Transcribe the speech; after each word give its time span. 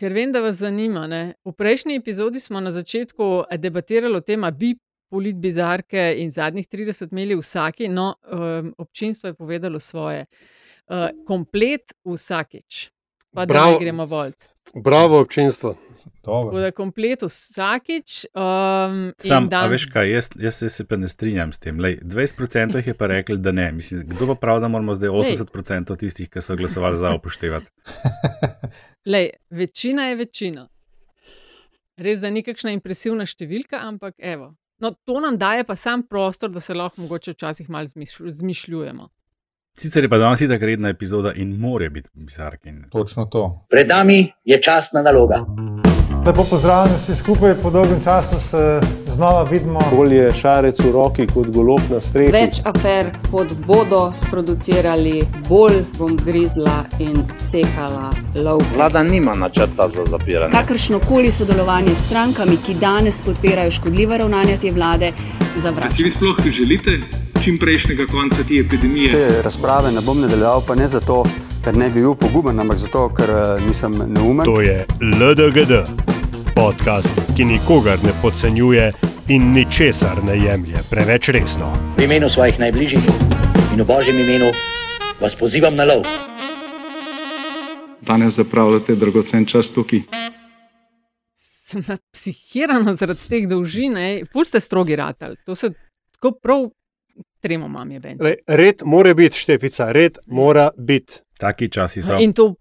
ker 0.00 0.14
vem, 0.16 0.32
da 0.32 0.40
vas 0.40 0.62
zanima. 0.62 1.04
Ne? 1.10 1.34
V 1.44 1.52
prejšnji 1.52 1.98
epizodi 2.00 2.40
smo 2.40 2.60
na 2.60 2.72
začetku 2.72 3.50
debatirali 3.60 4.16
o 4.16 4.24
tem, 4.24 4.46
bi 4.56 4.74
politbizarke 5.10 6.14
in 6.22 6.30
zadnjih 6.30 6.66
30 6.70 7.10
imeli 7.12 7.36
vsaki, 7.36 7.88
no, 7.90 8.14
um, 8.30 8.72
občinstvo 8.78 9.32
je 9.32 9.34
povedalo 9.34 9.80
svoje. 9.82 10.24
Uh, 10.90 11.10
komplet 11.26 11.92
vsakič, 12.06 12.88
pa 13.34 13.46
da 13.46 13.66
ne 13.66 13.78
gremo 13.78 14.06
volt. 14.06 14.48
Bravo, 14.74 15.20
občinstvo. 15.20 15.74
Tako 16.20 16.58
da 16.60 16.70
komplet 16.70 17.22
vsakič. 17.22 18.26
Um, 18.34 19.12
Sam, 19.18 19.48
dan... 19.48 19.64
a 19.64 19.70
veš 19.72 19.86
kaj, 19.92 20.10
jaz, 20.12 20.28
jaz 20.36 20.60
se 20.72 20.84
pa 20.84 20.98
ne 21.00 21.08
strinjam 21.08 21.52
s 21.52 21.58
tem. 21.58 21.80
Lej, 21.80 21.98
20% 22.04 22.76
jih 22.76 22.90
je 22.92 22.94
pa 22.94 23.08
rekli, 23.08 23.38
da 23.38 23.52
ne. 23.52 23.70
Mislim, 23.72 24.02
kdo 24.08 24.26
pa 24.26 24.34
pravi, 24.34 24.60
da 24.60 24.68
moramo 24.68 24.94
zdaj 24.94 25.08
80% 25.08 25.96
tistih, 25.96 26.28
ki 26.30 26.42
so 26.44 26.56
glasovali 26.56 26.96
za 27.00 27.14
upoštevati? 27.16 27.70
Lej, 29.12 29.30
večina 29.50 30.10
je 30.10 30.16
večina. 30.16 30.68
Res 32.00 32.20
da 32.20 32.30
ni 32.30 32.42
kakšna 32.44 32.72
impresivna 32.76 33.26
številka, 33.28 33.80
ampak 33.80 34.14
evo. 34.18 34.54
No, 34.80 34.94
to 35.04 35.20
nam 35.20 35.36
daje 35.38 35.64
pa 35.68 35.76
sam 35.76 36.02
prostor, 36.08 36.50
da 36.50 36.60
se 36.60 36.74
lahko 36.74 37.02
mogoče 37.02 37.32
včasih 37.32 37.68
malo 37.70 37.88
zmišljujemo. 38.24 39.08
Sicer 39.76 40.04
je 40.04 40.08
pa 40.08 40.18
danes 40.18 40.40
tako 40.40 40.66
redna 40.66 40.88
epizoda 40.88 41.32
in 41.36 41.56
more 41.60 41.90
biti 41.90 42.08
bizarkin. 42.12 42.84
Točno 42.90 43.24
to. 43.24 43.66
Pred 43.70 43.88
nami 43.88 44.32
je 44.44 44.62
časna 44.62 45.02
naloga. 45.02 45.44
Lepo 46.26 46.44
pozdravljeni 46.44 46.98
vsi 46.98 47.14
skupaj, 47.16 47.54
po 47.62 47.70
dolgem 47.70 48.00
času 48.04 48.40
se 48.40 48.80
znova 49.14 49.42
vidimo. 49.42 49.80
Bolje 49.96 50.32
šarec 50.34 50.80
v 50.80 50.92
roki 50.92 51.26
kot 51.26 51.48
golob 51.48 51.80
na 51.90 52.00
strehi. 52.00 52.32
Več 52.32 52.60
afer, 52.64 53.08
kot 53.30 53.52
bodo 53.66 54.02
sproducirali, 54.12 55.22
bolj 55.48 55.80
bom 55.98 56.16
grizla 56.16 56.84
in 56.98 57.16
sekala 57.36 58.10
lov. 58.36 58.60
Vlada 58.76 59.02
nima 59.02 59.34
načrta 59.34 59.88
za 59.88 60.04
zapiranje. 60.04 60.52
Kakršno 60.52 61.00
koli 61.08 61.32
sodelovanje 61.32 61.94
s 61.94 62.04
strankami, 62.04 62.58
ki 62.66 62.74
danes 62.74 63.22
podpirajo 63.22 63.70
škodljive 63.70 64.18
ravnanja 64.18 64.60
te 64.60 64.70
vlade, 64.70 65.12
zavračam. 65.56 65.96
Si 65.96 66.04
vi 66.04 66.10
sploh 66.10 66.36
želite 66.52 67.00
čim 67.44 67.58
prejšnjega 67.58 68.06
konca 68.12 68.44
te 68.48 68.60
epidemije? 68.60 69.12
Te 69.12 69.42
razprave 69.42 69.92
ne 69.92 70.00
bom 70.00 70.20
nadaljeval, 70.20 70.62
pa 70.66 70.74
ne 70.74 70.88
zato 70.88 71.24
ker 71.64 71.76
ne 71.76 71.88
bi 71.90 72.00
bil 72.00 72.14
poguben, 72.14 72.58
ampak 72.58 72.78
zato, 72.78 73.08
ker 73.16 73.30
uh, 73.30 73.66
nisem 73.66 73.92
neumen. 73.92 74.44
To 74.48 74.60
je 74.60 74.84
LDGD, 75.00 75.84
podcast, 76.56 77.12
ki 77.36 77.44
nikogar 77.44 78.00
ne 78.04 78.14
podcenjuje 78.22 78.92
in 79.28 79.52
ničesar 79.52 80.24
ne 80.24 80.38
jemlje 80.40 80.82
preveč 80.90 81.28
resno. 81.28 81.72
V 81.98 82.06
imenu 82.08 82.30
svojih 82.32 82.58
najbližjih 82.58 83.04
in 83.74 83.82
v 83.82 83.86
božjem 83.86 84.18
imenu 84.24 84.50
vas 85.20 85.36
pozivam 85.36 85.76
na 85.76 85.84
lov. 85.84 86.08
Danes 88.00 88.40
zapravljate 88.40 88.96
dragocen 88.96 89.46
čas 89.46 89.68
tukaj. 89.68 90.02
Sem 91.70 91.84
psihirana 92.10 92.96
zaradi 92.98 93.28
teh 93.28 93.46
dolžin, 93.46 93.94
puste 94.32 94.60
strogi 94.60 94.96
ratal. 94.96 95.36
To 95.46 95.54
se 95.54 95.70
tako 96.16 96.32
prav 96.42 96.70
tremo 97.40 97.68
mam 97.68 97.90
je 97.90 98.00
ben. 98.00 98.18
Red 98.46 98.82
mora 98.84 99.14
biti, 99.14 99.38
štefica, 99.38 99.92
red 99.92 100.18
mora 100.26 100.70
biti. 100.78 101.20
Taki 101.40 101.70
časi 101.72 102.02
so. 102.02 102.18
In 102.20 102.32
to, 102.32 102.54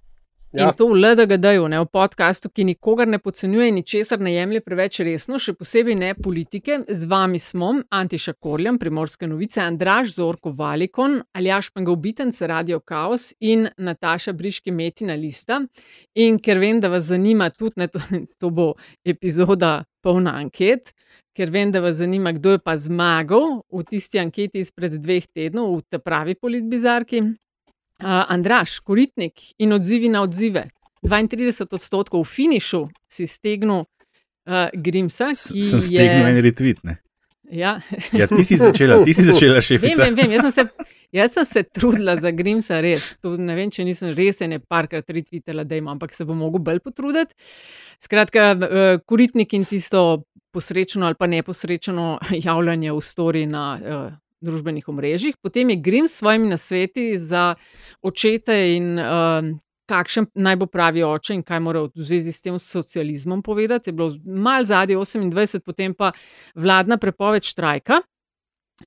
ja. 0.51 0.69
in 0.69 0.75
to 0.77 0.87
v 0.87 0.95
LDGD-ju, 1.03 1.67
v 1.67 1.87
podkastu, 1.91 2.49
ki 2.49 2.63
nikogar 2.63 3.07
ne 3.07 3.19
podcenjuje 3.19 3.67
in 3.67 3.75
ničesar 3.75 4.21
ne 4.23 4.31
jemlje 4.33 4.61
preveč 4.63 5.01
resno, 5.03 5.35
še 5.35 5.53
posebej 5.59 5.97
ne 5.99 6.13
politike. 6.15 6.79
Z 6.87 7.09
vami 7.11 7.41
smo 7.43 7.73
Antiša 7.91 8.37
Korljam, 8.39 8.79
Primorske 8.79 9.27
novice, 9.27 9.59
Andraš 9.61 10.15
Zorko 10.15 10.53
Valikon, 10.55 11.19
Aljaš 11.35 11.73
Pengovitenc, 11.75 12.39
Radio 12.47 12.79
Chaos 12.79 13.33
in 13.39 13.67
Nataša 13.77 14.33
Briški 14.33 14.71
Metina 14.71 15.19
Lista. 15.19 15.59
In 16.15 16.39
ker 16.39 16.63
vem, 16.63 16.79
da 16.79 16.87
vas 16.87 17.11
zanima 17.11 17.49
tudi, 17.51 17.83
ne, 17.83 17.89
to, 17.91 17.99
to 18.39 18.49
bo 18.49 18.71
epizoda 19.03 19.83
polna 20.01 20.37
anket. 20.39 20.95
Ker 21.35 21.51
vem, 21.51 21.71
da 21.71 21.83
vas 21.83 21.99
zanima, 21.99 22.31
kdo 22.35 22.55
je 22.55 22.63
pa 22.63 22.79
zmagal 22.79 23.61
v 23.67 23.83
tisti 23.91 24.23
anketi 24.23 24.63
izpred 24.63 24.95
dveh 25.03 25.27
tednov, 25.35 25.83
v 25.83 25.85
tej 25.91 26.03
pravi 26.03 26.39
politbizarki. 26.39 27.27
Andraš, 28.03 28.79
koritnik 28.79 29.41
in 29.57 29.73
odzivi 29.73 30.09
na 30.09 30.21
odzive. 30.23 30.69
32 31.03 31.67
odstotkov 31.73 32.23
v 32.23 32.27
finišu 32.27 32.87
si 33.07 33.27
stegnil 33.27 33.83
uh, 33.83 34.67
Grimsa. 34.73 35.31
Sem 35.35 35.81
stegnil 35.81 36.27
je... 36.27 36.31
en 36.31 36.41
retweet. 36.43 36.83
Ne? 36.83 36.99
Ja. 37.49 37.79
ja, 38.13 38.27
ti 38.27 38.43
si 38.45 38.59
začela, 38.61 38.99
ti 39.03 39.13
si 39.13 39.25
začela 39.25 39.61
še. 39.63 39.79
Vem, 39.81 39.97
vem, 39.97 40.15
vem. 40.15 40.33
Jaz, 40.37 40.45
sem 40.53 40.67
se, 40.69 40.89
jaz 41.17 41.33
sem 41.33 41.47
se 41.49 41.63
trudila 41.65 42.13
za 42.19 42.31
Grimsa, 42.35 42.77
res. 42.83 43.15
To, 43.25 43.33
ne 43.41 43.55
vem, 43.57 43.71
če 43.73 43.87
nisem 43.87 44.13
res 44.17 44.43
ene 44.45 44.59
parkrat 44.61 45.09
retweetala, 45.09 45.65
da 45.65 45.79
imam, 45.79 45.97
ampak 45.97 46.13
se 46.13 46.27
bom 46.29 46.37
mogel 46.37 46.61
bolj 46.61 46.83
potruditi. 46.85 47.33
Skratka, 48.03 48.51
uh, 48.53 48.91
koritnik 49.09 49.55
in 49.57 49.65
tisto 49.69 50.23
posrečno 50.53 51.05
ali 51.09 51.17
pa 51.17 51.29
neposrečno 51.29 52.17
javljanje 52.47 52.93
v 52.93 53.05
stori 53.05 53.45
na. 53.49 53.65
Uh, 53.79 54.09
družbenih 54.41 54.87
omrežjih. 54.87 55.37
Potem 55.41 55.69
je 55.69 55.75
Grim 55.75 56.07
s 56.07 56.19
svojimi 56.19 56.49
nasveti 56.49 57.17
za 57.19 57.55
očete 58.01 58.55
in 58.75 58.99
uh, 58.99 59.43
kakšen 59.89 60.29
naj 60.35 60.59
bo 60.61 60.67
pravi 60.69 61.03
oče 61.03 61.35
in 61.39 61.43
kaj 61.43 61.59
mora 61.65 61.83
v 61.87 62.05
zvezi 62.05 62.31
s 62.31 62.41
tem 62.45 62.59
socializmom 62.59 63.41
povedati. 63.43 63.89
Je 63.89 63.97
bilo 63.97 64.13
mal 64.25 64.65
zadnje 64.65 64.97
28, 64.97 65.65
potem 65.65 65.93
pa 65.93 66.11
vladna 66.55 66.97
prepoved 66.97 67.43
štrajka. 67.43 68.01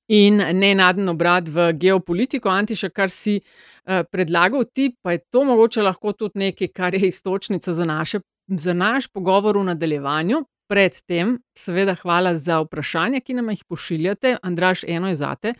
In 0.09 0.41
nenaden 0.57 1.09
obrat 1.11 1.45
v 1.45 1.67
geopolitiko, 1.77 2.49
Antiša, 2.49 2.89
kar 2.89 3.13
si 3.13 3.37
uh, 3.37 4.01
predlagal 4.09 4.65
ti, 4.73 4.89
pa 5.01 5.13
je 5.13 5.21
to 5.29 5.43
mogoče 5.45 5.83
lahko 5.85 6.15
tudi 6.17 6.47
nekaj, 6.47 6.71
kar 6.73 6.97
je 6.97 7.11
istočnica 7.11 7.73
za, 7.73 7.85
naše, 7.85 8.23
za 8.47 8.73
naš 8.73 9.07
pogovor 9.13 9.61
v 9.61 9.69
nadaljevanju 9.69 10.41
predtem, 10.67 11.37
seveda, 11.57 11.95
hvala 12.01 12.35
za 12.35 12.59
vprašanja, 12.63 13.21
ki 13.21 13.37
nam 13.37 13.49
jih 13.53 13.63
pošiljate. 13.69 14.37
Andraš, 14.43 14.83
eno 14.87 15.11
je 15.11 15.15
zate, 15.15 15.53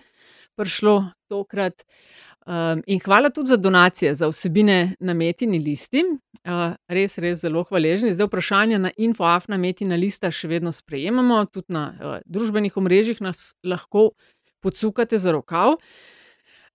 prišlo 0.56 1.12
tokrat. 1.30 1.86
Um, 2.44 2.82
in 2.88 3.00
hvala 3.00 3.30
tudi 3.30 3.48
za 3.48 3.58
donacije, 3.58 4.16
za 4.16 4.28
vsebine 4.28 4.96
na 5.00 5.14
metini 5.14 5.60
listi. 5.60 6.04
Uh, 6.44 6.76
res, 6.92 7.16
res 7.18 7.40
zelo 7.40 7.64
hvaležni. 7.64 8.12
Zdaj 8.12 8.28
vprašanja 8.28 8.80
na 8.84 8.92
infoaf 8.98 9.48
na 9.48 9.58
metina 9.58 9.96
lista 9.96 10.32
še 10.32 10.50
vedno 10.52 10.74
sprejemamo, 10.76 11.46
tudi 11.48 11.72
na 11.72 11.86
uh, 11.94 12.18
družbenih 12.26 12.76
omrežjih 12.78 13.22
nas 13.24 13.54
lahko 13.64 14.10
podsukate 14.64 15.18
za 15.18 15.32
rokav. 15.32 15.78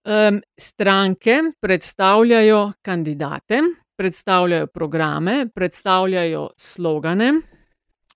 Um, 0.08 0.40
stranke 0.56 1.42
predstavljajo 1.60 2.72
kandidate, 2.82 3.60
predstavljajo 4.00 4.70
programe, 4.72 5.50
predstavljajo 5.54 6.48
slogane, 6.56 7.32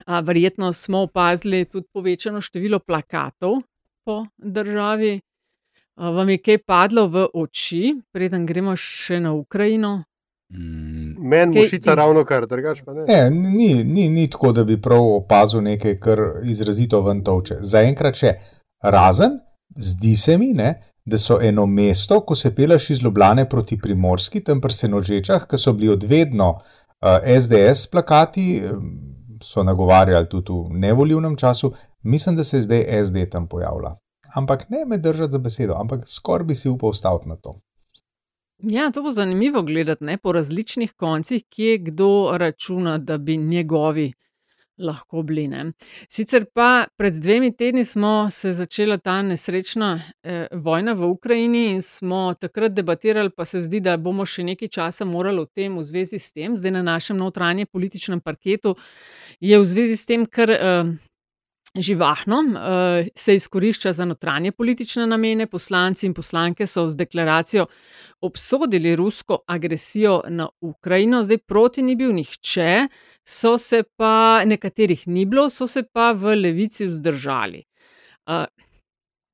Verjetno 0.07 0.73
smo 0.73 1.03
opazili 1.03 1.65
tudi 1.65 1.87
povečano 1.93 2.41
število 2.41 2.79
plakatov 2.79 3.61
po 4.05 4.27
državi. 4.39 5.21
Vam 5.97 6.29
je 6.29 6.39
kaj 6.39 6.59
padlo 6.67 7.07
v 7.07 7.27
oči, 7.35 7.95
preden 8.13 8.47
gremo 8.47 8.77
še 8.77 9.21
na 9.21 9.35
Ukrajino? 9.37 10.03
Mm. 10.53 11.29
Meni 11.29 11.61
je 11.61 11.69
šica 11.69 11.93
iz... 11.93 11.97
ravno 11.97 12.25
kar, 12.25 12.47
drugače 12.47 12.85
pa 12.85 12.95
ne. 12.95 13.05
ne 13.07 13.31
ni, 13.31 13.85
ni, 13.85 14.09
ni 14.09 14.31
tako, 14.31 14.53
da 14.53 14.65
bi 14.65 14.81
prav 14.83 15.05
opazil 15.17 15.63
nekaj, 15.63 15.99
kar 16.01 16.21
izrazito 16.45 17.01
ven 17.03 17.23
toče. 17.25 17.61
Zaenkrat 17.61 18.19
še 18.19 18.35
razen, 18.83 19.39
zdi 19.77 20.17
se 20.17 20.37
mi, 20.39 20.53
ne, 20.57 20.75
da 21.05 21.19
so 21.19 21.39
eno 21.43 21.67
mesto, 21.67 22.21
ko 22.27 22.37
se 22.37 22.55
peleš 22.55 22.91
iz 22.91 23.03
Ljubljana 23.03 23.45
proti 23.49 23.79
Primorski, 23.79 24.43
tam 24.45 24.61
pri 24.61 24.77
Senožečah, 24.77 25.47
ki 25.49 25.59
so 25.59 25.73
bili 25.77 25.93
odvedno 25.93 26.51
uh, 26.57 27.25
SDS 27.25 27.89
plakati. 27.93 28.63
Um, 28.67 29.12
so 29.43 29.63
nagovarjali 29.63 30.29
tudi 30.29 30.53
v 30.53 30.79
nevoljivnem 30.79 31.37
času, 31.37 31.73
mislim, 32.03 32.37
da 32.37 32.45
se 32.45 32.57
je 32.57 32.63
zdaj 32.63 33.05
SD 33.05 33.17
tam 33.31 33.49
pojavila. 33.49 33.99
Ampak 34.35 34.69
ne 34.69 34.85
me 34.87 34.99
držati 34.99 35.33
za 35.33 35.39
besedo, 35.39 35.75
ampak 35.75 36.09
skoraj 36.09 36.45
bi 36.45 36.55
si 36.55 36.69
upal 36.69 36.93
staviti 36.93 37.29
na 37.29 37.37
to. 37.37 37.61
Ja, 38.59 38.91
to 38.91 39.03
bo 39.03 39.11
zanimivo 39.11 39.63
gledati 39.63 40.05
ne, 40.05 40.19
po 40.19 40.33
različnih 40.33 40.93
koncih, 40.93 41.45
kje 41.49 41.79
kdo 41.79 42.31
računa, 42.37 42.99
da 42.99 43.19
bi 43.19 43.37
njegovi 43.37 44.13
lahko 44.79 45.23
bili. 45.23 45.49
Ne. 45.49 45.65
Sicer 46.09 46.45
pa 46.55 46.87
pred 46.97 47.15
dvemi 47.15 47.53
tedni 47.57 47.85
smo 47.85 48.31
se 48.31 48.53
začela 48.53 48.99
ta 48.99 49.23
nesrečna 49.23 50.01
eh, 50.23 50.47
vojna 50.53 50.93
v 50.93 51.11
Ukrajini 51.11 51.65
in 51.75 51.83
smo 51.83 52.35
takrat 52.41 52.73
debatirali, 52.73 53.31
pa 53.31 53.45
se 53.45 53.63
zdi, 53.63 53.81
da 53.81 53.97
bomo 53.97 54.27
še 54.27 54.45
nekaj 54.45 54.69
časa 54.69 55.05
morali 55.05 55.43
o 55.43 55.47
tem 55.47 55.79
v 55.79 55.85
zvezi 55.85 56.19
s 56.19 56.33
tem. 56.33 56.57
Zdaj 56.57 56.77
na 56.79 56.83
našem 56.83 57.17
notranjem 57.17 57.67
političnem 57.73 58.21
parketu 58.21 58.77
je 59.41 59.59
v 59.59 59.65
zvezi 59.65 59.97
s 59.97 60.07
tem, 60.07 60.27
kar 60.27 60.51
eh, 60.51 60.95
živahno, 61.75 62.39
uh, 62.39 63.07
se 63.15 63.35
izkorišča 63.35 63.93
za 63.93 64.05
notranje 64.05 64.53
politične 64.53 65.07
namene. 65.07 65.47
Poslanci 65.47 66.07
in 66.07 66.15
poslanke 66.15 66.67
so 66.67 66.87
z 66.87 66.97
deklaracijo 66.97 67.67
obsodili 68.21 68.97
rusko 68.97 69.39
agresijo 69.47 70.23
na 70.29 70.49
Ukrajino, 70.61 71.25
zdaj 71.25 71.39
proti 71.39 71.83
ni 71.83 71.97
bil 71.97 72.13
nihče, 72.13 72.89
so 73.25 73.59
se 73.59 73.83
pa 73.97 74.45
nekaterih 74.45 75.09
ni 75.09 75.25
bilo, 75.27 75.49
so 75.51 75.67
se 75.67 75.83
pa 75.83 76.13
v 76.13 76.37
levici 76.37 76.87
vzdržali. 76.87 77.65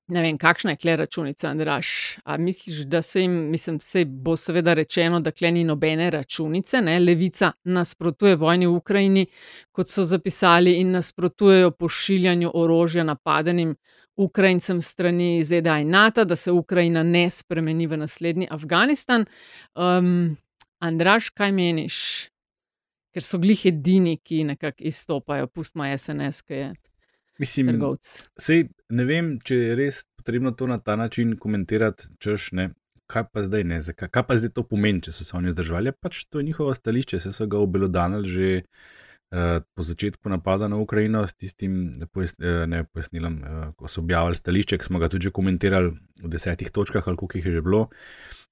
Ne 0.08 0.22
vem, 0.22 0.38
kakšna 0.40 0.72
je 0.72 0.76
kle 0.76 0.94
računica, 0.96 1.50
Andraš. 1.50 2.16
A 2.24 2.36
misliš, 2.36 2.76
da 2.88 3.02
se 3.02 3.20
jim, 3.20 3.32
mislim, 3.50 3.80
se 3.80 4.04
bo 4.04 4.36
seveda 4.36 4.74
rečeno, 4.74 5.20
da 5.20 5.30
kle 5.30 5.50
ni 5.52 5.64
nobene 5.64 6.10
računice, 6.10 6.80
ne? 6.80 6.98
Levica 6.98 7.52
nasprotuje 7.64 8.36
vojni 8.36 8.66
v 8.66 8.72
Ukrajini, 8.76 9.26
kot 9.72 9.90
so 9.92 10.04
zapisali, 10.04 10.78
in 10.80 10.90
nasprotujejo 10.96 11.70
pošiljanju 11.70 12.50
orožja 12.54 13.04
napadenim 13.04 13.76
Ukrajincem 14.16 14.82
strani 14.82 15.44
ZDA 15.44 15.78
in 15.78 15.90
NATO, 15.90 16.24
da 16.24 16.36
se 16.36 16.52
Ukrajina 16.52 17.02
ne 17.02 17.30
spremeni 17.30 17.86
v 17.86 17.96
naslednji 17.96 18.48
Afganistan. 18.50 19.26
Um, 19.74 20.36
Andraš, 20.78 21.30
kaj 21.30 21.52
meniš? 21.52 22.28
Ker 23.12 23.22
so 23.22 23.38
glih 23.38 23.66
edini, 23.66 24.16
ki 24.16 24.44
nekako 24.44 24.88
izstopajo, 24.88 25.46
pustimo 25.46 25.84
SNS, 25.98 26.42
ki 26.42 26.54
je. 26.54 26.72
Mislim, 27.38 27.70
sej, 28.40 28.66
ne 28.90 29.06
vem, 29.06 29.36
če 29.44 29.56
je 29.56 29.74
res 29.78 30.02
potrebno 30.18 30.52
to 30.58 30.66
na 30.66 30.78
ta 30.82 30.96
način 30.98 31.36
komentirati, 31.38 32.14
češ 32.18 32.52
ne. 32.58 32.70
Kaj 33.08 33.24
pa 33.32 33.40
zdaj 33.40 33.62
ne, 33.64 33.78
kaj, 33.80 34.10
kaj 34.12 34.24
pa 34.28 34.36
zdaj 34.36 34.50
to 34.52 34.66
pomeni, 34.68 35.00
če 35.06 35.14
so 35.16 35.24
se 35.24 35.36
oni 35.38 35.54
zdržali? 35.54 35.94
Pač 35.96 36.26
to 36.28 36.42
je 36.42 36.44
njihovo 36.50 36.74
stališče, 36.76 37.20
se 37.24 37.32
so 37.32 37.46
ga 37.48 37.56
obelodanili 37.64 38.28
že 38.28 38.48
uh, 38.58 39.64
po 39.74 39.86
začetku 39.86 40.28
napada 40.28 40.68
na 40.68 40.76
Ukrajino 40.76 41.22
s 41.26 41.32
tistim 41.32 41.94
pojas, 42.12 42.34
uh, 42.36 42.66
ne, 42.68 42.82
pojasnilom, 42.84 43.38
uh, 43.40 43.62
ko 43.80 43.88
so 43.88 44.02
objavili 44.04 44.36
stališče, 44.36 44.76
ki 44.76 44.90
smo 44.90 45.00
ga 45.00 45.08
tudi 45.08 45.32
komentirali 45.32 45.94
v 46.20 46.32
desetih 46.34 46.68
točkah, 46.68 47.08
ali 47.08 47.16
koliko 47.16 47.38
jih 47.38 47.46
je 47.46 47.56
že 47.56 47.64
bilo, 47.64 47.86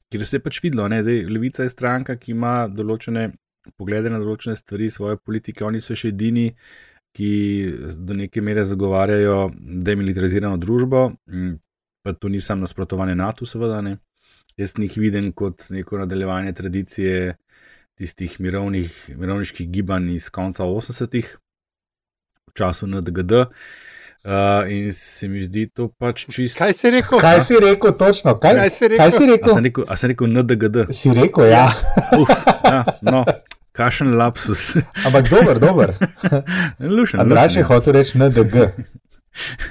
kjer 0.08 0.24
se 0.24 0.40
je 0.40 0.46
pač 0.48 0.62
videlo, 0.62 0.88
da 0.88 1.02
je 1.04 1.28
Levica 1.28 1.66
je 1.66 1.74
stranka, 1.76 2.16
ki 2.16 2.32
ima 2.32 2.56
določene 2.72 3.28
poglede 3.76 4.08
na 4.08 4.22
določene 4.22 4.56
stvari, 4.56 4.90
svoje 4.90 5.18
politike, 5.18 5.64
oni 5.66 5.80
so 5.82 5.96
še 5.98 6.14
edini 6.14 6.52
ki 7.16 7.30
do 7.96 8.14
neke 8.14 8.42
mere 8.44 8.64
zagovarjajo 8.68 9.50
demilitarizirano 9.58 10.58
družbo, 10.60 11.08
pa 12.04 12.12
to 12.12 12.28
ni 12.28 12.40
samo 12.40 12.66
nasprotovanje 12.66 13.14
NATO, 13.16 13.48
seveda 13.48 13.80
ne. 13.80 13.96
Jaz 14.56 14.76
njih 14.78 14.92
vidim 14.96 15.32
kot 15.32 15.68
neko 15.70 15.98
nadaljevanje 15.98 16.52
tradicije 16.52 17.36
tistih 17.96 18.40
mirovnih, 18.40 18.92
mirovniških 19.16 19.68
gibanj 19.70 20.14
iz 20.14 20.28
konca 20.30 20.64
80-ih, 20.64 21.32
v 22.46 22.56
času 22.56 22.86
NDGD. 22.86 23.32
Uh, 24.26 24.70
in 24.72 24.92
se 24.92 25.28
mi 25.28 25.42
zdi 25.44 25.68
to 25.70 25.88
pač 25.88 26.24
čisto. 26.26 26.58
Kaj 26.58 26.72
si 26.74 26.90
rekel? 26.90 27.20
Kaj 27.20 27.40
si 27.46 27.60
rekel 27.62 27.92
točno? 27.94 28.34
Kaj, 28.42 28.56
kaj 28.58 28.70
si 28.74 28.88
rekel? 28.88 29.02
Kaj 29.04 29.12
si 29.12 29.26
rekel? 29.30 29.52
A 29.52 29.54
sem 29.54 29.64
rekel, 29.64 29.84
a 29.88 29.96
sem 29.96 30.10
rekel 30.10 30.32
NDGD? 30.32 30.86
Si 30.90 31.12
rekel, 31.14 31.46
ja. 31.52 31.68
Uf, 32.18 32.32
ja 32.66 32.82
no. 33.06 33.22
Kašen 33.76 34.16
lapsus. 34.16 34.76
Ampak 35.06 35.28
dober, 35.30 35.58
dober. 35.60 35.92
Lušen. 36.96 37.20
Andraš 37.20 37.56
je 37.56 37.62
hotel 37.62 37.92
reči 37.92 38.18
NDG. 38.18 38.56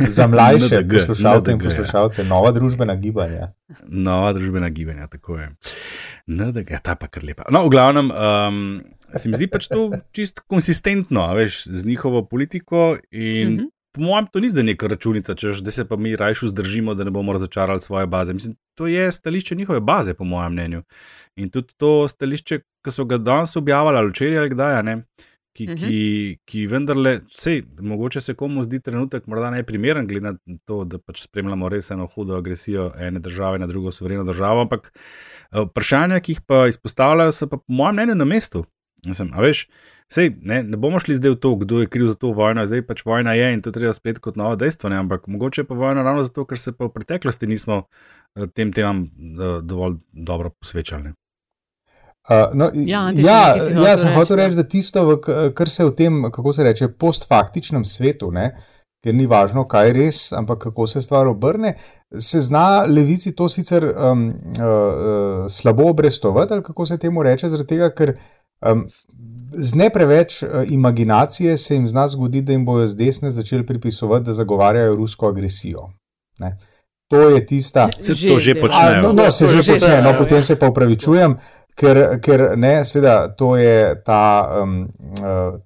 Za 0.07 0.27
mlajše 0.31 0.83
poslušalce 0.89 1.51
in 1.51 1.59
poslušalce, 1.59 2.23
nova 2.23 2.51
družbena 2.51 2.95
gibanja. 2.95 3.51
Nova 3.87 4.33
družbena 4.33 4.69
gibanja, 4.69 5.07
tako 5.07 5.37
je. 5.37 5.49
NDG, 6.27 6.77
ta 6.83 6.95
pa 6.95 7.07
kar 7.07 7.25
lepa. 7.25 7.49
No, 7.49 7.65
v 7.65 7.73
glavnem, 7.73 8.11
um, 8.11 8.59
se 9.15 9.29
mi 9.29 9.37
zdi 9.37 9.47
pač 9.49 9.69
to 9.73 9.89
čist 10.13 10.41
konsistentno, 10.49 11.25
veš, 11.37 11.63
z 11.65 11.85
njihovo 11.85 12.25
politiko 12.25 12.97
in 13.11 13.49
mm 13.49 13.57
-hmm. 13.57 13.69
Po 13.95 14.01
mojem, 14.01 14.27
to 14.27 14.39
ni 14.39 14.49
zdaj 14.49 14.63
neka 14.63 14.87
računica, 14.91 15.33
češ, 15.39 15.61
da 15.63 15.71
se 15.71 15.85
pa 15.87 15.95
mi 15.95 16.15
rajš 16.15 16.41
vzdržimo, 16.49 16.93
da 16.93 17.03
ne 17.03 17.11
bomo 17.11 17.33
razočarali 17.33 17.79
svoje 17.79 18.07
baze. 18.07 18.33
Mislim, 18.33 18.55
to 18.75 18.87
je 18.87 19.11
stališče 19.11 19.55
njihove 19.55 19.79
baze, 19.79 20.13
po 20.13 20.23
mojem 20.23 20.51
mnenju. 20.51 20.81
In 21.35 21.49
tudi 21.49 21.73
to 21.77 22.07
stališče, 22.07 22.59
ki 22.59 22.91
so 22.91 23.05
ga 23.05 23.17
danes 23.17 23.55
objavili, 23.55 23.97
ali 23.97 24.09
včeraj 24.09 24.37
ali 24.37 24.49
kdaj, 24.49 24.83
ne, 24.83 24.97
ki, 25.55 25.63
uh 25.63 25.73
-huh. 25.73 25.87
ki, 25.87 26.37
ki 26.45 26.67
vendarle, 26.67 27.21
sej, 27.29 27.63
mogoče 27.79 28.21
se 28.21 28.33
komu 28.33 28.63
zdi 28.63 28.79
trenutek 28.79 29.27
morda 29.27 29.49
najprimeren, 29.49 30.07
glede 30.07 30.31
na 30.31 30.57
to, 30.65 30.83
da 30.83 30.99
pač 30.99 31.21
spremljamo 31.21 31.69
res 31.69 31.91
eno 31.91 32.05
hudo 32.05 32.35
agresijo 32.35 32.91
ene 32.99 33.19
države 33.19 33.59
na 33.59 33.67
drugo 33.67 33.91
suvereno 33.91 34.23
državo. 34.23 34.61
Ampak 34.61 34.91
eh, 34.93 35.59
vprašanja, 35.61 36.19
ki 36.19 36.31
jih 36.31 36.41
pa 36.47 36.67
izpostavljajo, 36.67 37.31
so 37.31 37.47
pa 37.47 37.57
po 37.57 37.63
mojem 37.67 37.95
mnenju 37.95 38.15
na 38.15 38.25
mestu. 38.25 38.65
Mislim, 39.05 39.33
a 39.33 39.43
veš, 39.45 39.67
Sej, 40.09 40.35
ne, 40.41 40.63
ne 40.63 40.77
bomo 40.77 40.99
šli 41.01 41.15
zdaj 41.17 41.31
v 41.33 41.37
to, 41.41 41.55
kdo 41.55 41.79
je 41.81 41.89
kriv 41.89 42.07
za 42.07 42.15
to 42.15 42.29
vojno, 42.37 42.65
zdaj 42.69 42.83
pač 42.85 43.01
vojna 43.05 43.33
je 43.33 43.53
in 43.53 43.61
to 43.65 43.71
treba 43.73 43.93
spet 43.93 44.19
kot 44.21 44.35
novo 44.37 44.55
dejstvo, 44.55 44.89
ne? 44.93 44.99
ampak 45.01 45.25
mogoče 45.27 45.63
pa 45.65 45.73
vojna 45.73 46.03
ravno 46.05 46.23
zato, 46.23 46.45
ker 46.45 46.61
se 46.61 46.75
pa 46.77 46.85
v 46.85 46.93
preteklosti 46.93 47.49
nismo 47.49 47.81
eh, 47.81 48.45
tem 48.53 48.73
temam 48.73 49.01
eh, 49.01 49.61
dovolj 49.65 49.97
dobro 50.13 50.53
posvečali. 50.53 51.15
Uh, 52.25 52.53
no, 52.57 52.71
ja, 52.73 53.11
ja, 53.13 53.53
ja 53.85 53.97
sem 54.01 54.15
hotel 54.15 54.39
reči, 54.39 54.57
da 54.57 54.63
tisto, 54.65 55.01
kar 55.53 55.69
se 55.69 55.85
v 55.85 55.91
tem, 55.93 56.23
kako 56.33 56.53
se 56.57 56.63
reče, 56.65 56.87
postfaktičnem 56.97 57.83
svetu, 57.85 58.31
ne, 58.33 58.47
ker 59.05 59.13
ni 59.13 59.27
važno, 59.29 59.67
kaj 59.69 59.87
je 59.87 59.93
res, 59.93 60.21
ampak 60.33 60.63
kako 60.63 60.87
se 60.89 61.03
stvar 61.05 61.29
obrne, 61.29 61.75
se 62.09 62.41
zna 62.41 62.87
levici 62.89 63.35
to 63.37 63.45
sicer 63.49 63.85
um, 63.85 64.25
uh, 64.33 64.63
uh, 64.63 65.45
slabo 65.53 65.85
obrestovati, 65.91 66.57
ali 66.57 66.65
kako 66.65 66.89
se 66.89 66.97
temu 66.97 67.23
reče, 67.23 67.51
zaradi 67.53 67.75
tega, 67.75 67.91
ker 67.93 68.15
um, 68.71 68.87
z 69.51 69.75
ne 69.75 69.89
preveč 69.89 70.43
uh, 70.43 70.49
imaginacije 70.69 71.57
se 71.57 71.75
jim 71.75 71.87
zna 71.87 72.07
zgoditi, 72.07 72.45
da 72.45 72.51
jim 72.51 72.65
bojo 72.65 72.87
z 72.87 72.95
desne 72.95 73.31
začeli 73.31 73.65
pripisovati, 73.65 74.25
da 74.25 74.33
zagovarjajo 74.33 74.95
rusko 74.95 75.27
agresijo. 75.27 75.89
Ne. 76.39 76.57
To 77.07 77.29
je 77.29 77.45
tista, 77.45 77.89
se 78.01 78.15
to 78.27 78.39
že 78.39 78.55
počne. 78.57 79.01
No, 79.01 79.13
no, 79.13 79.31
se 79.31 79.47
že, 79.47 79.61
že 79.61 79.73
počne, 79.73 80.01
no, 80.01 80.17
potem 80.17 80.43
se 80.43 80.55
pa 80.57 80.69
upravičujem, 80.73 81.37
ker, 81.77 82.17
ker 82.17 82.57
ne, 82.57 82.81
seveda, 82.85 83.29
to 83.37 83.53
je 83.61 83.93
ta, 84.01 84.49
um, 84.63 84.87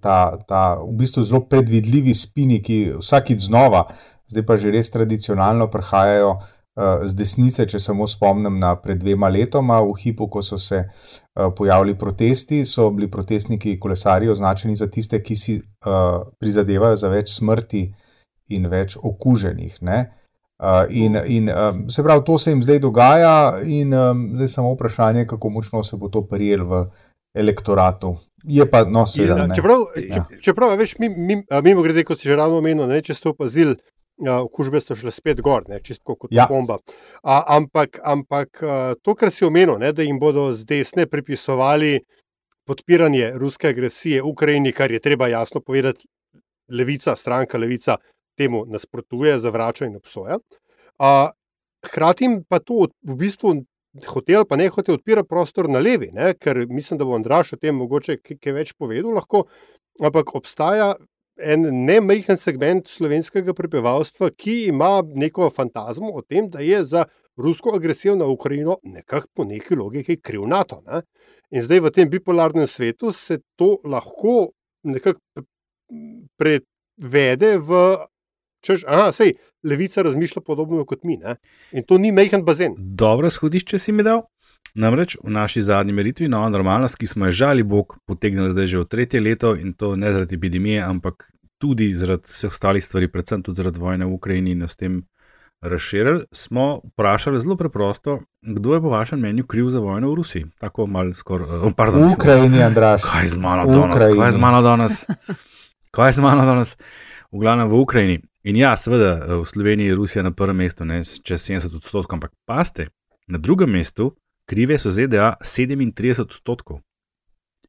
ta, 0.04 0.36
ta 0.44 0.64
v 0.84 0.92
bistvu 1.00 1.24
zelo 1.24 1.46
predvidljivi 1.48 2.14
spini, 2.14 2.60
ki 2.60 3.00
vsakič 3.00 3.48
znova, 3.48 3.86
zdaj 4.28 4.44
pa 4.44 4.60
že 4.60 4.74
res 4.76 4.92
tradicionalno 4.92 5.70
prihajajo. 5.72 6.40
Eh, 6.80 7.08
z 7.12 7.16
desnice, 7.18 7.66
če 7.68 7.80
samo 7.84 8.06
spomnim 8.08 8.56
na 8.60 8.70
pred 8.80 9.02
dvema 9.02 9.28
letoma, 9.28 9.82
v 9.84 9.98
hipu, 10.00 10.30
ko 10.32 10.40
so 10.46 10.56
se 10.62 10.86
uh, 10.86 11.50
pojavili 11.56 11.98
protesti, 12.00 12.62
so 12.66 12.86
bili 12.96 13.10
protestniki 13.12 13.74
kolesarji 13.84 14.30
označeni 14.32 14.78
za 14.80 14.88
tiste, 14.88 15.20
ki 15.20 15.36
si 15.36 15.58
uh, 15.60 16.22
prizadevajo 16.40 17.02
za 17.02 17.12
več 17.12 17.34
smrti 17.34 17.84
in 18.56 18.70
več 18.72 18.96
okuženih. 18.96 19.76
Uh, 19.84 20.88
in, 20.88 21.20
in 21.28 21.52
se 21.92 22.06
pravi, 22.06 22.24
to 22.24 22.40
se 22.40 22.56
jim 22.56 22.64
zdaj 22.64 22.80
dogaja, 22.86 23.36
in 23.66 23.92
zdaj 23.92 24.48
je 24.48 24.52
samo 24.56 24.72
vprašanje, 24.78 25.28
kako 25.28 25.52
močno 25.60 25.84
se 25.84 26.00
bo 26.00 26.08
to 26.08 26.24
prijel 26.32 26.64
v 26.70 26.84
elektoratu. 27.36 28.16
Je 28.48 28.64
pa, 28.72 28.86
no, 28.88 29.04
seveda. 29.04 29.50
Čeprav, 29.52 29.88
ja. 30.00 30.26
čeprav, 30.40 30.78
veš, 30.80 30.96
mimo 31.04 31.28
mi, 31.28 31.44
mi 31.44 31.80
grede, 31.84 32.08
kot 32.08 32.24
si 32.24 32.32
že 32.32 32.40
ravno 32.40 32.64
omenil, 32.64 33.02
če 33.04 33.20
ste 33.20 33.36
opazili 33.36 33.76
okužbe 34.28 34.82
so 34.84 34.96
šle 35.00 35.12
spet 35.16 35.42
gor, 35.42 35.64
ne, 35.70 35.80
čisto 35.84 36.16
kot 36.16 36.32
ja. 36.36 36.46
bomba. 36.50 36.80
A, 37.24 37.42
ampak, 37.56 38.00
ampak 38.04 38.62
to, 39.02 39.16
kar 39.16 39.32
si 39.32 39.46
omenil, 39.48 39.78
ne, 39.80 39.94
da 39.96 40.04
jim 40.04 40.20
bodo 40.20 40.50
z 40.54 40.68
desne 40.68 41.08
pripisovali 41.08 42.00
podpiranje 42.68 43.32
ruske 43.42 43.72
agresije 43.72 44.22
v 44.22 44.30
Ukrajini, 44.30 44.74
kar 44.76 44.92
je 44.92 45.00
treba 45.00 45.28
jasno 45.28 45.62
povedati, 45.62 46.06
levica, 46.70 47.16
stranka 47.16 47.58
levica 47.58 47.98
temu 48.38 48.66
nasprotuje, 48.68 49.40
zavrača 49.40 49.88
in 49.88 49.96
obsoja. 49.96 50.38
A, 51.00 51.32
hkrati 51.86 52.30
pa 52.50 52.60
to 52.60 52.88
v 53.04 53.16
bistvu. 53.16 53.62
Hotel 54.06 54.46
pa 54.46 54.54
ne 54.56 54.68
hotel 54.70 55.00
odpira 55.00 55.24
prostor 55.26 55.66
na 55.68 55.80
levi, 55.82 56.12
ne? 56.14 56.36
ker 56.38 56.62
mislim, 56.70 57.00
da 57.00 57.08
bo 57.10 57.16
Andraš 57.18 57.56
o 57.56 57.58
tem 57.58 57.74
mogoče 57.76 58.20
kaj 58.22 58.54
več 58.54 58.74
povedal, 58.78 59.16
lahko, 59.18 59.48
ampak 59.98 60.36
obstaja 60.38 60.92
en 61.40 61.66
nemajhen 61.86 62.38
segment 62.38 62.88
slovenskega 62.88 63.54
prebivalstva, 63.56 64.30
ki 64.36 64.66
ima 64.70 65.00
neko 65.04 65.50
fantazmo 65.50 66.12
o 66.14 66.22
tem, 66.22 66.50
da 66.50 66.60
je 66.60 66.84
za 66.84 67.06
rusko 67.40 67.76
agresijo 67.76 68.16
na 68.16 68.26
Ukrajino 68.26 68.78
nekako 68.84 69.28
po 69.34 69.44
neki 69.44 69.76
logiki 69.76 70.20
kriv 70.22 70.48
NATO. 70.48 70.82
Ne? 70.88 71.02
In 71.52 71.64
zdaj 71.66 71.80
v 71.80 71.92
tem 71.96 72.10
bipolarnem 72.10 72.68
svetu 72.68 73.12
se 73.12 73.40
to 73.56 73.78
lahko 73.84 74.52
nekako 74.84 75.46
prevede 76.38 77.58
v. 77.58 77.98
Češ, 78.60 78.82
aha, 78.92 79.14
sej, 79.16 79.38
levica 79.64 80.04
razmišlja 80.04 80.42
podobno 80.44 80.84
kot 80.86 81.06
mi. 81.08 81.16
Ne? 81.18 81.38
In 81.72 81.86
to 81.88 81.98
ni 81.98 82.12
majhen 82.12 82.44
bazen. 82.44 82.76
Dobro, 82.76 83.30
shodišče 83.32 83.80
si 83.80 83.96
mi 83.96 84.04
dal. 84.04 84.26
Namreč 84.76 85.18
v 85.24 85.30
naši 85.34 85.64
zadnji 85.64 85.94
meritvi, 85.94 86.28
nova 86.28 86.50
normalnost, 86.50 86.98
ki 86.98 87.08
smo 87.08 87.26
jo 87.26 87.32
žali 87.32 87.64
Bog 87.64 87.98
potegnili 88.06 88.52
zdaj 88.52 88.68
že 88.68 88.80
v 88.80 88.86
tretje 88.86 89.22
leto 89.22 89.56
in 89.56 89.74
to 89.74 89.96
ne 89.96 90.14
zaradi 90.14 90.36
epidemije, 90.36 90.82
ampak 90.84 91.32
tudi 91.58 91.94
zaradi 91.94 92.30
vseh 92.30 92.52
ostalih 92.52 92.86
stvari, 92.86 93.08
predvsem 93.08 93.44
tudi 93.44 93.58
zaradi 93.58 93.80
vojne 93.80 94.06
v 94.06 94.14
Ukrajini 94.14 94.52
in 94.52 94.68
s 94.68 94.76
tem 94.76 95.04
razširili, 95.62 96.24
smo 96.32 96.82
vprašali 96.84 97.40
zelo 97.42 97.56
preprosto, 97.56 98.20
kdo 98.42 98.74
je 98.74 98.82
po 98.82 98.90
vašem 98.90 99.20
mnenju 99.20 99.44
kriv 99.44 99.70
za 99.70 99.80
vojno 99.80 100.12
v 100.12 100.16
Rusiji. 100.16 100.46
Tako 100.60 100.88
malo 100.88 101.14
skoraj. 101.14 101.48
Oh, 101.48 101.74
v 101.78 102.14
Ukrajini, 102.14 102.64
Andraš. 102.64 103.04
Kaj 103.04 103.24
je 103.24 103.28
z 103.28 103.36
mano 103.36 103.66
danes? 103.66 104.04
Kaj 104.04 104.28
je 104.28 104.32
z 104.32 104.38
mano 104.38 104.62
danes? 104.62 105.06
Kaj 105.92 106.10
je 106.10 106.14
z 106.14 106.20
mano 106.20 106.46
danes? 106.46 106.78
V 107.32 107.40
glavnem 107.40 107.68
v 107.68 107.74
Ukrajini. 107.74 108.20
In 108.44 108.56
ja, 108.56 108.76
seveda, 108.78 109.36
v 109.44 109.46
Sloveniji 109.46 109.88
je 109.88 109.96
Rusija 109.96 110.24
na 110.24 110.32
prvem 110.32 110.58
mestu, 110.58 110.86
ne 110.86 111.04
čez 111.04 111.44
70 111.44 111.76
odstotkov, 111.76 112.16
ampak 112.16 112.32
paste, 112.48 112.88
na 113.28 113.38
drugem 113.38 113.70
mestu 113.70 114.16
krive 114.50 114.80
so 114.80 114.90
ZDA 114.90 115.34
37 115.42 116.22
odstotkov. 116.22 116.82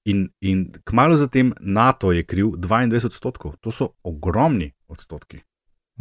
In, 0.04 0.28
in 0.40 0.72
kmalo 0.84 1.16
zatem 1.16 1.52
NATO 1.60 2.12
je 2.12 2.25
kriv 2.25 2.54
22 2.56 3.06
odstotkov, 3.06 3.58
to 3.60 3.70
so 3.70 3.92
ogromni 4.02 4.72
odstotki. 4.88 5.42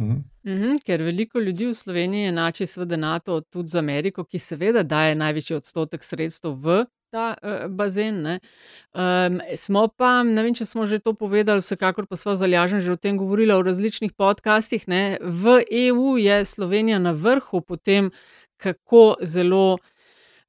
Mhm. 0.00 0.16
Mhm, 0.46 0.78
ker 0.84 1.02
veliko 1.02 1.38
ljudi 1.38 1.66
v 1.66 1.74
Sloveniji 1.74 2.30
enači 2.30 2.66
seveda 2.66 2.96
NATO 2.96 3.40
tudi 3.40 3.68
z 3.68 3.76
Ameriko, 3.76 4.24
ki 4.24 4.38
seveda 4.38 4.82
daje 4.82 5.14
največji 5.14 5.56
odstotek 5.56 6.04
sredstev 6.04 6.56
v 6.56 6.84
ta 7.12 7.34
uh, 7.42 7.66
bazen. 7.68 8.38
Um, 8.94 9.40
smo 9.56 9.88
pa, 9.88 10.22
ne 10.22 10.42
vem, 10.42 10.54
če 10.54 10.64
smo 10.64 10.86
že 10.86 11.02
to 11.04 11.12
povedali, 11.12 11.60
vsekakor 11.60 12.06
pa 12.06 12.16
smo 12.16 12.38
zalažen 12.38 12.80
že 12.80 12.92
o 12.92 12.96
tem 12.96 13.18
govorili 13.20 13.52
v 13.52 13.66
različnih 13.68 14.16
podcastih. 14.16 14.88
Ne? 14.88 15.18
V 15.20 15.60
EU 15.68 16.16
je 16.16 16.44
Slovenija 16.44 16.98
na 16.98 17.12
vrhu 17.12 17.60
po 17.60 17.76
tem, 17.76 18.10
kako 18.56 19.18
zelo 19.20 19.74
uh, 19.74 19.99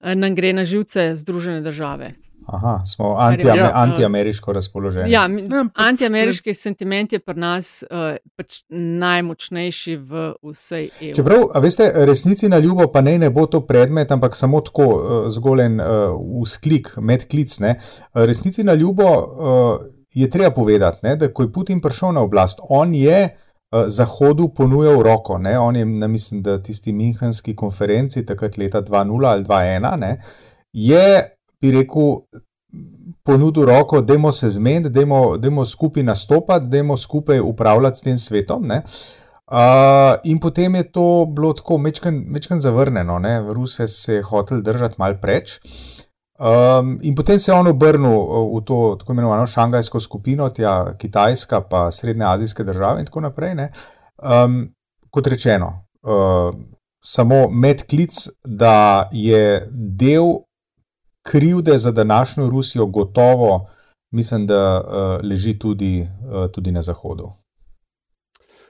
nam 0.04 0.36
gre 0.36 0.54
na 0.54 0.66
živce 0.66 1.16
Združene 1.16 1.62
države. 1.62 2.14
Aha, 2.46 2.82
smo 2.86 3.16
anti-amer 3.20 3.58
ja, 3.58 3.72
anti-ameriško 3.74 4.54
razpoloženi. 4.54 5.12
Ja, 5.12 5.22
ja, 5.22 5.66
anti-ameriški 5.76 6.54
sentiment 6.54 7.14
je 7.14 7.20
pri 7.20 7.40
nas 7.40 7.84
uh, 7.84 8.16
pač 8.36 8.64
najmočnejši 8.70 9.96
v 9.96 10.24
vsej 10.50 10.88
EU. 10.90 11.14
Čeprav, 11.16 11.46
veste, 11.62 11.92
resnici 12.10 12.50
na 12.50 12.60
ljubo, 12.60 12.90
pa 12.92 13.02
ne, 13.06 13.18
ne 13.22 13.30
bo 13.30 13.46
to 13.46 13.62
predmet, 13.68 14.12
ampak 14.12 14.36
samo 14.36 14.62
tako 14.66 14.88
uh, 14.90 15.30
zgolj 15.32 15.66
en 15.68 15.80
uh, 15.80 16.18
usklik, 16.42 16.96
medklic. 16.98 17.60
Ne. 17.62 17.76
Resnici 18.14 18.66
na 18.68 18.74
ljubo 18.74 19.08
uh, 19.14 19.86
je 20.14 20.30
treba 20.30 20.52
povedati, 20.52 21.06
ne, 21.08 21.16
da 21.16 21.30
ko 21.34 21.46
je 21.46 21.54
Putin 21.54 21.82
prišel 21.82 22.18
na 22.18 22.26
oblast, 22.26 22.60
on 22.70 22.96
je. 22.98 23.30
Zahodu 23.88 24.50
ponujal 24.56 25.02
roko, 25.04 25.38
ne? 25.38 25.60
on 25.60 25.76
je, 25.76 25.86
ne 25.86 26.08
mislim, 26.08 26.42
da 26.42 26.58
tisti 26.64 26.94
Münchenski 26.94 27.56
konferenci, 27.56 28.26
takrat 28.26 28.58
leta 28.58 28.82
2.0 28.82 29.28
ali 29.28 29.44
2.1, 29.44 30.16
je 30.74 31.38
bi 31.62 31.72
rekel, 31.72 32.18
ponudil 33.24 33.66
roko, 33.66 34.02
da 34.02 34.32
se 34.32 34.50
zmenimo, 34.50 35.38
da 35.38 35.48
smo 35.48 35.66
skupaj 35.66 36.04
nastopati, 36.04 36.66
da 36.66 36.80
smo 36.80 36.98
skupaj 36.98 37.40
upravljati 37.40 37.98
s 37.98 38.02
tem 38.02 38.18
svetom. 38.18 38.72
Uh, 38.72 39.58
in 40.24 40.40
potem 40.40 40.76
je 40.76 40.92
to 40.92 41.26
bilo 41.30 41.54
tako 41.54 41.78
večkrat 42.34 42.60
zavrnjeno? 42.60 43.22
Ruse 43.54 43.88
se 43.88 44.16
je 44.16 44.22
hotel 44.22 44.62
držati 44.62 44.96
mal 44.98 45.14
preč. 45.22 45.60
Um, 46.42 46.98
in 47.02 47.16
potem 47.16 47.40
se 47.40 47.52
je 47.52 47.56
on 47.56 47.68
obrnil 47.68 48.18
v 48.58 48.64
to 48.66 48.96
tako 49.00 49.14
imenovano 49.14 49.46
šangajsko 49.48 50.00
skupino, 50.00 50.50
tja 50.50 50.96
Kitajska, 50.98 51.62
pa 51.70 51.92
Srednje 51.92 52.26
azijske 52.26 52.64
države 52.64 53.00
in 53.00 53.06
tako 53.06 53.22
naprej. 53.22 53.54
Um, 54.18 54.74
kot 55.10 55.28
rečeno, 55.28 55.86
uh, 56.02 56.56
samo 57.04 57.50
medklic, 57.50 58.28
da 58.46 59.10
je 59.12 59.68
del 59.72 60.42
krivde 61.22 61.78
za 61.78 61.92
današnjo 61.92 62.50
Rusijo 62.50 62.86
gotovo, 62.86 63.70
mislim, 64.12 64.48
da 64.48 64.82
uh, 64.82 65.30
leži 65.30 65.60
tudi, 65.60 66.02
uh, 66.02 66.52
tudi 66.52 66.72
na 66.72 66.82
Zahodu. 66.82 67.32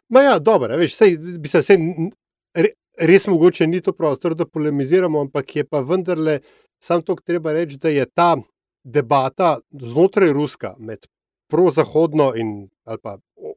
Ma 0.10 0.22
ja, 0.22 0.40
dobro, 0.40 0.78
veš, 0.78 0.96
sej, 0.96 1.18
bi 1.18 1.48
se 1.48 1.60
vse. 1.64 1.78
Res 3.00 3.28
mogoče 3.28 3.68
ni 3.68 3.80
to 3.82 3.94
prostor, 3.96 4.36
da 4.36 4.46
polemiziramo, 4.46 5.22
ampak 5.22 5.56
je 5.56 5.64
pa 5.64 5.80
vendarle 5.80 6.40
samo 6.84 7.02
to, 7.02 7.16
treba 7.26 7.54
reči, 7.54 7.78
da 7.78 7.90
je 7.90 8.06
ta 8.06 8.36
debata 8.84 9.60
znotraj 9.72 10.34
Ruska 10.34 10.76
med 10.80 11.08
prozahodno 11.52 12.32
in 12.36 12.70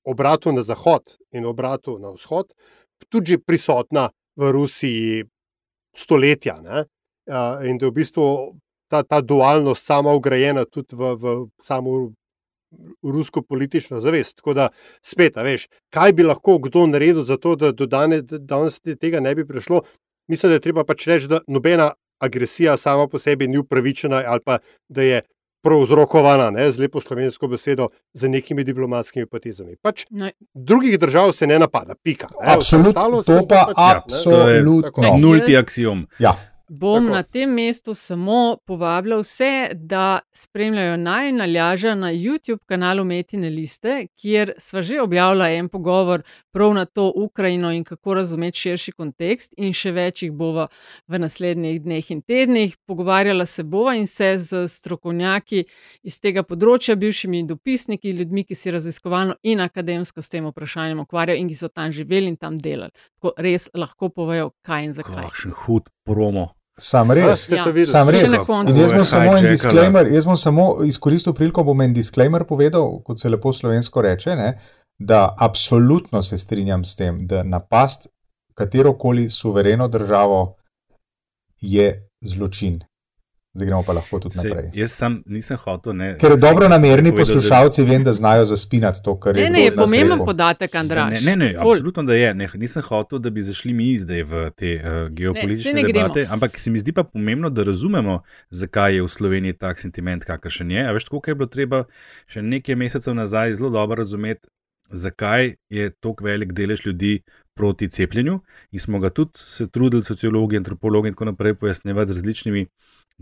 obratu 0.04 0.52
na 0.52 0.62
zahod 0.62 1.16
in 1.32 1.46
obratu 1.46 1.98
na 1.98 2.10
vzhod 2.12 2.52
tudi 3.08 3.38
prisotna 3.38 4.10
v 4.36 4.50
Rusiji 4.52 5.24
stoletja. 5.96 6.60
Ne? 6.60 6.84
In 7.68 7.78
da 7.78 7.86
je 7.86 7.90
v 7.90 7.94
bistvu 7.94 8.26
ta, 8.90 9.02
ta 9.02 9.20
dualnost 9.20 9.86
sama 9.86 10.12
ugrajena 10.14 10.64
tudi 10.64 10.96
v, 10.96 11.14
v 11.14 11.34
samo 11.62 12.12
rusko 13.02 13.42
politično 13.42 14.00
zavest. 14.00 14.36
Tako 14.40 14.54
da, 14.54 14.68
spet, 15.02 15.36
veš, 15.36 15.68
kaj 15.94 16.12
bi 16.12 16.26
lahko 16.26 16.58
kdo 16.58 16.86
naredil 16.90 17.22
za 17.22 17.38
to, 17.38 17.54
da 17.56 17.72
do 17.72 17.86
dane, 17.86 18.22
danes 18.22 18.80
tega 18.82 19.20
ne 19.20 19.34
bi 19.34 19.46
prišlo. 19.46 19.84
Mislim, 20.28 20.50
da 20.50 20.58
je 20.58 20.64
treba 20.64 20.84
pač 20.84 21.06
reči, 21.06 21.28
da 21.30 21.40
nobena 21.46 21.92
agresija 22.24 22.76
sama 22.76 23.08
po 23.08 23.18
sebi 23.18 23.48
ni 23.48 23.58
upravičena 23.58 24.22
ali 24.26 24.40
pa 24.44 24.58
da 24.88 25.02
je. 25.02 25.22
Prouzrokovana 25.64 26.50
ne, 26.52 26.66
z 26.68 26.82
lepo 26.82 27.00
slovensko 27.00 27.48
besedo, 27.48 27.86
z 28.12 28.28
nekimi 28.28 28.66
diplomatskimi 28.68 29.24
potezami. 29.26 29.78
Pač 29.80 30.02
drugih 30.54 30.98
držav 31.00 31.32
se 31.32 31.46
ne 31.48 31.56
napada, 31.58 31.94
pika. 31.96 32.28
Ne, 32.36 32.52
absolutno, 32.52 33.22
to 33.24 33.38
pa 33.48 33.62
pač, 33.70 33.80
absolutno. 33.96 35.06
Ja, 35.06 35.14
nulti 35.16 35.56
axiom. 35.56 36.04
Ja. 36.20 36.34
Bom 36.80 37.04
Tako. 37.04 37.14
na 37.14 37.22
tem 37.22 37.50
mestu 37.50 37.94
samo 37.94 38.56
povabila 38.66 39.16
vse, 39.20 39.68
da 39.74 40.20
spremljajo 40.32 40.96
naj 40.96 41.32
naljaža 41.32 41.94
na 41.94 42.12
YouTube 42.12 42.64
kanalu 42.66 43.04
Metine 43.04 43.50
Liste, 43.50 44.06
kjer 44.20 44.52
sva 44.58 44.82
že 44.82 45.00
objavila 45.00 45.50
en 45.50 45.68
pogovor 45.68 46.22
prav 46.50 46.74
na 46.74 46.84
to 46.84 47.12
Ukrajino 47.16 47.70
in 47.72 47.84
kako 47.84 48.14
razumeti 48.14 48.58
širši 48.58 48.92
kontekst, 48.92 49.54
in 49.56 49.72
še 49.72 49.92
več 49.92 50.22
jih 50.22 50.32
bova 50.32 50.66
v 51.08 51.18
naslednjih 51.18 51.78
dneh 51.82 52.10
in 52.10 52.22
tednih. 52.22 52.76
Pogovarjala 52.86 53.46
se 53.46 53.62
bova 53.62 53.94
in 53.94 54.06
se 54.06 54.34
z 54.38 54.66
strokovnjaki 54.68 55.64
iz 56.02 56.18
tega 56.20 56.42
področja, 56.42 56.96
bivšimi 56.96 57.44
dopisniki, 57.46 58.16
ljudmi, 58.18 58.44
ki 58.44 58.58
si 58.58 58.74
raziskovalno 58.74 59.38
in 59.42 59.62
akademsko 59.62 60.22
s 60.22 60.34
tem 60.34 60.50
vprašanjem 60.50 61.06
ukvarjajo 61.06 61.38
in 61.38 61.48
ki 61.48 61.60
so 61.62 61.70
tam 61.70 61.94
živeli 61.94 62.34
in 62.34 62.36
tam 62.36 62.58
delali. 62.58 62.90
Tako 63.14 63.36
res 63.38 63.70
lahko 63.78 64.10
povejo, 64.10 64.50
kaj 64.66 64.90
in 64.90 64.98
zakaj. 64.98 65.22
Kakšen 65.30 65.58
hud 65.64 65.90
promo. 66.04 66.50
Sam 66.78 67.10
res, 67.14 67.48
ja. 67.48 67.64
sam 67.86 68.08
res. 68.10 68.24
Jaz 68.24 68.92
bom 68.92 69.04
samo 69.06 69.36
en 69.36 69.46
disclaimer, 69.46 70.08
jaz 70.10 70.24
bom 70.26 70.36
samo 70.36 70.64
izkoristil 70.86 71.34
priliko, 71.34 71.62
bom 71.62 71.80
en 71.84 71.92
disclaimer 71.94 72.42
povedal, 72.48 72.98
kot 73.06 73.20
se 73.20 73.30
lepo 73.30 73.52
slovensko 73.54 74.02
reče, 74.02 74.34
ne, 74.36 74.48
da 74.98 75.28
absolutno 75.38 76.22
se 76.22 76.38
strinjam 76.38 76.84
s 76.84 76.96
tem, 76.96 77.26
da 77.30 77.42
napast 77.42 78.08
katero 78.54 78.96
koli 78.98 79.28
suvereno 79.30 79.88
državo 79.88 80.56
je 81.60 82.08
zločin. 82.20 82.82
Zdaj 83.54 83.66
gremo 83.66 83.82
pa 83.86 83.92
lahko 83.92 84.18
tudi 84.18 84.36
naprej. 84.36 84.64
Se, 84.72 84.80
jaz 84.80 84.92
sem, 84.92 85.16
nisem 85.30 85.58
hotel. 85.62 85.94
Ne, 85.94 86.08
Ker 86.18 86.32
dobro 86.40 86.66
namerni 86.68 87.12
poslušalci 87.14 87.84
da... 87.84 87.90
vem, 87.90 88.04
da 88.04 88.12
znajo 88.12 88.48
zaspinati 88.50 89.02
to, 89.04 89.14
kar 89.20 89.36
je. 89.36 89.44
Ne, 89.44 89.50
ne, 89.50 89.60
je 89.64 89.74
pomemben 89.76 90.24
podatek, 90.26 90.74
Andrej. 90.74 91.04
Ne, 91.04 91.20
ne, 91.20 91.36
ne, 91.36 91.52
ne 91.52 91.60
absolutno 91.62 92.02
da 92.02 92.16
je. 92.18 92.32
Ne, 92.34 92.48
nisem 92.58 92.82
hotel, 92.82 93.22
da 93.22 93.30
bi 93.30 93.44
zašli 93.46 93.72
mi 93.72 93.92
zdaj 94.02 94.22
v 94.22 94.42
te 94.58 94.72
uh, 94.74 94.96
geopolitične 95.14 95.76
ne, 95.76 95.86
debate, 95.86 96.24
gremo. 96.24 96.34
ampak 96.34 96.58
se 96.58 96.72
mi 96.74 96.82
zdi 96.82 96.92
pa 96.92 97.06
pomembno, 97.06 97.50
da 97.50 97.62
razumemo, 97.62 98.18
zakaj 98.50 98.98
je 98.98 99.06
v 99.06 99.12
Sloveniji 99.14 99.58
tak 99.62 99.78
sentiment, 99.78 100.26
kakršen 100.26 100.74
je. 100.74 100.88
A 100.88 100.96
veš, 100.96 101.06
tako 101.06 101.22
je 101.30 101.38
bilo 101.38 101.46
treba 101.46 101.84
še 102.26 102.42
nekaj 102.42 102.74
mesecev 102.74 103.14
nazaj 103.14 103.54
zelo 103.54 103.70
dobro 103.70 104.02
razumeti. 104.02 104.50
Zakaj 104.90 105.54
je 105.70 105.90
tako 106.02 106.26
velik 106.26 106.52
delež 106.52 106.82
ljudi 106.86 107.20
proti 107.54 107.88
cepljenju, 107.88 108.40
in 108.72 108.80
smo 108.80 108.98
ga 108.98 109.10
tudi 109.10 109.38
se 109.38 109.66
trudili, 109.66 110.02
sociologi, 110.02 110.56
antropologi 110.56 111.08
in 111.08 111.14
tako 111.14 111.24
naprej, 111.24 111.54
pojasnjevati 111.54 112.12
z 112.12 112.16
različnimi 112.16 112.66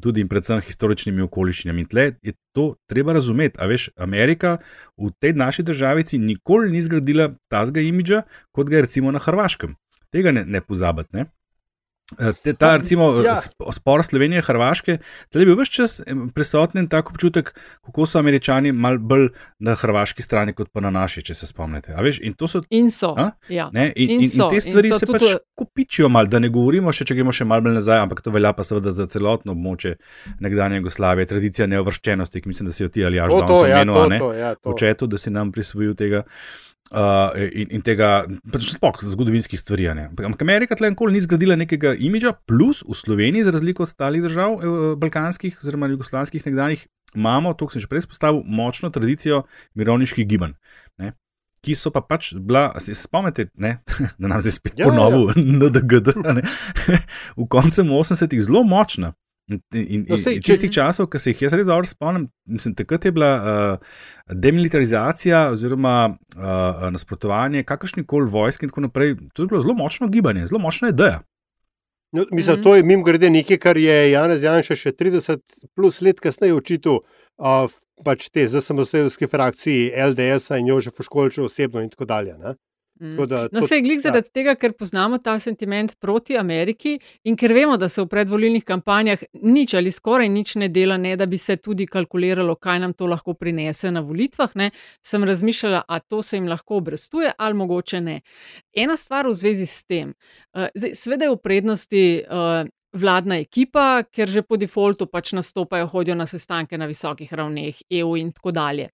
tudi 0.00 0.20
in 0.20 0.28
predvsem 0.28 0.60
historičnimi 0.64 1.22
okoliščinami. 1.26 1.84
In 1.84 1.88
tle 1.88 2.06
je 2.22 2.32
to 2.56 2.74
treba 2.88 3.12
razumeti. 3.12 3.60
A 3.60 3.68
veš, 3.68 3.90
Amerika 3.96 4.56
v 4.96 5.12
tej 5.20 5.36
naši 5.36 5.62
državici 5.62 6.18
nikoli 6.18 6.72
ni 6.72 6.82
zgradila 6.82 7.32
tazga 7.52 7.84
imidža, 7.84 8.22
kot 8.52 8.70
ga 8.70 8.80
je 8.80 8.86
recimo 8.88 9.12
na 9.12 9.20
Hrvaškem. 9.20 9.76
Tega 10.12 10.32
ne, 10.32 10.44
ne 10.44 10.60
pozabiti. 10.60 11.28
Ne? 12.18 12.28
Eh, 12.28 12.32
te, 12.42 12.54
ta, 12.54 12.76
recimo, 12.76 13.08
ja. 13.24 13.34
spor 13.72 14.04
Slovenije 14.04 14.42
in 14.42 14.46
Hrvaške, 14.46 14.98
da 15.32 15.40
je 15.40 15.46
bil 15.46 15.56
vse 15.58 15.72
čas 15.72 16.00
prisoten 16.34 16.88
tak 16.88 17.10
občutek, 17.10 17.52
kako 17.84 18.06
so 18.06 18.18
američani 18.18 18.72
mal 18.72 18.98
bolj 18.98 19.28
na 19.58 19.74
hrvaški 19.78 20.22
strani, 20.22 20.54
kot 20.56 20.72
pa 20.72 20.80
na 20.84 20.90
naši, 20.90 21.22
če 21.22 21.34
se 21.34 21.46
spomnite. 21.46 21.94
Veš, 22.02 22.20
in, 22.22 22.34
so, 22.38 22.62
in 22.70 22.90
so. 22.90 23.14
Ja. 23.48 23.70
In, 23.72 23.92
in, 23.96 24.10
in, 24.22 24.30
so. 24.30 24.48
in 24.48 24.54
te 24.54 24.60
stvari 24.60 24.92
in 24.92 24.98
se 24.98 25.06
pač 25.06 25.24
tudi... 25.24 25.38
kopičijo, 25.62 26.10
mal, 26.12 26.30
da 26.30 26.42
ne 26.42 26.50
govorimo 26.52 26.92
še, 26.92 27.06
če 27.08 27.16
gremo 27.18 27.34
še 27.34 27.46
malo 27.48 27.72
nazaj, 27.72 28.02
ampak 28.06 28.24
to 28.24 28.34
velja 28.34 28.52
pa 28.56 28.66
seveda 28.66 28.92
za 28.94 29.06
celotno 29.10 29.56
območje 29.56 29.96
nekdanje 30.42 30.82
Jugoslavije, 30.82 31.30
tradicija 31.30 31.68
neovrščenosti, 31.70 32.42
ki 32.42 32.52
mislim, 32.52 32.70
da 32.70 32.76
si 32.76 32.84
jo 32.84 32.92
ti 32.92 33.04
ali 33.06 33.20
jaš 33.20 33.38
danes 33.38 33.64
omenil, 33.92 34.28
ja, 34.38 34.54
v 34.56 34.76
četu, 34.78 35.08
da 35.10 35.20
si 35.20 35.32
nam 35.32 35.52
prisvojil 35.54 35.96
tega. 35.98 36.26
Uh, 36.26 36.71
in, 36.92 37.70
in 37.72 37.82
tega, 37.84 38.24
pač 38.52 38.72
sploh 38.74 39.00
zgodovinskih 39.00 39.60
stvari. 39.60 39.88
Ampak 39.88 40.42
Amerika 40.44 40.76
tle 40.76 40.92
nikoli 40.92 41.16
ni 41.16 41.22
zgradila 41.24 41.56
nekega 41.56 41.94
imidža, 41.96 42.34
plus 42.48 42.82
v 42.84 42.96
Sloveniji, 42.96 43.46
za 43.46 43.54
razliko 43.54 43.82
od 43.82 43.88
ostalih 43.88 44.22
držav, 44.22 44.58
eh, 44.60 44.96
balkanskih 44.96 45.58
oziroma 45.62 45.88
jugoslavskih 45.88 46.46
nekdanjih, 46.46 46.86
imamo, 47.14 47.54
to 47.54 47.68
sem 47.68 47.80
že 47.80 47.88
prej 47.88 48.06
spostavil, 48.06 48.42
močno 48.44 48.90
tradicijo 48.90 49.42
mirovniških 49.74 50.26
gibanj. 50.26 50.56
Ne? 50.98 51.12
Ki 51.62 51.74
so 51.78 51.92
pa 51.94 52.00
pač 52.00 52.34
bila, 52.34 52.72
se 52.80 52.94
spomnite, 52.94 53.48
ne, 53.54 53.78
da 54.20 54.28
nam 54.28 54.40
zdaj 54.40 54.58
spet 54.58 54.78
ja, 54.78 54.88
ponovil, 54.88 55.30
ja. 55.30 55.38
NDGD, 55.38 56.16
v 57.40 57.48
koncu 57.48 57.82
80-ih 57.82 58.42
zelo 58.42 58.64
močna. 58.64 59.14
In, 59.52 59.82
in, 59.82 60.06
no, 60.08 60.18
sej, 60.18 60.38
in 60.38 60.44
čistih 60.44 60.70
če... 60.70 60.80
časov, 60.80 61.08
ki 61.12 61.20
se 61.22 61.32
jih 61.34 61.42
jaz 61.46 61.56
res 61.58 61.68
dobro 61.68 61.88
spomnim, 61.88 62.28
mislim, 62.48 62.74
takrat 62.78 63.04
je 63.08 63.12
bila 63.14 63.32
uh, 63.36 63.98
demilitarizacija 64.32 65.44
oziroma 65.52 65.96
uh, 66.12 66.88
nasprotovanje 66.94 67.64
kakršni 67.68 68.06
koli 68.08 68.30
vojski 68.30 68.66
in 68.66 68.72
tako 68.72 68.86
naprej. 68.88 69.16
To 69.36 69.44
je 69.44 69.52
bilo 69.52 69.60
zelo 69.64 69.76
močno 69.78 70.08
gibanje, 70.12 70.48
zelo 70.50 70.62
močna 70.62 70.90
ideja. 70.94 71.20
No, 72.12 72.26
mislim, 72.30 72.58
mm. 72.58 72.62
To 72.62 72.74
je 72.76 72.82
mimo 72.82 73.04
grede 73.04 73.30
nekaj, 73.30 73.58
kar 73.58 73.78
je 73.80 74.10
Janez 74.10 74.42
Janša 74.44 74.76
še 74.76 74.92
30 74.92 75.40
plus 75.76 76.02
let 76.04 76.20
kasneje 76.20 76.54
očitil 76.54 77.00
uh, 77.00 77.64
pač 78.04 78.28
te 78.28 78.44
ZSMS-ovske 78.48 79.28
frakcije, 79.32 79.94
LDS 80.10 80.52
in 80.58 80.68
Jožef 80.68 81.00
Školče 81.00 81.46
osebno 81.46 81.80
in 81.80 81.88
tako 81.92 82.04
dalje. 82.10 82.36
Ne? 82.38 82.56
Mm. 83.02 83.26
Da, 83.26 83.48
no, 83.52 83.62
se 83.66 83.74
je 83.74 83.82
glik 83.82 84.00
zaradi 84.00 84.28
ja. 84.28 84.32
tega, 84.32 84.52
ker 84.54 84.72
poznamo 84.78 85.18
ta 85.18 85.34
sentiment 85.42 85.96
proti 85.98 86.36
Ameriki 86.38 86.92
in 87.26 87.34
ker 87.36 87.50
vemo, 87.50 87.74
da 87.76 87.88
se 87.90 87.98
v 88.02 88.06
predvolilnih 88.06 88.62
kampanjah 88.64 89.24
nič 89.42 89.74
ali 89.74 89.90
skoraj 89.90 90.28
nič 90.30 90.54
ne 90.62 90.68
dela, 90.70 90.96
ne 90.96 91.16
da 91.18 91.26
bi 91.26 91.38
se 91.38 91.56
tudi 91.58 91.88
kalkuliralo, 91.90 92.54
kaj 92.54 92.78
nam 92.84 92.94
to 92.94 93.10
lahko 93.10 93.34
prinese 93.34 93.90
na 93.90 94.04
volitvah. 94.06 94.54
Ne, 94.54 94.70
sem 95.02 95.24
razmišljala, 95.26 95.82
a 95.88 95.98
to 95.98 96.22
se 96.22 96.38
jim 96.38 96.46
lahko 96.46 96.78
obrestuje 96.78 97.32
ali 97.38 97.58
mogoče 97.58 98.00
ne. 98.00 98.20
Ena 98.72 98.96
stvar 98.96 99.26
v 99.26 99.34
zvezi 99.34 99.66
s 99.66 99.82
tem, 99.84 100.14
uh, 100.54 100.70
sveda 100.94 101.26
je 101.26 101.34
v 101.34 101.42
prednosti. 101.42 102.06
Uh, 102.30 102.70
Vladna 102.92 103.38
ekipa, 103.40 104.04
ker 104.04 104.28
že 104.28 104.42
po 104.44 104.58
defaultu 104.60 105.06
pač 105.08 105.30
nastopajo, 105.32 105.86
hodijo 105.88 106.12
na 106.12 106.26
sestanke 106.28 106.76
na 106.76 106.84
visokih 106.84 107.30
ravneh, 107.32 107.78
EU 107.88 108.18
in 108.20 108.34
tako 108.36 108.52
dalje. 108.52 108.90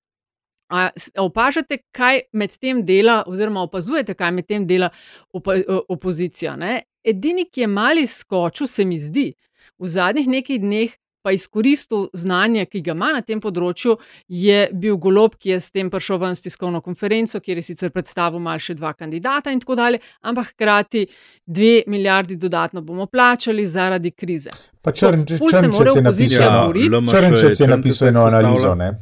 A 0.68 0.90
opažate, 1.18 1.78
kaj 1.96 2.20
med 2.32 2.52
tem 2.60 2.82
dela, 2.84 3.22
oziroma 3.26 3.62
opazujete, 3.64 4.14
kaj 4.14 4.32
med 4.36 4.46
tem 4.46 4.66
dela 4.68 4.90
opa, 5.32 5.56
opozicija? 5.88 6.56
Ne? 6.60 6.82
Edini, 7.04 7.46
ki 7.48 7.64
je 7.64 7.68
mali 7.72 8.06
skočil, 8.06 8.68
se 8.68 8.84
mi 8.84 8.98
zdi, 9.00 9.30
v 9.78 9.88
zadnjih 9.88 10.28
nekaj 10.28 10.58
dneh 10.60 10.96
pa 11.22 11.32
izkoristil 11.32 12.06
znanje, 12.12 12.64
ki 12.66 12.80
ga 12.80 12.94
ima 12.94 13.10
na 13.16 13.22
tem 13.26 13.40
področju, 13.42 13.96
je 14.32 14.58
bil 14.72 14.96
golob, 15.02 15.34
ki 15.36 15.50
je 15.54 15.58
s 15.60 15.74
tem 15.74 15.90
prišel 15.90 16.20
ven 16.22 16.36
s 16.38 16.44
tiskovno 16.46 16.80
konferenco, 16.84 17.40
kjer 17.44 17.60
je 17.60 17.66
sicer 17.66 17.92
predstavil 17.92 18.40
malo 18.40 18.62
še 18.62 18.76
dva 18.78 18.94
kandidata 18.94 19.52
in 19.52 19.60
tako 19.60 19.76
dalje, 19.76 20.00
ampak 20.22 20.54
hkrati 20.54 21.04
dve 21.44 21.82
milijardi 21.90 22.38
dodatno 22.40 22.84
bomo 22.86 23.08
plačali 23.10 23.66
zaradi 23.66 24.14
krize. 24.14 24.54
Pa 24.80 24.94
črnčec 24.94 25.42
je 25.42 26.02
napisal, 26.06 26.72
črnčec 27.12 27.60
je 27.60 27.68
napisal 27.68 28.08
eno 28.08 28.24
analizo. 28.30 28.74
Ne? 28.78 28.92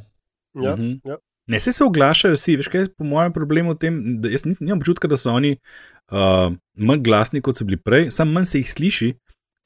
Ja, 0.57 0.75
mhm. 0.75 0.93
ja. 1.05 1.21
Ne, 1.47 1.61
se, 1.61 1.73
se 1.73 1.85
oglašajo 1.85 2.35
vsi, 2.35 2.57
veš, 2.59 2.69
kaj 2.69 2.81
je 2.81 2.89
po 2.99 3.07
mojem 3.07 3.33
problemu 3.33 3.77
v 3.77 3.79
tem, 3.79 3.99
da 4.21 4.31
jaz 4.33 4.45
nimam 4.49 4.81
občutka, 4.81 5.07
da 5.09 5.17
so 5.17 5.31
oni 5.31 5.55
uh, 5.55 6.51
manj 6.75 7.05
glasni, 7.07 7.43
kot 7.43 7.59
so 7.59 7.67
bili 7.69 7.79
prej, 7.79 8.11
samo 8.11 8.35
manj 8.35 8.49
se 8.51 8.63
jih 8.63 8.73
sliši, 8.73 9.11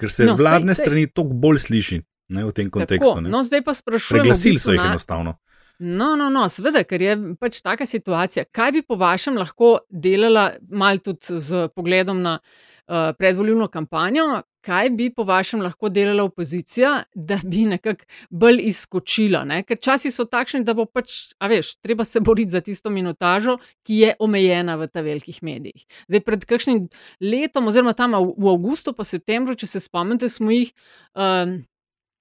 ker 0.00 0.12
se 0.12 0.28
no, 0.28 0.34
vladne 0.36 0.74
sej, 0.76 0.84
strani 0.84 1.06
toliko 1.08 1.38
bolj 1.40 1.62
sliši 1.64 2.02
ne, 2.36 2.44
v 2.44 2.52
tem 2.56 2.68
kontekstu. 2.72 3.14
Tako, 3.16 3.32
no, 3.32 3.40
zdaj 3.48 3.64
pa 3.64 3.74
sprašujem. 3.74 4.20
Preglasili 4.20 4.60
so 4.60 4.76
jih 4.76 4.84
enostavno. 4.84 5.38
No, 5.80 6.12
no, 6.20 6.28
no, 6.28 6.44
seveda, 6.52 6.82
ker 6.84 7.00
je 7.00 7.16
pač 7.40 7.62
taka 7.64 7.86
situacija. 7.88 8.44
Kaj 8.52 8.74
bi 8.76 8.82
po 8.84 8.98
vašem 9.00 9.38
lahko 9.40 9.78
delala, 9.88 10.50
malo 10.68 11.00
tudi 11.00 11.40
z 11.40 11.70
pogledom 11.72 12.20
na 12.20 12.36
uh, 12.36 13.14
predvoljivno 13.16 13.70
kampanjo, 13.72 14.42
kaj 14.64 14.90
bi 14.96 15.08
po 15.14 15.24
vašem 15.24 15.62
lahko 15.62 15.88
delala 15.88 16.24
opozicija, 16.24 17.02
da 17.14 17.38
bi 17.44 17.64
nekako 17.70 18.04
bolj 18.30 18.60
izskočila? 18.70 19.44
Ne? 19.44 19.62
Ker 19.68 19.80
časi 19.80 20.12
so 20.14 20.26
takšni, 20.28 20.62
da 20.64 20.74
bo 20.76 20.84
pač, 20.84 21.32
a 21.40 21.48
veš, 21.50 21.74
treba 21.84 22.04
se 22.04 22.20
boriti 22.20 22.54
za 22.54 22.60
tisto 22.64 22.90
minutažo, 22.90 23.56
ki 23.86 24.02
je 24.04 24.12
omejena 24.20 24.76
v 24.80 24.90
ta 24.92 25.04
velikih 25.06 25.42
medijih. 25.46 25.86
Zdaj, 26.08 26.24
pred 26.26 26.46
kakšnim 26.48 26.84
letom, 27.20 27.72
oziroma 27.72 27.96
tam 27.96 28.18
v 28.20 28.52
avgustu, 28.52 28.94
pa 28.96 29.04
septembru, 29.04 29.56
če 29.56 29.66
se 29.70 29.84
spomnite, 29.84 30.28
smo 30.28 30.52
jih. 30.54 30.72
Uh, 31.14 31.60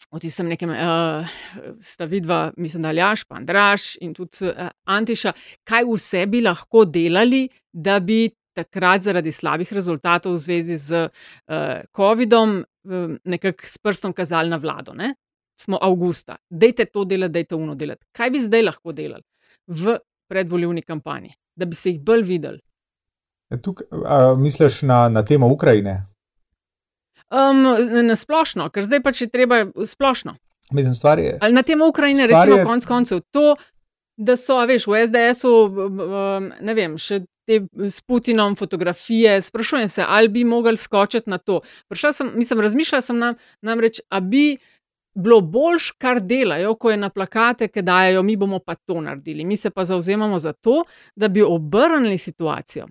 v 0.10 0.20
tistem 0.24 0.48
nekem, 0.50 0.72
uh, 0.74 1.28
sta 1.86 2.08
vidva, 2.10 2.50
mislim, 2.58 2.82
da 2.86 2.94
Ljaš, 2.96 3.26
pa 3.30 3.38
Andraš 3.38 3.94
in 4.02 4.14
tudi 4.18 4.48
uh, 4.48 4.72
Antiša, 4.90 5.34
kaj 5.68 5.86
vse 5.86 6.26
bi 6.32 6.42
lahko 6.42 6.86
delali, 6.90 7.48
da 7.74 8.00
bi 8.00 8.26
takrat 8.54 9.04
zaradi 9.06 9.32
slabih 9.32 9.74
rezultatov 9.74 10.34
v 10.34 10.44
zvezi 10.44 10.78
z 10.78 11.08
uh, 11.08 11.82
COVID-om 11.96 12.60
uh, 12.60 13.18
nekako 13.24 13.68
s 13.68 13.78
prstom 13.78 14.14
kazali 14.14 14.50
na 14.50 14.58
vlado. 14.58 14.94
Ne? 14.94 15.14
Smo 15.60 15.78
avgusta, 15.82 16.38
dajte 16.50 16.86
to 16.86 17.04
delati, 17.06 17.34
dajte 17.34 17.56
uno 17.56 17.76
delati. 17.76 18.06
Kaj 18.16 18.30
bi 18.32 18.42
zdaj 18.44 18.64
lahko 18.64 18.92
delali 18.96 19.24
v 19.68 19.98
predvoljivni 20.30 20.82
kampanji, 20.82 21.34
da 21.56 21.66
bi 21.66 21.76
se 21.76 21.92
jih 21.92 22.02
bolj 22.02 22.24
videli? 22.24 22.60
Tukaj, 23.62 23.88
a, 24.06 24.36
misliš 24.38 24.82
na, 24.82 25.10
na 25.10 25.26
temo 25.26 25.48
Ukrajine? 25.48 26.06
Um, 27.30 27.66
na 28.08 28.16
splošno, 28.16 28.70
ker 28.74 28.86
zdaj 28.86 29.02
pač 29.06 29.22
je 29.22 29.30
treba 29.30 29.66
splošno. 29.86 30.36
Mislim, 30.72 30.94
stvar 30.94 31.20
je. 31.20 31.38
Ali 31.42 31.54
na 31.54 31.64
tem 31.64 31.82
Ukrajini, 31.82 32.28
recimo, 32.28 32.56
je... 32.56 32.64
konc 32.66 32.86
koncev, 32.86 33.22
to, 33.32 33.56
da 34.18 34.38
so, 34.38 34.58
veš, 34.66 34.88
v 34.88 35.06
SDS-u, 35.08 35.54
um, 35.66 36.50
ne 36.62 36.74
vem, 36.78 36.98
še 36.98 37.24
te 37.50 37.90
s 37.90 38.02
Putinom 38.02 38.56
fotografije, 38.56 39.42
sprašujem 39.42 39.90
se, 39.90 40.06
ali 40.08 40.28
bi 40.28 40.44
mogli 40.44 40.78
skočiti 40.78 41.30
na 41.30 41.38
to. 41.38 41.62
Sem, 42.14 42.32
mislim, 42.36 42.62
razmišljala 42.62 43.02
sem 43.02 43.18
nam, 43.18 43.36
namreč, 43.62 44.00
a 44.10 44.20
bi. 44.20 44.58
Bilo 45.20 45.42
boljš, 45.42 45.90
kar 45.98 46.20
delajo, 46.22 46.76
ko 46.80 46.92
je 46.92 46.98
na 46.98 47.10
plakate, 47.10 47.68
ki 47.68 47.82
dajo, 47.82 48.22
mi 48.24 48.36
bomo 48.38 48.60
pa 48.62 48.76
to 48.76 49.02
naredili. 49.02 49.44
Mi 49.44 49.58
se 49.58 49.70
pa 49.70 49.84
zauzemamo 49.84 50.38
za 50.40 50.54
to, 50.54 50.84
da 51.16 51.28
bi 51.28 51.42
obrnili 51.42 52.18
situacijo, 52.18 52.86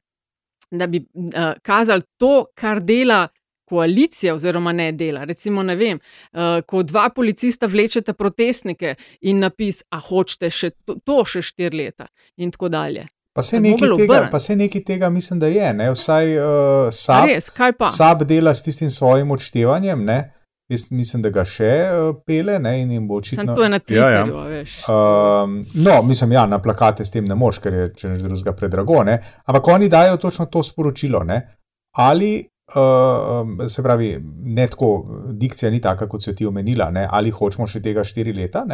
da 0.70 0.86
bi 0.86 0.98
uh, 0.98 1.32
kazali 1.62 2.02
to, 2.18 2.44
kar 2.54 2.82
dela 2.82 3.28
koalicija 3.64 4.34
oziroma 4.34 4.72
ne 4.72 4.90
dela. 4.92 5.24
Recimo, 5.24 5.62
ne 5.62 5.76
vem, 5.76 6.00
uh, 6.00 6.58
ko 6.66 6.82
dva 6.82 7.06
policista 7.14 7.66
vlečete 7.66 8.12
protestnike 8.12 8.94
in 9.20 9.38
napis, 9.38 9.84
a 9.90 10.02
hočete 10.02 10.50
še 10.50 10.70
to, 10.84 10.98
to 11.04 11.22
še 11.24 11.42
štiri 11.52 11.84
leta 11.84 12.10
in 12.36 12.50
tako 12.50 12.68
dalje. 12.74 13.06
Pa 13.38 13.42
se 13.42 13.60
nekaj, 13.60 13.88
tega, 13.96 14.28
pa 14.32 14.38
se 14.38 14.56
nekaj 14.56 14.82
tega, 14.84 15.08
mislim, 15.10 15.38
da 15.38 15.46
je. 15.46 15.74
Ne? 15.74 15.92
Vsaj 15.94 16.38
uh, 16.38 16.88
SAB, 16.90 17.26
Res, 17.30 17.50
SAB 17.94 18.24
dela 18.26 18.54
s 18.54 18.62
tistim 18.66 18.90
svojim 18.90 19.30
odštevanjem. 19.30 20.02
Ne? 20.04 20.16
Jaz 20.68 20.88
mislim, 20.90 21.22
da 21.22 21.30
ga 21.30 21.44
še 21.46 21.68
uh, 21.86 22.08
pele 22.26 22.58
ne? 22.58 22.72
in 22.80 22.90
jim 22.96 23.06
bo 23.06 23.20
očitno. 23.22 23.44
Sem 23.44 23.54
to 23.54 23.68
na 23.70 23.78
Twitterju, 23.78 24.02
ja, 24.02 24.24
ja. 24.26 24.48
veš. 24.50 24.74
Um, 24.90 25.54
no, 25.86 26.00
mislim, 26.02 26.34
ja, 26.34 26.48
na 26.50 26.58
plakate 26.58 27.06
s 27.06 27.14
tem 27.14 27.30
ne 27.30 27.38
moš, 27.38 27.62
ker 27.62 27.78
je 27.78 27.86
če 27.94 28.10
neč 28.10 28.26
drugega 28.26 28.56
predrago. 28.58 29.04
Ne? 29.06 29.20
Ampak 29.46 29.70
oni 29.76 29.86
dajo 29.88 30.18
točno 30.26 30.50
to 30.50 30.66
sporočilo. 30.66 31.22
Ne? 31.24 31.42
Ali 32.02 32.36
Uh, 32.68 33.64
se 33.72 33.80
pravi, 33.82 34.10
ne 34.44 34.66
tako, 34.68 34.88
dikcija 35.40 35.70
ni 35.72 35.78
taka, 35.80 36.04
kot 36.04 36.20
so 36.20 36.34
ti 36.36 36.44
omenila, 36.44 36.90
ne? 36.92 37.06
ali 37.08 37.30
hočemo 37.32 37.64
še 37.64 37.80
tega 37.80 38.04
štiri 38.04 38.34
leta. 38.36 38.66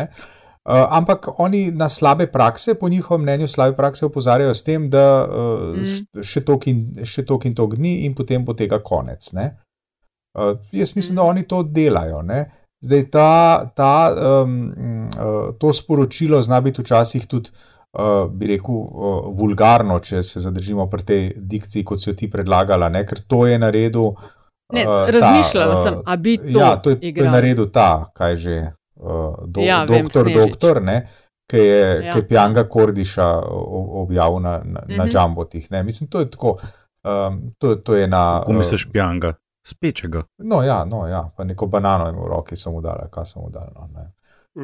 Uh, 0.64 0.86
ampak 0.96 1.28
oni 1.38 1.70
na 1.76 1.88
slabe 1.88 2.26
prakse, 2.26 2.74
po 2.74 2.88
njihovem 2.88 3.22
mnenju, 3.22 3.48
slabe 3.48 3.76
prakse 3.76 4.06
opozarjajo 4.06 4.54
s 4.54 4.62
tem, 4.64 4.86
da 4.90 5.26
uh, 5.28 5.74
mm. 5.76 6.22
še 6.24 6.40
tok 6.40 6.66
in, 6.72 6.86
in 7.44 7.54
tok 7.54 7.74
dni, 7.76 8.06
in 8.06 8.14
potem 8.16 8.44
bo 8.44 8.54
tega 8.56 8.78
konec. 8.80 9.28
Uh, 9.34 10.54
jaz 10.72 10.94
mislim, 10.96 11.12
mm. 11.12 11.16
da 11.16 11.22
oni 11.22 11.42
to 11.48 11.62
delajo. 11.62 12.22
Ne? 12.22 12.46
Zdaj, 12.80 13.02
ta, 13.12 13.32
ta, 13.76 13.92
um, 14.44 14.54
uh, 15.12 15.52
to 15.60 15.72
sporočilo 15.72 16.40
zna 16.42 16.60
biti 16.64 16.80
včasih 16.80 17.26
tudi 17.28 17.52
uh, 17.52 18.30
bi 18.32 18.48
rekel, 18.54 18.74
uh, 18.74 19.18
vulgarno, 19.36 19.98
če 20.00 20.22
se 20.22 20.40
zadržimo 20.40 20.86
pri 20.90 21.04
tej 21.04 21.26
dikciji, 21.36 21.84
kot 21.84 22.00
si 22.00 22.08
jo 22.08 22.14
ti 22.16 22.30
predlagala, 22.32 22.88
ne? 22.88 23.04
ker 23.04 23.20
to 23.28 23.42
je 23.46 23.58
naredil. 23.60 24.14
Ne, 24.72 24.86
uh, 24.88 25.04
razmišljala 25.12 25.76
ta, 25.76 25.82
sem, 25.82 26.00
a 26.00 26.16
bi 26.16 26.38
to. 26.40 26.56
Ja, 26.56 26.72
to 26.80 26.96
je, 26.96 27.12
to 27.12 27.28
je 27.28 27.28
naredil 27.28 27.68
ta, 27.68 28.08
kaj 28.16 28.36
že, 28.40 28.56
uh, 28.62 28.72
do, 29.46 29.60
ja, 29.60 29.84
doktor, 29.86 30.26
vem, 30.26 30.38
doktor, 30.38 30.82
ne, 30.82 31.06
ki 31.50 31.56
je, 31.56 31.80
ja. 32.04 32.16
je 32.16 32.28
Pjanga 32.28 32.68
Kordiša 32.68 33.42
objavil 34.04 34.40
na, 34.40 34.60
na, 34.64 34.80
-huh. 34.80 34.98
na 34.98 35.06
Džambotih. 35.06 35.70
Mhm. 35.72 35.84
Mislim, 35.84 36.10
to 36.10 36.20
je 36.20 36.30
tako. 36.30 36.58
Um, 37.04 37.54
to, 37.58 37.74
to 37.74 37.94
je 37.94 38.06
na. 38.08 38.38
Kako 38.40 38.52
misliš, 38.52 38.88
Pjanga? 38.92 39.34
Spečega. 39.66 40.22
No, 40.38 40.62
ja, 40.62 40.84
no, 40.84 41.06
ja, 41.08 41.30
pa 41.36 41.44
neko 41.44 41.66
banano 41.66 42.06
jim 42.06 42.16
v 42.16 42.28
roki 42.28 42.56
so 42.56 42.70
mu 42.70 42.80
dali, 42.80 43.08
kaj 43.10 43.24
so 43.24 43.40
mu 43.40 43.50
dali. 43.50 43.70
No, 43.74 43.88
ne. 43.94 44.12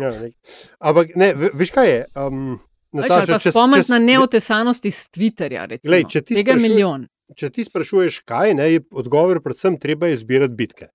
Ja, 0.04 0.10
ne. 0.20 0.30
Ampak, 0.78 1.08
ne, 1.16 1.34
veš 1.54 1.70
kaj 1.70 1.88
je? 1.88 2.04
Um, 2.14 2.60
Nataša, 2.92 3.38
če 3.38 3.52
spomniš 3.54 3.88
na 3.88 3.98
neotesanost 3.98 4.84
iz 4.84 5.04
Twitterja, 5.14 5.66
recimo, 5.70 5.90
glej, 5.90 6.04
če 6.10 6.22
tega 6.26 6.52
sprašuj, 6.52 6.62
milijon. 6.62 7.06
Če 7.38 7.50
ti 7.54 7.64
sprašuješ, 7.64 8.22
kaj 8.26 8.54
ne, 8.58 8.66
je 8.72 8.82
odgovor, 8.90 9.38
predvsem 9.44 9.78
treba 9.78 10.10
je 10.10 10.18
zbirati 10.20 10.56
bitke. 10.58 10.90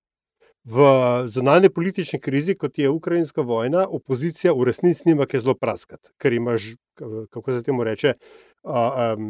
V 0.66 0.82
zunanji 1.30 1.68
politični 1.70 2.18
krizi, 2.20 2.56
kot 2.58 2.78
je 2.78 2.90
ukrajinska 2.90 3.42
vojna, 3.46 3.84
opozicija 3.86 4.52
v 4.52 4.64
resnici 4.66 5.02
nima 5.06 5.26
kaj 5.26 5.44
zelo 5.44 5.54
praskati, 5.54 6.08
ker 6.18 6.34
imaš, 6.34 6.72
kako 7.30 7.52
se 7.52 7.62
temu 7.62 7.84
reče, 7.86 8.16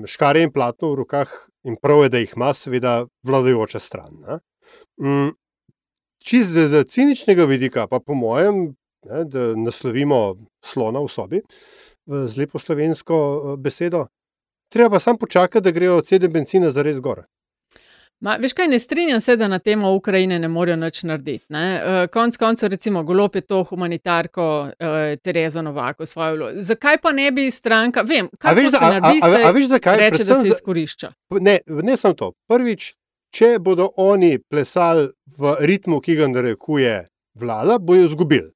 škare 0.09 0.43
in 0.43 0.53
platno 0.53 0.95
v 0.95 1.03
rokah 1.03 1.35
in 1.69 1.77
prav 1.77 2.07
je, 2.07 2.09
da 2.09 2.23
jih 2.23 2.33
ima, 2.37 2.55
seveda, 2.57 2.95
vladajoča 3.23 3.79
stran. 3.79 4.17
Mm, 4.97 5.35
Čist 6.25 6.57
z 6.57 6.85
ciničnega 6.89 7.45
vidika, 7.45 7.87
pa 7.87 8.01
po 8.01 8.15
mojem, 8.15 8.73
ne, 9.05 9.25
da 9.29 9.53
naslovimo 9.55 10.35
slona 10.65 11.05
v 11.05 11.13
sobi, 11.13 11.43
z 12.07 12.39
lepo 12.39 12.59
slovensko 12.59 13.57
besedo. 13.61 14.07
Treba 14.73 14.97
pa 14.97 14.99
samo 14.99 15.19
počakati, 15.19 15.65
da 15.65 15.71
grejo 15.71 16.01
cene 16.01 16.29
benzina 16.29 16.71
za 16.71 16.83
res 16.83 16.99
gor. 17.01 17.27
Ma, 18.21 18.39
veš 18.41 18.53
kaj, 18.57 18.69
ne 18.69 18.79
strinjam 18.79 19.21
se, 19.21 19.37
da 19.37 19.49
na 19.49 19.59
temo 19.59 19.91
Ukrajine 19.93 20.39
ne 20.39 20.49
morejo 20.49 20.77
nič 20.77 21.03
narediti. 21.05 21.45
Ne? 21.49 21.65
Uh, 21.77 22.11
konc 22.11 22.37
koncev, 22.37 22.71
recimo, 22.73 23.03
Golop 23.03 23.35
je 23.37 23.41
to 23.41 23.63
humanitarko 23.63 24.47
uh, 24.63 24.97
Terezo 25.23 25.63
Novako 25.63 26.07
svojo 26.07 26.37
vlogo. 26.37 26.53
Zakaj 26.55 26.99
pa 27.03 27.13
ne 27.13 27.31
bi 27.33 27.51
stranka, 27.51 28.03
vem, 28.03 28.29
kaj 28.39 28.55
veš, 28.55 28.71
se 28.71 28.81
naredi, 28.81 29.21
a, 29.23 29.27
a, 29.27 29.45
a, 29.45 29.49
a 29.49 29.51
veš, 29.51 29.69
zakaj? 29.69 29.99
reče, 29.99 30.17
Predvsem 30.17 30.35
da 30.35 30.43
se 30.43 30.49
izkorišča. 30.49 31.13
Ne, 31.41 31.59
ne 31.69 31.97
samo 31.97 32.15
to. 32.15 32.33
Prvič, 32.49 32.95
če 33.37 33.59
bodo 33.61 33.91
oni 33.97 34.39
plesali 34.39 35.11
v 35.37 35.57
ritmu, 35.61 36.01
ki 36.01 36.17
ga 36.17 36.33
narekuje 36.33 36.99
vlada, 37.37 37.79
bojo 37.79 38.09
izgubili. 38.09 38.51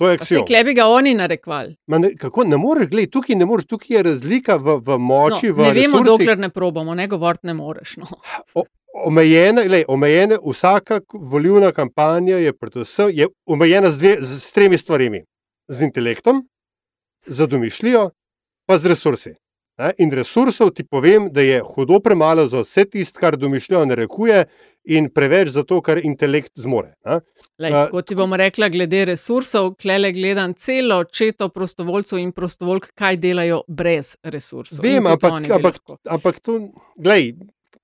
To 0.00 0.08
je 0.08 0.14
aksiom. 0.14 0.42
Vse 0.42 0.48
klebi 0.48 0.74
ga 0.74 0.86
oni 0.88 1.14
narekvali. 1.14 1.76
Ne, 1.86 2.14
kako 2.16 2.44
ne 2.44 2.56
moreš, 2.56 2.88
gledaj, 2.88 3.10
tukaj 3.10 3.36
ne 3.36 3.46
moreš, 3.46 3.66
tukaj 3.66 3.96
je 3.96 4.02
razlika 4.02 4.56
v, 4.56 4.80
v 4.80 4.98
moči. 4.98 5.52
No, 5.52 5.54
v 5.54 5.66
ne 5.68 5.72
vemo, 5.76 6.00
resursih. 6.00 6.06
dokler 6.06 6.38
ne 6.38 6.48
probamo, 6.48 6.94
ne 6.94 7.06
govoriti 7.08 7.46
ne 7.46 7.54
moreš. 7.54 7.96
No. 8.00 8.08
O, 8.54 8.64
omejene, 8.92 9.66
lej, 9.68 9.84
omejene, 9.88 10.38
vsaka 10.44 11.00
volilna 11.12 11.72
kampanja 11.72 12.38
je, 12.38 12.52
predvsem, 12.52 13.10
je 13.12 13.28
omejena 13.46 13.90
z, 13.90 13.98
dve, 13.98 14.16
z, 14.20 14.40
s 14.40 14.52
tremi 14.52 14.78
stvarmi: 14.78 15.24
z 15.68 15.82
intelektom, 15.82 16.42
z 17.26 17.46
domišljijo, 17.46 18.10
pa 18.66 18.78
z 18.78 18.92
resursi. 18.92 19.34
Ne? 19.80 19.92
In 19.98 20.10
resursov 20.12 20.70
ti 20.76 20.84
povem, 20.84 21.30
da 21.32 21.40
je 21.40 21.62
hudo 21.64 21.96
premalo 22.00 22.44
za 22.46 22.60
vse 22.60 22.84
tisto, 22.84 23.20
kar 23.20 23.36
domišljijo 23.40 23.84
narekuje, 23.88 24.44
in 24.84 25.08
preveč 25.10 25.48
za 25.54 25.62
to, 25.64 25.80
kar 25.80 26.00
intelekt 26.04 26.52
zmore. 26.60 26.92
Lej, 27.58 27.72
A, 27.72 27.86
kot 27.90 28.06
ti 28.10 28.18
bom 28.18 28.34
rekla, 28.36 28.68
glede 28.68 29.04
resursov, 29.08 29.72
klele 29.80 30.12
gledam 30.12 30.52
celo 30.54 31.04
četo 31.04 31.48
prostovoljcev 31.48 32.20
in 32.20 32.32
prostovoljk, 32.36 32.90
kaj 32.98 33.16
delajo 33.22 33.62
brez 33.68 34.16
resursov. 34.22 34.84
Vem, 34.84 35.06
ampak, 35.06 35.48
ampak, 35.48 35.80
ampak 36.10 36.40
to, 36.44 36.58
glej, 37.00 37.32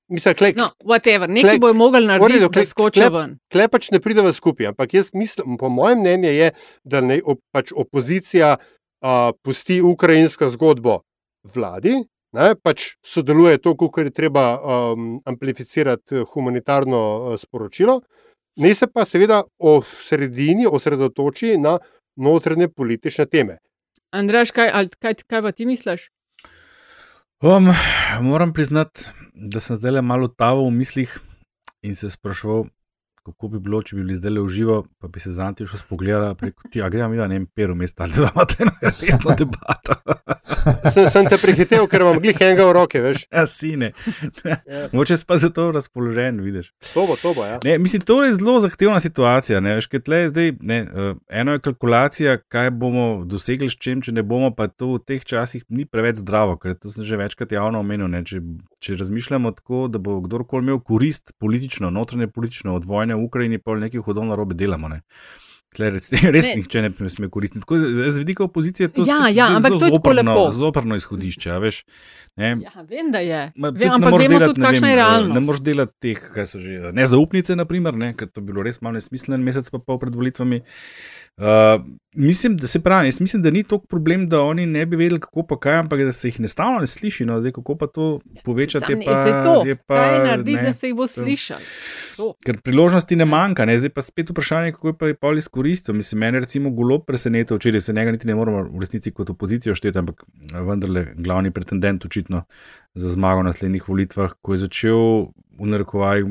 mislim, 0.08 0.34
klej. 0.34 0.52
No, 0.56 0.70
whatever, 0.84 1.30
nekaj 1.30 1.58
bojo 1.58 1.74
mogli 1.74 2.06
narediti, 2.06 2.48
da 2.54 2.64
skočijo 2.66 3.10
ven. 3.14 3.36
Klej 3.52 3.68
pač 3.72 3.90
ne 3.94 4.00
prideva 4.00 4.32
skupaj, 4.32 4.72
ampak 4.72 4.94
jaz 4.94 5.10
mislim, 5.14 5.56
po 5.60 5.68
mojem 5.68 6.00
mnenju 6.00 6.32
je, 6.34 6.50
da 6.84 7.00
ne, 7.00 7.20
op, 7.24 7.40
pač 7.52 7.72
opozicija 7.76 8.56
a, 8.56 9.32
pusti 9.42 9.80
ukrajinsko 9.82 10.50
zgodbo 10.54 11.00
vladi, 11.54 12.00
ne, 12.32 12.52
pač 12.62 12.94
sodeluje 13.06 13.60
to, 13.62 13.74
kar 13.76 14.08
je 14.08 14.14
treba 14.14 14.44
um, 14.58 15.20
amplificirati 15.24 16.20
eh, 16.20 16.26
humanitarno 16.32 17.00
uh, 17.00 17.38
sporočilo, 17.40 18.00
ne 18.58 18.74
se 18.74 18.86
pa 18.86 19.04
seveda 19.04 19.42
o 19.58 19.78
sredini 19.82 20.66
osredotoči 20.66 21.56
na 21.56 21.78
notranje 22.16 22.68
politične 22.68 23.26
teme. 23.26 23.58
Andraš, 24.10 24.50
kaj, 24.50 24.88
kaj, 24.98 25.14
kaj 25.28 25.42
pa 25.42 25.52
ti 25.52 25.66
misliš? 25.66 26.08
Um, 27.42 27.68
moram 28.20 28.52
priznati, 28.52 29.04
da 29.34 29.60
sem 29.60 29.76
zdaj 29.76 29.92
le 29.92 30.02
malo 30.02 30.28
taval 30.28 30.64
v 30.66 30.72
mislih 30.74 31.12
in 31.86 31.94
se 31.94 32.10
spraševal, 32.10 32.64
kako 33.32 33.48
bi 33.54 33.62
bilo, 33.62 33.82
če 33.82 33.96
bi 33.96 34.02
bili 34.02 34.16
zdaj 34.18 34.34
le 34.36 34.44
uživo, 34.44 34.80
pa 34.98 35.08
bi 35.12 35.20
se 35.20 35.32
z 35.32 35.44
Antijo 35.44 35.68
še 35.70 35.82
spogledala 35.82 36.34
preko 36.38 36.68
ti, 36.72 36.82
a 36.82 36.88
gremo, 36.92 37.16
ja, 37.18 37.28
ne 37.30 37.40
vem, 37.40 37.46
peru 37.54 37.76
mesta 37.78 38.06
ali 38.06 38.16
da 38.16 38.30
imate 38.32 38.62
eno 38.64 38.74
resno 38.82 39.36
debato. 39.38 40.00
Sem, 40.92 41.06
sem 41.08 41.26
te 41.28 41.36
prehitev, 41.40 41.84
ker 41.90 42.02
imam 42.04 42.18
glih 42.20 42.36
enega 42.40 42.66
v 42.68 42.72
roke, 42.76 43.00
veš. 43.02 43.24
Ja, 43.32 43.44
sine. 43.48 43.90
Moče 44.92 45.16
si 45.20 45.26
pa 45.28 45.38
zato 45.40 45.68
razpoložen, 45.72 46.40
vidiš. 46.44 46.70
To 46.92 47.06
bo, 47.08 47.16
to 47.20 47.32
bo, 47.36 47.44
ja. 47.46 47.58
Ne, 47.64 47.76
mislim, 47.80 48.02
to 48.08 48.18
je 48.24 48.34
zelo 48.36 48.58
zahtevna 48.60 49.00
situacija. 49.00 49.60
Ne, 49.64 49.76
veš, 49.78 49.88
kaj 49.92 50.02
tle 50.06 50.20
je 50.22 50.30
zdaj, 50.32 50.52
ne, 50.60 50.78
eh, 50.84 51.14
eno 51.40 51.56
je 51.56 51.62
kalkulacija, 51.64 52.36
kaj 52.52 52.70
bomo 52.70 53.24
dosegli 53.28 53.68
s 53.68 53.78
čim, 53.80 54.02
če 54.04 54.12
ne 54.16 54.24
bomo, 54.26 54.50
pa 54.54 54.68
to 54.68 54.94
v 54.96 55.04
teh 55.08 55.24
časih 55.24 55.64
ni 55.68 55.86
preveč 55.88 56.22
zdravo, 56.22 56.58
ker 56.60 56.76
to 56.76 56.92
sem 56.92 57.06
že 57.06 57.20
večkrat 57.20 57.52
javno 57.56 57.82
omenil. 57.84 58.10
Ne, 58.12 58.24
če, 58.28 58.42
če 58.78 58.96
razmišljamo 58.96 59.52
tako, 59.58 59.88
da 59.88 59.98
bo 59.98 60.20
kdorkoli 60.20 60.64
imel 60.66 60.80
korist 60.80 61.32
politično, 61.38 61.90
notranje 61.90 62.28
politično 62.28 62.76
od 62.76 62.84
vojne 62.84 63.18
v 63.18 63.26
Ukrajini, 63.26 63.58
pa 63.58 63.74
nekaj 63.74 64.04
hodov 64.06 64.26
na 64.28 64.38
robe 64.38 64.54
delamo. 64.58 64.88
Ne. 64.88 65.02
Tle, 65.76 65.90
res 65.92 66.10
Ne. 66.12 66.54
nihče 66.56 66.80
ne 66.82 67.10
sme 67.12 67.28
koristiti. 67.28 67.60
Tako, 67.60 67.76
z, 67.78 68.16
vidika 68.22 68.44
opozicije 68.44 68.88
to 68.88 69.04
Ja, 69.04 69.18
spet 69.26 69.36
ja, 69.36 69.48
ampak 69.52 69.74
zelo 69.76 69.78
to 69.78 69.84
je 69.84 69.92
zoprno-. 69.92 70.36
Zoprno 70.52 70.96
izhodišče, 70.96 71.58
veš. 71.60 71.82
Ne, 72.36 72.56
Ja, 72.64 72.72
vem, 72.88 73.10
da 73.12 73.20
je. 73.20 73.52
Ma, 73.56 73.68
Vem, 73.68 73.92
ampak 73.92 74.14
vemo 74.14 74.28
delati, 74.28 74.54
tudi, 74.54 74.64
kakšna 74.64 74.86
vem, 74.86 74.88
je 74.88 74.96
eh, 74.96 75.02
realnost. 75.02 75.34
Ne 75.34 75.44
moreš 75.44 75.60
delati 75.60 75.94
teh, 76.00 76.24
kaj 76.34 76.46
so 76.48 76.62
že 76.62 76.92
nezaupnice, 76.96 77.56
naprimer, 77.58 77.98
ne, 78.00 78.14
ker 78.16 78.32
to 78.32 78.40
bi 78.40 78.52
bilo 78.54 78.64
res 78.64 78.80
malo 78.80 78.96
nesmiselno, 78.96 79.42
mesec 79.44 79.68
pa 79.68 79.82
pol 79.82 80.00
pred 80.00 80.16
volitvami. 80.16 80.62
Uh, 80.62 81.27
mislim, 82.14 82.56
da 82.56 82.66
se 82.66 82.80
pravi, 82.82 83.06
jaz 83.06 83.20
mislim, 83.20 83.42
da 83.42 83.50
ni 83.50 83.62
toliko 83.62 83.86
problem, 83.86 84.28
da 84.28 84.40
oni 84.40 84.66
ne 84.66 84.86
bi 84.86 84.96
vedeli, 84.96 85.20
kako 85.20 85.46
pa 85.46 85.58
kaj, 85.58 85.74
ampak 85.74 86.00
da 86.00 86.12
se 86.12 86.28
jih 86.28 86.40
enostavno 86.40 86.78
ne 86.78 86.86
sliši. 86.86 87.24
No, 87.24 87.40
zdaj, 87.40 87.52
kako 87.52 87.76
pa 87.76 87.86
to 87.86 88.20
povečati, 88.44 88.86
Sam 88.86 89.00
pa, 89.06 89.16
saj 89.16 89.44
to, 89.44 89.62
je 89.66 89.76
pa 89.76 89.94
kaj 89.94 90.18
narediti, 90.18 90.56
ne, 90.56 90.62
da 90.62 90.72
se 90.72 90.86
jih 90.86 90.94
bo. 90.96 91.06
To. 92.16 92.34
Ker 92.44 92.60
priložnosti 92.64 93.16
ne 93.16 93.24
manjka, 93.24 93.64
ne? 93.64 93.78
zdaj 93.78 93.90
pa 93.94 94.02
spet 94.02 94.30
vprašanje, 94.30 94.72
kako 94.72 94.88
je 94.88 94.98
pa 94.98 95.06
je 95.06 95.14
pol 95.14 95.38
izkoristil. 95.38 95.94
Mislim, 95.94 96.18
mene 96.18 96.40
recimo 96.40 96.70
golo 96.70 96.98
preseneča, 96.98 97.54
včeraj 97.54 97.80
se 97.80 97.92
njega 97.92 98.12
niti 98.12 98.26
ne 98.26 98.34
moramo 98.34 98.62
v 98.62 98.80
resnici 98.80 99.10
kot 99.10 99.30
opozicijo 99.30 99.74
šteti, 99.74 99.98
ampak 99.98 100.24
vendarle 100.54 101.06
glavni 101.16 101.50
pretendent 101.50 102.04
očitno 102.04 102.42
za 102.94 103.10
zmago 103.10 103.42
na 103.42 103.52
naslednjih 103.52 103.88
volitvah, 103.88 104.32
ko 104.42 104.52
je 104.52 104.58
začel 104.58 104.98
v 105.58 105.66
narekovaj 105.66 106.22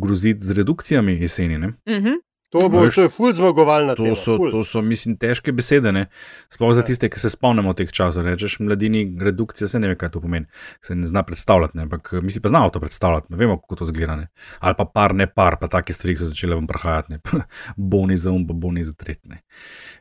groziti 0.00 0.44
z 0.44 0.56
redukcijami 0.56 1.20
jeseni. 1.20 1.58
Ne? 1.58 1.74
Mhm. 1.88 2.24
To, 2.54 2.68
bo, 2.68 2.84
je 2.86 3.08
ful 3.10 3.32
zmagovalna 3.32 3.94
To 3.94 4.04
tema. 4.04 4.14
so, 4.14 4.36
ful. 4.36 4.50
to 4.50 4.62
so, 4.62 4.78
mislim, 4.80 5.16
težke 5.16 5.50
besede, 5.52 5.90
ne? 5.92 6.04
sploh 6.48 6.70
za 6.70 6.82
tiste, 6.82 7.08
ki 7.08 7.18
se 7.18 7.30
spomnimo 7.30 7.72
teh 7.72 7.90
časov. 7.90 8.22
Rečeš, 8.22 8.60
mladini, 8.60 9.16
redukcija, 9.20 9.66
se 9.68 9.78
ne 9.78 9.88
ve, 9.88 9.96
kaj 9.96 10.10
to 10.10 10.20
pomeni, 10.20 10.46
se 10.78 10.94
ne 10.94 11.06
zna 11.06 11.22
predstavljati, 11.22 11.76
ne? 11.76 11.82
ampak 11.82 12.12
mi 12.22 12.30
si 12.30 12.40
pa 12.40 12.48
znamo 12.48 12.70
to 12.70 12.80
predstavljati, 12.80 13.26
ne 13.30 13.36
vemo, 13.36 13.56
kako 13.56 13.76
to 13.76 13.86
zgleda. 13.86 14.16
Ne? 14.16 14.28
Ali 14.60 14.74
pa 14.78 14.84
par, 14.86 15.14
ne 15.14 15.26
par, 15.26 15.56
pa 15.60 15.66
take 15.68 15.92
stvari 15.92 16.14
so 16.16 16.26
začele 16.26 16.54
vam 16.54 16.66
prahajati, 16.66 17.12
ne? 17.12 17.18
boni 17.90 18.16
za 18.16 18.30
um, 18.30 18.46
pa 18.46 18.54
boni 18.54 18.84
za 18.84 18.92
tretne. 18.94 19.42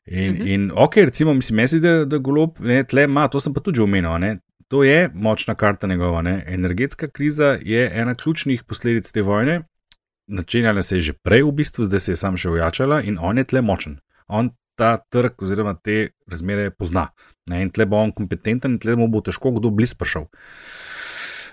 In, 0.05 0.31
Mhm. 0.33 0.47
in 0.47 0.71
ok, 0.75 0.95
recimo, 0.97 1.33
mislim, 1.33 1.57
mesi, 1.57 1.79
da, 1.79 2.05
da 2.05 2.17
golob, 2.17 2.59
ne, 2.59 2.83
tle 2.83 3.03
ima, 3.03 3.27
to 3.27 3.39
sem 3.39 3.53
pa 3.53 3.61
tudi 3.61 3.77
že 3.77 3.83
omenil. 3.83 4.19
Ne? 4.19 4.37
To 4.67 4.83
je 4.83 5.09
močna 5.13 5.55
karta 5.55 5.87
njegova. 5.87 6.21
Ne? 6.21 6.43
Energetska 6.47 7.07
kriza 7.07 7.57
je 7.61 7.91
ena 7.93 8.15
ključnih 8.15 8.63
posledic 8.63 9.11
te 9.11 9.21
vojne, 9.21 9.61
načenjala 10.27 10.81
se 10.81 10.97
je 10.97 11.01
že 11.01 11.13
prej, 11.13 11.43
v 11.43 11.51
bistvu, 11.51 11.85
zdaj 11.85 11.99
se 11.99 12.11
je 12.11 12.19
sam 12.19 12.37
še 12.37 12.49
ojačala 12.49 13.01
in 13.01 13.17
on 13.21 13.37
je 13.37 13.43
tle 13.43 13.61
močen. 13.61 13.99
On 14.27 14.49
ta 14.75 14.97
trg 14.97 15.41
oziroma 15.41 15.75
te 15.75 16.09
razmere 16.27 16.71
pozna. 16.71 17.09
Ne, 17.49 17.61
in 17.61 17.69
tle 17.69 17.85
bo 17.85 17.99
on 17.99 18.13
kompetenten, 18.15 18.77
in 18.77 18.79
tle 18.79 18.95
mu 18.95 19.09
bo 19.11 19.21
težko 19.21 19.51
kdo 19.57 19.69
bliz 19.69 19.93
prišel. 19.93 20.29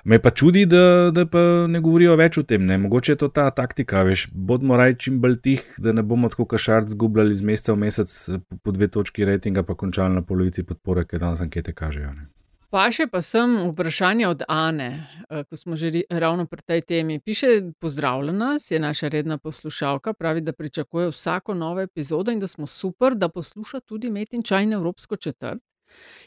Me 0.04 0.16
pa 0.22 0.30
čudi, 0.30 0.64
da, 0.64 1.11
da 1.12 1.26
pa 1.28 1.40
ne 1.68 1.80
govorijo 1.85 2.14
več 2.16 2.38
o 2.40 2.44
tem. 2.48 2.64
Ne. 2.64 2.78
Mogoče 2.80 3.12
je 3.12 3.20
to 3.20 3.28
ta 3.28 3.50
taktika, 3.52 4.00
veš, 4.09 4.30
bodimo 4.33 4.78
raj 4.80 4.96
čim 4.96 5.20
bolj 5.20 5.37
tih, 5.44 5.66
da 5.78 5.92
ne 5.92 6.02
bomo 6.02 6.30
tako 6.33 6.46
kašart 6.54 6.88
zgubljali 6.94 7.37
iz 7.37 7.44
meseca 7.44 7.76
v 7.76 7.85
mesec 7.85 8.16
po, 8.48 8.61
po 8.64 8.72
dve 8.72 8.88
točki 8.88 9.28
rejtinga, 9.28 9.66
pa 9.68 9.76
končali 9.76 10.16
na 10.16 10.24
polovici 10.24 10.64
podpore, 10.64 11.04
ki 11.04 11.20
danes 11.20 11.44
ankete 11.44 11.76
kažejo. 11.76 12.14
Ne. 12.16 12.30
Pa 12.70 12.85
še 12.94 13.09
pa 13.11 13.18
sem 13.18 13.56
vprašanje 13.72 14.26
od 14.28 14.42
Ane, 14.46 15.02
eh, 15.26 15.42
ko 15.42 15.56
smo 15.59 15.74
že 15.74 16.04
ravno 16.06 16.46
pri 16.46 16.62
tej 16.62 16.80
temi. 16.87 17.18
Piše, 17.18 17.74
pozdravlja 17.83 18.33
nas, 18.33 18.70
je 18.70 18.78
naša 18.78 19.09
redna 19.11 19.38
poslušalka, 19.38 20.14
pravi, 20.14 20.40
da 20.40 20.52
pričakuje 20.52 21.11
vsako 21.11 21.54
novo 21.54 21.80
epizodo 21.80 22.30
in 22.30 22.38
da 22.38 22.46
smo 22.46 22.66
super, 22.66 23.14
da 23.14 23.28
posluša 23.28 23.80
tudi 23.80 24.11
Metin 24.11 24.42
Čaj 24.42 24.62
in 24.62 24.72
Evropsko 24.72 25.16
četrt. 25.16 25.59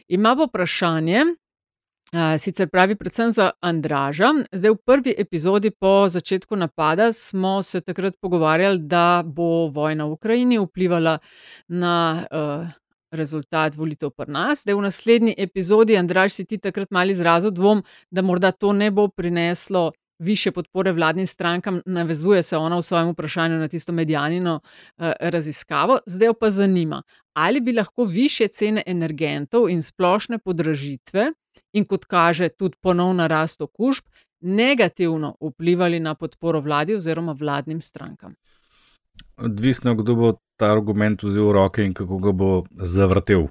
Ima 0.07 0.35
pa 0.35 0.43
vprašanje, 0.43 1.23
eh, 2.11 2.37
sicer 2.37 2.67
pravi 2.69 2.95
predvsem 2.95 3.31
za 3.31 3.51
Andraža. 3.61 4.33
Zdaj 4.51 4.71
v 4.71 4.77
prvi 4.85 5.15
epizodi 5.17 5.71
po 5.71 6.09
začetku 6.09 6.55
napada 6.55 7.13
smo 7.13 7.63
se 7.63 7.81
takrat 7.81 8.19
pogovarjali, 8.19 8.79
da 8.79 9.23
bo 9.25 9.71
vojna 9.71 10.05
v 10.05 10.11
Ukrajini 10.11 10.59
vplivala 10.59 11.19
na 11.67 12.27
uh, 12.31 12.82
rezultat 13.13 13.75
volitev 13.75 14.11
pri 14.11 14.31
nas. 14.31 14.61
Zdaj 14.61 14.75
v 14.75 14.81
naslednji 14.81 15.35
epizodi, 15.37 15.97
Andraž, 15.97 16.33
si 16.33 16.45
ti 16.45 16.57
takrat 16.57 16.91
malo 16.91 17.11
izrazil 17.11 17.51
dvom, 17.51 17.83
da 18.11 18.21
morda 18.21 18.51
to 18.51 18.73
ne 18.73 18.91
bo 18.91 19.07
prineslo 19.07 19.91
više 20.19 20.51
podpore 20.51 20.91
vladnim 20.91 21.27
strankam, 21.27 21.81
navezuje 21.85 22.43
se 22.43 22.57
ona 22.57 22.77
v 22.77 22.81
svojem 22.81 23.09
vprašanju 23.09 23.57
na 23.59 23.67
tisto 23.67 23.91
medijanino 23.91 24.59
uh, 24.63 25.11
raziskavo. 25.19 25.97
Zdaj 26.05 26.25
jo 26.25 26.33
pa 26.33 26.49
zanima, 26.49 27.01
ali 27.33 27.61
bi 27.61 27.73
lahko 27.73 28.03
više 28.03 28.47
cene 28.47 28.83
energentov 28.85 29.69
in 29.69 29.83
splošne 29.83 30.37
podražitve 30.37 31.31
in 31.73 31.85
kot 31.85 32.05
kaže 32.05 32.49
tudi 32.49 32.77
ponovna 32.81 33.27
rast 33.27 33.61
okužb, 33.61 34.05
negativno 34.41 35.35
vplivali 35.41 35.99
na 35.99 36.15
podporo 36.15 36.59
vladi 36.59 36.95
oziroma 36.95 37.35
vladnim 37.39 37.81
strankam. 37.81 38.35
Odvisno, 39.37 39.95
kdo 39.95 40.15
bo 40.15 40.27
ta 40.57 40.71
argument 40.71 41.23
vzel 41.23 41.49
v 41.49 41.53
roke 41.57 41.85
in 41.85 41.93
kako 41.93 42.17
ga 42.21 42.31
bo 42.31 42.49
zavrtel, 42.77 43.47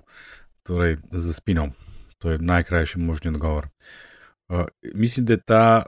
torej 0.63 0.97
za 1.11 1.33
spinov. 1.35 1.75
To 2.23 2.31
je 2.31 2.39
najkrajši 2.39 2.99
možni 2.99 3.35
odgovor. 3.35 3.69
Uh, 4.49 4.65
mislim, 4.95 5.27
da 5.27 5.33
je 5.33 5.41
ta 5.47 5.83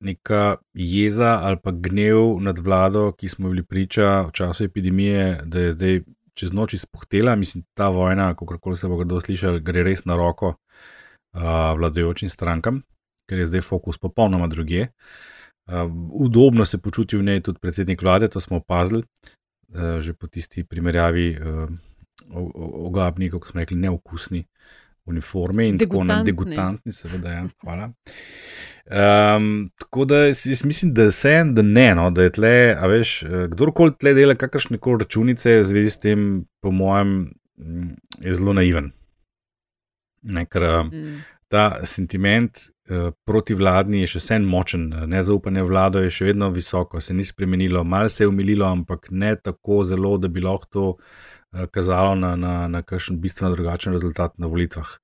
neka 0.00 0.56
jeza 0.72 1.38
ali 1.42 1.56
pa 1.62 1.70
gnev 1.70 2.40
nad 2.40 2.58
vlado, 2.58 3.12
ki 3.12 3.28
smo 3.28 3.48
bili 3.48 3.62
priča 3.62 4.20
v 4.28 4.32
času 4.32 4.64
epidemije, 4.64 5.40
da 5.44 5.60
je 5.60 5.72
zdaj 5.72 6.00
čez 6.34 6.52
noč 6.52 6.74
izpuhtela. 6.74 7.36
Mislim, 7.36 7.64
ta 7.74 7.88
vojna, 7.88 8.34
kako 8.34 8.76
se 8.76 8.88
bo 8.88 8.96
kdo 8.96 9.20
slišal, 9.20 9.60
gre 9.60 9.82
res 9.82 10.04
na 10.04 10.16
roko 10.16 10.48
uh, 10.48 11.40
vladajočim 11.76 12.28
strankam, 12.28 12.82
ker 13.28 13.38
je 13.38 13.46
zdaj 13.46 13.60
fokus 13.60 13.98
popolnoma 13.98 14.46
druge. 14.48 14.88
Uh, 14.88 15.35
udobno 16.12 16.64
se 16.64 16.78
počuti 16.78 17.16
v 17.16 17.22
njej 17.22 17.40
tudi 17.40 17.58
predsednik 17.58 18.02
vlade, 18.02 18.28
to 18.28 18.40
smo 18.40 18.56
opazili, 18.56 19.02
uh, 19.02 19.98
že 20.00 20.14
po 20.14 20.26
tisti 20.26 20.64
primerjavi 20.64 21.36
ogabni, 22.64 23.30
kako 23.30 23.46
smo 23.46 23.60
rekli, 23.60 23.76
neokusni 23.76 24.44
uniforme 25.06 25.68
in 25.68 25.78
tako 25.78 26.04
naprej, 26.04 26.24
degutantni, 26.24 26.92
seveda. 26.92 27.30
Ja, 27.30 27.44
hvala. 27.62 27.90
Um, 28.86 29.70
tako 29.78 30.04
da 30.04 30.16
jaz, 30.26 30.46
jaz 30.46 30.64
mislim, 30.64 30.94
da 30.94 31.10
se 31.10 31.30
en, 31.30 31.54
da 31.54 31.62
ne, 31.62 31.94
no, 31.94 32.10
da 32.10 32.22
je 32.22 32.32
tle, 32.32 32.74
a 32.78 32.86
veš, 32.90 33.20
kdorkoli 33.50 33.94
tle 33.98 34.14
dela 34.14 34.34
kakršne 34.34 34.78
koli 34.78 35.02
računice 35.02 35.58
v 35.60 35.64
zvezi 35.64 35.90
s 35.90 36.02
tem, 36.02 36.44
po 36.62 36.70
mojem, 36.70 37.16
je 38.20 38.34
zelo 38.34 38.54
naiven. 38.54 38.90
Ne, 40.22 40.46
ker 40.50 40.66
mm. 40.90 41.16
Ta 41.48 41.80
sentiment 41.86 42.58
uh, 42.90 43.12
proti 43.24 43.54
vladni 43.54 44.02
je 44.02 44.16
še 44.16 44.22
vsem 44.22 44.48
močen, 44.50 44.88
nezaupanje 45.10 45.64
vlado 45.66 46.02
je 46.02 46.10
še 46.10 46.32
vedno 46.32 46.50
visoko, 46.54 47.00
se 47.00 47.14
ni 47.14 47.24
spremenilo, 47.24 47.84
malo 47.84 48.10
se 48.12 48.24
je 48.24 48.28
umililo, 48.28 48.66
ampak 48.66 49.08
ne 49.10 49.36
tako 49.36 49.84
zelo, 49.84 50.16
da 50.18 50.28
bi 50.28 50.42
lahko 50.42 50.70
to 50.72 50.86
uh, 50.92 51.66
kazalo 51.70 52.14
na, 52.18 52.34
na, 52.36 52.54
na 52.68 52.82
kakšen 52.82 53.20
bistveno 53.22 53.54
drugačen 53.54 53.94
rezultat 53.94 54.38
na 54.42 54.50
volitvah. 54.50 54.94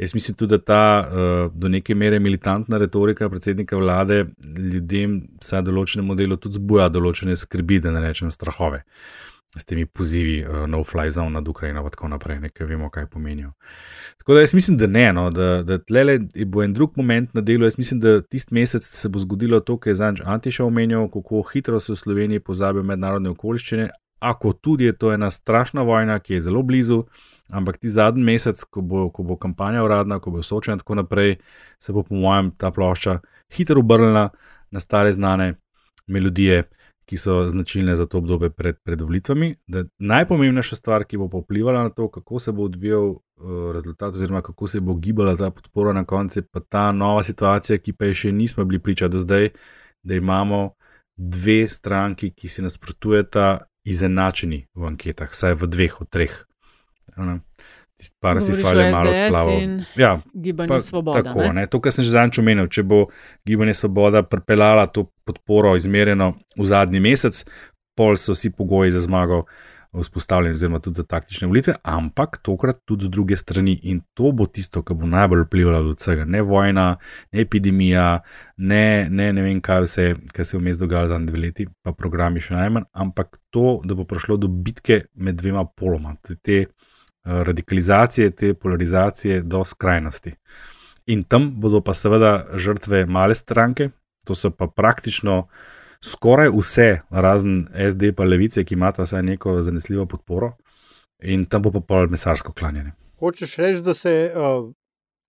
Jaz 0.00 0.14
mislim 0.16 0.36
tudi, 0.36 0.56
da 0.56 0.64
ta 0.64 0.82
uh, 1.00 1.46
do 1.54 1.68
neke 1.68 1.94
mere 1.94 2.20
militantna 2.20 2.80
retorika 2.80 3.28
predsednika 3.28 3.80
vlade 3.80 4.24
ljudem, 4.58 5.20
vsaj 5.40 5.66
določenem 5.68 6.08
modelu, 6.12 6.40
tudi 6.40 6.60
zbuja 6.62 6.88
določene 6.88 7.36
skrbi, 7.36 7.82
da 7.84 7.92
ne 7.92 8.08
rečem 8.08 8.32
strahove. 8.32 8.84
Uh, 8.84 9.29
s 9.58 9.64
temi 9.64 9.86
pozivi, 9.86 10.44
uh, 10.46 10.66
no 10.68 10.82
fly 10.84 11.10
zone 11.10 11.30
nad 11.30 11.48
Ukrajino, 11.48 11.82
in 11.82 11.90
tako 11.90 12.08
naprej, 12.08 12.40
nekaj 12.40 12.66
vemo, 12.66 12.90
kaj 12.90 13.06
pomenijo. 13.06 13.52
Tako 14.18 14.34
da 14.34 14.40
jaz 14.40 14.54
mislim, 14.54 14.76
da 14.76 14.86
ne, 14.86 15.12
no, 15.12 15.30
da, 15.30 15.62
da 15.62 15.78
tle 15.78 16.18
bo 16.46 16.62
en 16.62 16.74
drug 16.74 16.92
moment 16.96 17.34
na 17.34 17.40
delu. 17.40 17.64
Jaz 17.64 17.78
mislim, 17.78 18.00
da 18.00 18.22
tisti 18.22 18.54
mesec 18.54 18.84
se 18.84 19.08
bo 19.08 19.18
zgodilo 19.18 19.60
to, 19.60 19.78
kar 19.78 19.90
je 19.90 19.94
Zanč 19.94 20.20
Antiša 20.24 20.64
omenjal, 20.64 21.08
kako 21.08 21.42
hitro 21.52 21.80
se 21.80 21.92
v 21.92 21.96
Sloveniji 21.96 22.40
pozabijo 22.40 22.82
mednarodne 22.82 23.30
okoliščine. 23.30 23.88
Ako 24.20 24.52
tudi 24.52 24.84
je 24.84 24.92
to 24.92 25.12
ena 25.12 25.30
strašna 25.30 25.82
vojna, 25.82 26.18
ki 26.18 26.34
je 26.34 26.40
zelo 26.40 26.62
blizu, 26.62 27.04
ampak 27.48 27.78
ti 27.78 27.88
zadnji 27.88 28.22
mesec, 28.24 28.64
ko 28.64 28.80
bo, 28.80 29.08
ko 29.10 29.22
bo 29.22 29.36
kampanja 29.36 29.82
uradna, 29.84 30.18
ko 30.20 30.30
bo 30.30 30.42
sočen 30.42 30.76
in 30.76 30.78
tako 30.78 30.94
naprej, 30.94 31.38
se 31.78 31.92
bo, 31.92 32.02
po 32.02 32.14
mojem, 32.14 32.50
ta 32.50 32.70
plošča 32.70 33.18
hitro 33.56 33.80
obrnila 33.80 34.28
na 34.70 34.80
stare 34.80 35.12
znane 35.12 35.54
melodije 36.06 36.64
ki 37.10 37.16
so 37.18 37.48
značilne 37.48 37.96
za 37.96 38.06
to 38.06 38.18
obdobje 38.18 38.50
pred, 38.50 38.76
pred 38.86 39.00
volitvami. 39.00 39.54
Najpomembnejša 39.98 40.76
stvar, 40.76 41.04
ki 41.04 41.18
bo 41.18 41.26
vplivala 41.40 41.82
na 41.82 41.90
to, 41.90 42.06
kako 42.08 42.38
se 42.40 42.52
bo 42.52 42.68
odvijal 42.70 43.08
uh, 43.08 43.72
rezultat, 43.74 44.14
oziroma 44.14 44.42
kako 44.46 44.68
se 44.68 44.80
bo 44.80 44.94
gibala 44.94 45.34
ta 45.36 45.50
podpora 45.50 45.92
na 45.92 46.04
koncu, 46.04 46.42
pa 46.42 46.60
ta 46.60 46.92
nova 46.92 47.24
situacija, 47.26 47.78
ki 47.82 47.96
pa 47.98 48.12
je 48.12 48.14
še 48.14 48.32
nismo 48.32 48.64
bili 48.64 48.78
priča 48.78 49.08
do 49.10 49.18
zdaj, 49.18 49.50
da 50.02 50.14
imamo 50.14 50.70
dve 51.16 51.66
stranki, 51.68 52.30
ki 52.30 52.48
si 52.48 52.62
nasprotujeta, 52.62 53.58
izenačeni 53.84 54.68
v 54.74 54.86
anketah, 54.86 55.34
vsaj 55.34 55.58
v 55.58 55.66
dveh 55.66 56.00
od 56.00 56.14
treh. 56.14 56.38
Uh, 57.16 57.40
Par 58.20 58.40
si 58.40 58.52
fali 58.52 58.90
malo 58.92 59.10
odplavo. 59.10 59.50
Ja, 59.96 60.20
gibanje 60.34 60.68
pa, 60.68 60.80
Svoboda. 60.80 61.22
Tako, 61.22 61.42
ne? 61.42 61.52
Ne? 61.52 61.66
To, 61.66 61.80
kar 61.80 61.92
sem 61.92 62.04
že 62.04 62.14
zanj 62.14 62.40
omenil, 62.40 62.68
če 62.72 62.84
bo 62.84 63.06
gibanje 63.48 63.74
Svoboda 63.74 64.22
pripeljala 64.22 64.86
to 64.86 65.10
podporo 65.24 65.76
izmerjeno 65.76 66.34
v 66.56 66.68
zadnji 66.68 67.00
mesec, 67.00 67.44
pol 67.96 68.16
so 68.16 68.36
vsi 68.36 68.52
pogoji 68.56 68.94
za 68.94 69.04
zmago 69.04 69.44
vzpostavljeni, 69.92 70.54
oziroma 70.54 70.78
tudi 70.78 71.00
za 71.00 71.02
taktične 71.02 71.48
volitve, 71.50 71.74
ampak 71.82 72.38
tokrat 72.46 72.78
tudi 72.86 73.04
z 73.04 73.10
druge 73.10 73.36
strani. 73.36 73.74
In 73.90 74.00
to 74.14 74.30
bo 74.32 74.46
tisto, 74.46 74.84
kar 74.86 74.96
bo 74.96 75.08
najbolj 75.10 75.42
vplivalo 75.48 75.90
od 75.90 75.98
vsega. 75.98 76.24
Ne 76.24 76.42
vojna, 76.46 76.96
ne 77.32 77.40
epidemija, 77.42 78.20
ne, 78.56 79.08
ne, 79.10 79.32
ne 79.32 79.42
vem, 79.42 79.58
kaj 79.60 79.82
vse, 79.88 80.06
kar 80.32 80.46
se 80.46 80.56
je 80.56 80.60
vmes 80.60 80.78
dogajalo 80.78 81.10
zadnje 81.10 81.32
dve 81.32 81.42
leti, 81.42 81.66
pa 81.82 81.92
programi 81.92 82.40
še 82.40 82.54
najmanj, 82.54 82.86
ampak 82.92 83.40
to, 83.50 83.80
da 83.84 83.98
bo 83.98 84.06
prišlo 84.06 84.38
do 84.38 84.48
bitke 84.48 85.02
med 85.14 85.42
dvema 85.42 85.66
poloma. 85.66 86.14
Te, 86.22 86.62
Eh, 86.62 86.66
radikalizacije, 87.24 88.30
te 88.30 88.54
polarizacije 88.54 89.42
do 89.42 89.64
skrajnosti. 89.64 90.32
In 91.06 91.22
tam 91.22 91.50
bodo 91.60 91.80
pa 91.80 91.94
seveda 91.94 92.44
žrtve 92.54 93.06
male 93.06 93.34
stranke, 93.34 93.90
to 94.24 94.34
so 94.34 94.50
pa 94.50 94.66
praktično 94.66 95.46
skoraj 96.04 96.48
vse, 96.48 97.00
razen 97.10 97.66
SD 97.90 98.12
pa 98.16 98.24
levice, 98.24 98.64
ki 98.64 98.74
imata 98.74 99.02
vsaj 99.02 99.22
neko 99.22 99.62
zanesljivo 99.62 100.06
podporo, 100.06 100.52
in 101.22 101.44
tam 101.44 101.62
bo 101.62 101.72
pa 101.72 101.80
pol 101.80 102.08
mesarsko 102.08 102.52
klanjanje. 102.52 102.92
Hočeš 103.20 103.56
reči, 103.56 103.82
da 103.84 103.94
se, 103.94 104.10
eh, 104.10 104.72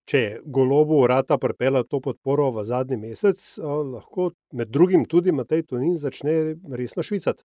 če 0.08 0.18
je 0.18 0.40
golobo 0.44 1.02
urata 1.02 1.38
pripela 1.38 1.82
to 1.84 2.00
podporo 2.00 2.50
v 2.50 2.64
zadnji 2.64 2.96
mesec, 2.96 3.58
eh, 3.58 3.62
lahko 3.62 4.30
med 4.52 4.68
drugim 4.68 5.04
tudi 5.04 5.32
Matej 5.32 5.66
Tonin 5.66 5.98
začne 5.98 6.56
resno 6.76 7.02
švicati? 7.02 7.44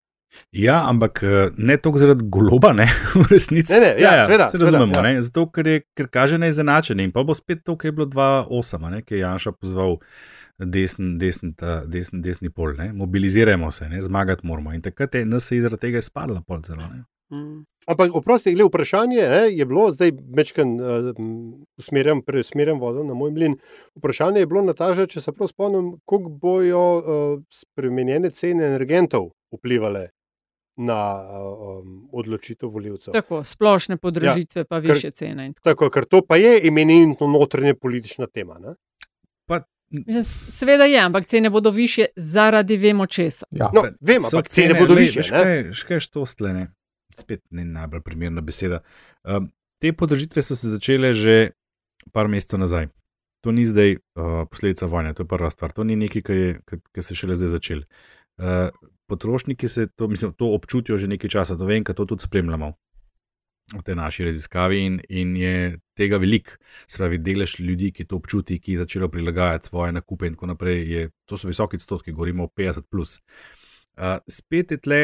Ja, 0.52 0.90
ampak 0.90 1.24
eh, 1.24 1.50
ne 1.58 1.78
toliko 1.78 2.00
zaradi 2.00 2.26
goloba, 2.32 2.74
ne 2.74 2.88
v 3.16 3.26
resnici. 3.32 3.74
Ne, 3.74 3.80
ne, 3.80 3.92
ja, 4.02 4.14
ja, 4.22 4.26
sveda, 4.26 4.50
se 4.50 4.58
razumemo, 4.58 4.94
sveda, 4.94 5.10
ja. 5.10 5.22
zato 5.22 5.46
ker, 5.52 5.68
je, 5.68 5.82
ker 5.98 6.10
kaže 6.12 6.38
na 6.38 6.48
izenačenje. 6.48 7.08
In 7.08 7.14
pa 7.16 7.24
bo 7.24 7.36
spet 7.38 7.64
to, 7.66 7.78
kar 7.78 7.92
je 7.92 7.98
bilo 8.00 8.08
2-8, 8.12 9.02
ki 9.06 9.18
je 9.18 9.22
Janša 9.24 9.54
pozval 9.58 9.98
desni, 10.58 11.18
desni, 11.22 11.54
desni, 11.86 12.22
desni 12.24 12.50
pol. 12.50 12.76
Ne? 12.78 12.92
Mobilizirajmo 12.94 13.72
se, 13.72 13.90
ne? 13.90 14.02
zmagati 14.02 14.48
moramo. 14.48 14.74
In 14.74 14.82
takrat 14.82 15.16
je 15.16 15.26
NSA 15.26 15.62
zaradi 15.68 15.88
tega 15.88 16.04
izpadla 16.04 16.42
pol 16.48 16.64
zelo. 16.66 16.90
Mm. 17.32 17.66
Ampak, 17.88 18.12
oprosti, 18.16 18.54
gled, 18.56 18.68
vprašanje 18.68 19.24
ne, 19.32 19.42
je 19.52 19.66
bilo, 19.68 19.86
zdaj 19.92 20.12
večkrat 20.36 20.68
uh, 20.68 21.16
usmerjam, 21.80 22.22
preusmerjam 22.24 22.80
vodo 22.80 23.04
na 23.04 23.16
moj 23.16 23.32
mlin. 23.36 23.56
Vprašanje 24.00 24.44
je 24.44 24.48
bilo, 24.48 24.64
Nataža, 24.64 25.08
če 25.12 25.24
se 25.24 25.32
prav 25.36 25.52
spomnim, 25.52 25.94
kako 26.08 26.32
bojo 26.42 26.84
uh, 26.98 27.40
spremenjene 27.52 28.32
cene 28.32 28.68
energentov 28.68 29.30
vplivali 29.56 30.08
na 30.78 31.24
um, 31.24 32.10
odločitev 32.12 32.70
voljivcev. 32.70 33.12
Tako, 33.12 33.44
splošne 33.44 33.98
podražitve, 33.98 34.62
ja, 34.62 34.66
pa 34.66 34.78
više 34.78 35.12
cene. 35.12 35.54
Tako. 35.54 35.64
tako, 35.64 35.90
ker 35.90 36.06
to 36.06 36.22
pa 36.22 36.38
je 36.38 36.68
imenitno 36.68 37.28
notranje 37.28 37.74
politična 37.74 38.28
tema. 38.28 38.60
Pa, 39.46 39.62
Mislim, 39.90 40.24
seveda 40.24 40.84
je, 40.84 41.00
ampak 41.00 41.26
cene 41.26 41.50
bodo 41.50 41.70
više 41.70 42.06
zaradi 42.16 42.78
vemo 42.78 43.06
česa. 43.06 43.46
Ja. 43.52 43.70
No, 43.74 43.82
vem, 44.02 44.26
ampak 44.26 44.48
cene, 44.48 44.68
cene 44.68 44.80
bodo 44.80 44.94
više. 44.94 45.24
Še 45.24 45.88
kaj 45.88 46.00
to 46.12 46.26
stlene? 46.26 46.68
Spet 47.18 47.42
ne 47.50 47.66
najbolj 47.66 48.02
primerna 48.02 48.42
beseda. 48.42 48.82
Um, 49.24 49.50
te 49.82 49.94
podražitve 49.94 50.42
so 50.42 50.56
se 50.56 50.70
začele 50.70 51.14
že 51.14 51.52
par 52.14 52.28
mesecev 52.28 52.60
nazaj. 52.60 52.88
To 53.42 53.52
ni 53.52 53.66
zdaj 53.66 53.96
uh, 53.96 54.44
posledica 54.52 54.86
vojne, 54.86 55.14
to 55.14 55.24
je 55.24 55.28
prva 55.28 55.50
stvar. 55.50 55.72
To 55.72 55.84
ni 55.84 55.96
nekaj, 55.96 56.22
kar 56.66 57.04
se 57.04 57.16
šele 57.16 57.36
zdaj 57.36 57.50
začelo. 57.56 57.84
Uh, 58.38 58.70
potrošniki 59.08 59.68
se 59.68 59.88
to, 59.88 60.08
mislim, 60.08 60.34
to 60.34 60.54
občutijo 60.54 60.98
že 60.98 61.08
nekaj 61.08 61.30
časa, 61.30 61.58
to 61.58 61.66
vem, 61.66 61.84
ker 61.84 61.96
to 61.96 62.06
tudi 62.06 62.24
spremljamo 62.28 62.74
v 63.76 63.82
tej 63.84 63.96
naši 64.00 64.24
raziskavi 64.24 64.80
in, 64.86 65.00
in 65.10 65.36
je 65.36 65.80
tega 65.98 66.18
velik, 66.18 66.54
spravi 66.88 67.18
delež 67.20 67.58
ljudi, 67.60 67.92
ki 67.92 68.06
to 68.08 68.16
občuti, 68.16 68.60
ki 68.64 68.78
je 68.78 68.84
začelo 68.86 69.10
prilagajati 69.12 69.68
svoje 69.68 69.92
nakupe 69.92 70.28
in 70.28 70.38
tako 70.38 70.48
naprej. 70.54 70.84
Je, 70.88 71.10
to 71.26 71.38
so 71.38 71.50
visoki 71.52 71.76
odstotki, 71.76 72.14
govorimo 72.16 72.48
o 72.48 72.52
50. 72.56 72.88
Plus. 72.88 73.20
Uh, 73.98 74.22
spet 74.30 74.72
je 74.72 74.78
tle 74.80 75.02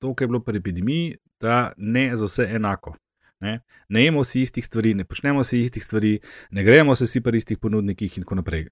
to, 0.00 0.14
kar 0.14 0.24
je 0.24 0.28
bilo 0.32 0.40
pri 0.40 0.62
epidemiji, 0.62 1.18
da 1.40 1.72
ne 1.76 2.16
za 2.16 2.24
vse 2.24 2.48
enako. 2.56 2.96
Ne, 3.40 3.60
ne 3.88 4.04
jemo 4.04 4.24
vsi 4.24 4.42
istih 4.42 4.64
stvari, 4.64 4.94
ne 4.94 5.04
počnemo 5.04 5.44
vsi 5.44 5.60
istih 5.60 5.84
stvari, 5.84 6.18
ne 6.50 6.64
gremo 6.64 6.96
se 6.96 7.04
vsi 7.04 7.20
pri 7.20 7.38
istih 7.40 7.58
ponudnikih 7.58 8.18
in 8.18 8.24
tako 8.24 8.40
naprej 8.40 8.66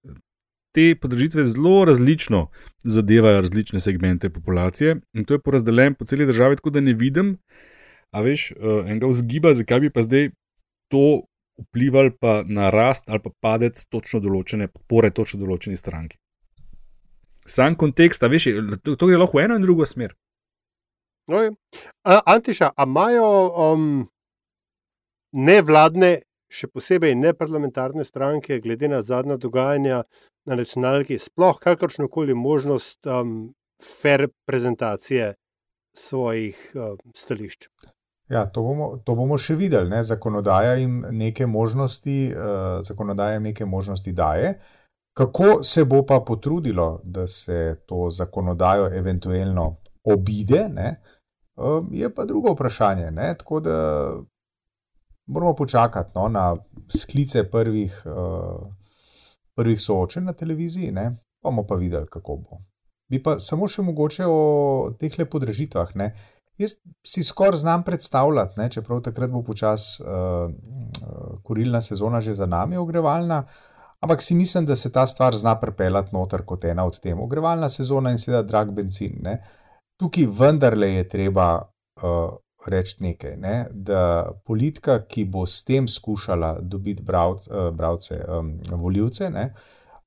te 0.73 0.95
podražitve 1.01 1.47
zelo 1.47 1.85
različno 1.85 2.47
zadevajo 2.85 3.41
različne 3.41 3.81
segmente 3.81 4.31
populacije 4.31 4.97
in 5.13 5.25
to 5.25 5.35
je 5.35 5.43
porazdeljeno 5.43 5.97
po 5.99 6.05
celi 6.05 6.27
državi, 6.27 6.57
tako 6.57 6.71
da 6.71 6.81
ne 6.81 6.93
vidim, 6.93 7.39
a 8.11 8.21
veš, 8.21 8.53
uh, 8.53 8.85
enega 8.91 9.07
vzgiba, 9.07 9.55
zakaj 9.55 9.81
bi 9.81 9.91
pa 9.91 10.03
zdaj 10.03 10.31
to 10.89 11.23
vplivalo 11.59 12.11
pa 12.21 12.43
na 12.49 12.71
rast 12.71 13.11
ali 13.11 13.21
pa 13.25 13.31
padec 13.41 13.85
točno 13.91 14.21
določene 14.21 14.69
podpore, 14.69 15.11
točno 15.11 15.41
določeni 15.41 15.77
stranki. 15.77 16.19
Sam 17.49 17.77
kontekst, 17.81 18.23
a 18.23 18.29
veš, 18.29 18.51
to, 18.85 18.95
to 18.95 19.09
gre 19.09 19.19
lahko 19.19 19.39
v 19.39 19.47
eno 19.47 19.57
in 19.57 19.65
drugo 19.65 19.87
smer. 19.89 20.15
No, 21.29 21.43
Antiša, 22.05 22.71
a 22.77 22.85
imajo 22.89 23.29
um, 23.49 23.89
nevladne 25.33 26.28
še 26.49 26.69
posebej 26.73 27.15
neparlamentarne 27.15 28.05
stranke, 28.05 28.61
glede 28.65 28.89
na 28.89 29.03
zadnja 29.03 29.37
dogajanja 29.37 30.03
na 30.49 30.57
nacionalki, 30.57 31.19
sploh 31.21 31.61
kakršno 31.61 32.09
koli 32.09 32.35
možnost 32.35 33.07
um, 33.07 33.53
fair 33.85 34.29
prezentacije 34.49 35.35
svojih 35.97 36.59
um, 36.75 36.97
stališč. 37.15 37.69
Ja, 38.29 38.45
to 38.53 38.63
bomo, 38.63 38.91
to 39.05 39.15
bomo 39.17 39.39
še 39.41 39.57
videli. 39.57 39.89
Ne? 39.89 40.03
Zakonodaja 40.05 40.75
jim 40.81 41.01
neke 41.17 41.47
možnosti, 41.49 42.19
uh, 42.33 42.81
zakonodaja 42.85 43.39
jim 43.39 43.49
neke 43.49 43.67
možnosti 43.67 44.13
daje. 44.13 44.59
Kako 45.17 45.65
se 45.65 45.85
bo 45.85 46.05
pa 46.07 46.21
potrudilo, 46.21 47.01
da 47.05 47.27
se 47.27 47.81
to 47.87 48.11
zakonodajo 48.11 48.91
eventualno 48.95 49.77
obide, 50.05 50.69
ne? 50.69 51.01
Um, 51.59 51.89
je 51.93 52.07
pa 52.15 52.25
drugo 52.25 52.53
vprašanje. 52.53 53.11
Ne? 53.11 53.33
Tako 53.39 53.61
da 53.61 53.79
moramo 55.29 55.55
počakati 55.55 56.11
no, 56.15 56.29
na 56.29 56.57
sklice 56.89 57.51
prvih, 57.51 58.03
uh, 58.07 58.67
prvih 59.57 59.81
soočenj 59.81 60.25
na 60.25 60.33
televiziji, 60.33 60.93
ne? 60.93 61.17
pa 61.43 61.51
bomo 61.51 61.67
pa 61.67 61.75
videli, 61.75 62.07
kako 62.07 62.37
bo. 62.37 62.59
Bi 63.09 63.23
pa 63.23 63.39
samo 63.39 63.69
še 63.69 63.83
mogoče 63.83 64.27
o 64.27 64.41
teh 65.01 65.15
podražitvah. 65.31 65.95
Ne? 65.97 66.13
Jaz 66.59 66.75
si 67.07 67.23
skoraj 67.25 67.63
znam 67.63 67.85
predstavljati, 67.85 68.61
ne? 68.61 68.69
čeprav 68.71 69.01
takrat 69.07 69.31
bo 69.31 69.43
počasi 69.43 70.03
uh, 70.03 70.51
kurilna 71.45 71.81
sezona 71.81 72.21
že 72.21 72.35
za 72.35 72.47
nami, 72.47 72.77
ogrevalna. 72.77 73.45
Ampak 74.01 74.23
si 74.23 74.35
mislim, 74.35 74.67
da 74.67 74.77
se 74.77 74.93
ta 74.93 75.07
stvar 75.07 75.37
zna 75.37 75.57
prepeljati 75.61 76.15
noter 76.15 76.45
kot 76.47 76.65
ena 76.65 76.85
od 76.87 77.01
tem. 77.01 77.21
Ogrevalna 77.21 77.69
sezona 77.69 78.11
in 78.11 78.19
seveda 78.19 78.43
drag 78.43 78.71
benzin. 78.71 79.17
Ne? 79.23 79.41
Tukaj 79.99 80.29
vendarle 80.39 80.93
je 80.93 81.09
treba 81.09 81.49
uh, 81.59 82.37
reči 82.67 82.97
nekaj. 83.01 83.37
Ne? 83.37 83.67
Da 83.71 84.33
politika, 84.47 85.01
ki 85.09 85.25
bo 85.25 85.47
s 85.47 85.65
tem 85.65 85.89
skušala 85.89 86.59
dobiti 86.61 87.03
bravce, 87.03 87.51
bravce, 87.73 88.25
um, 88.29 88.59
voljivce, 88.71 89.31
ne? 89.31 89.53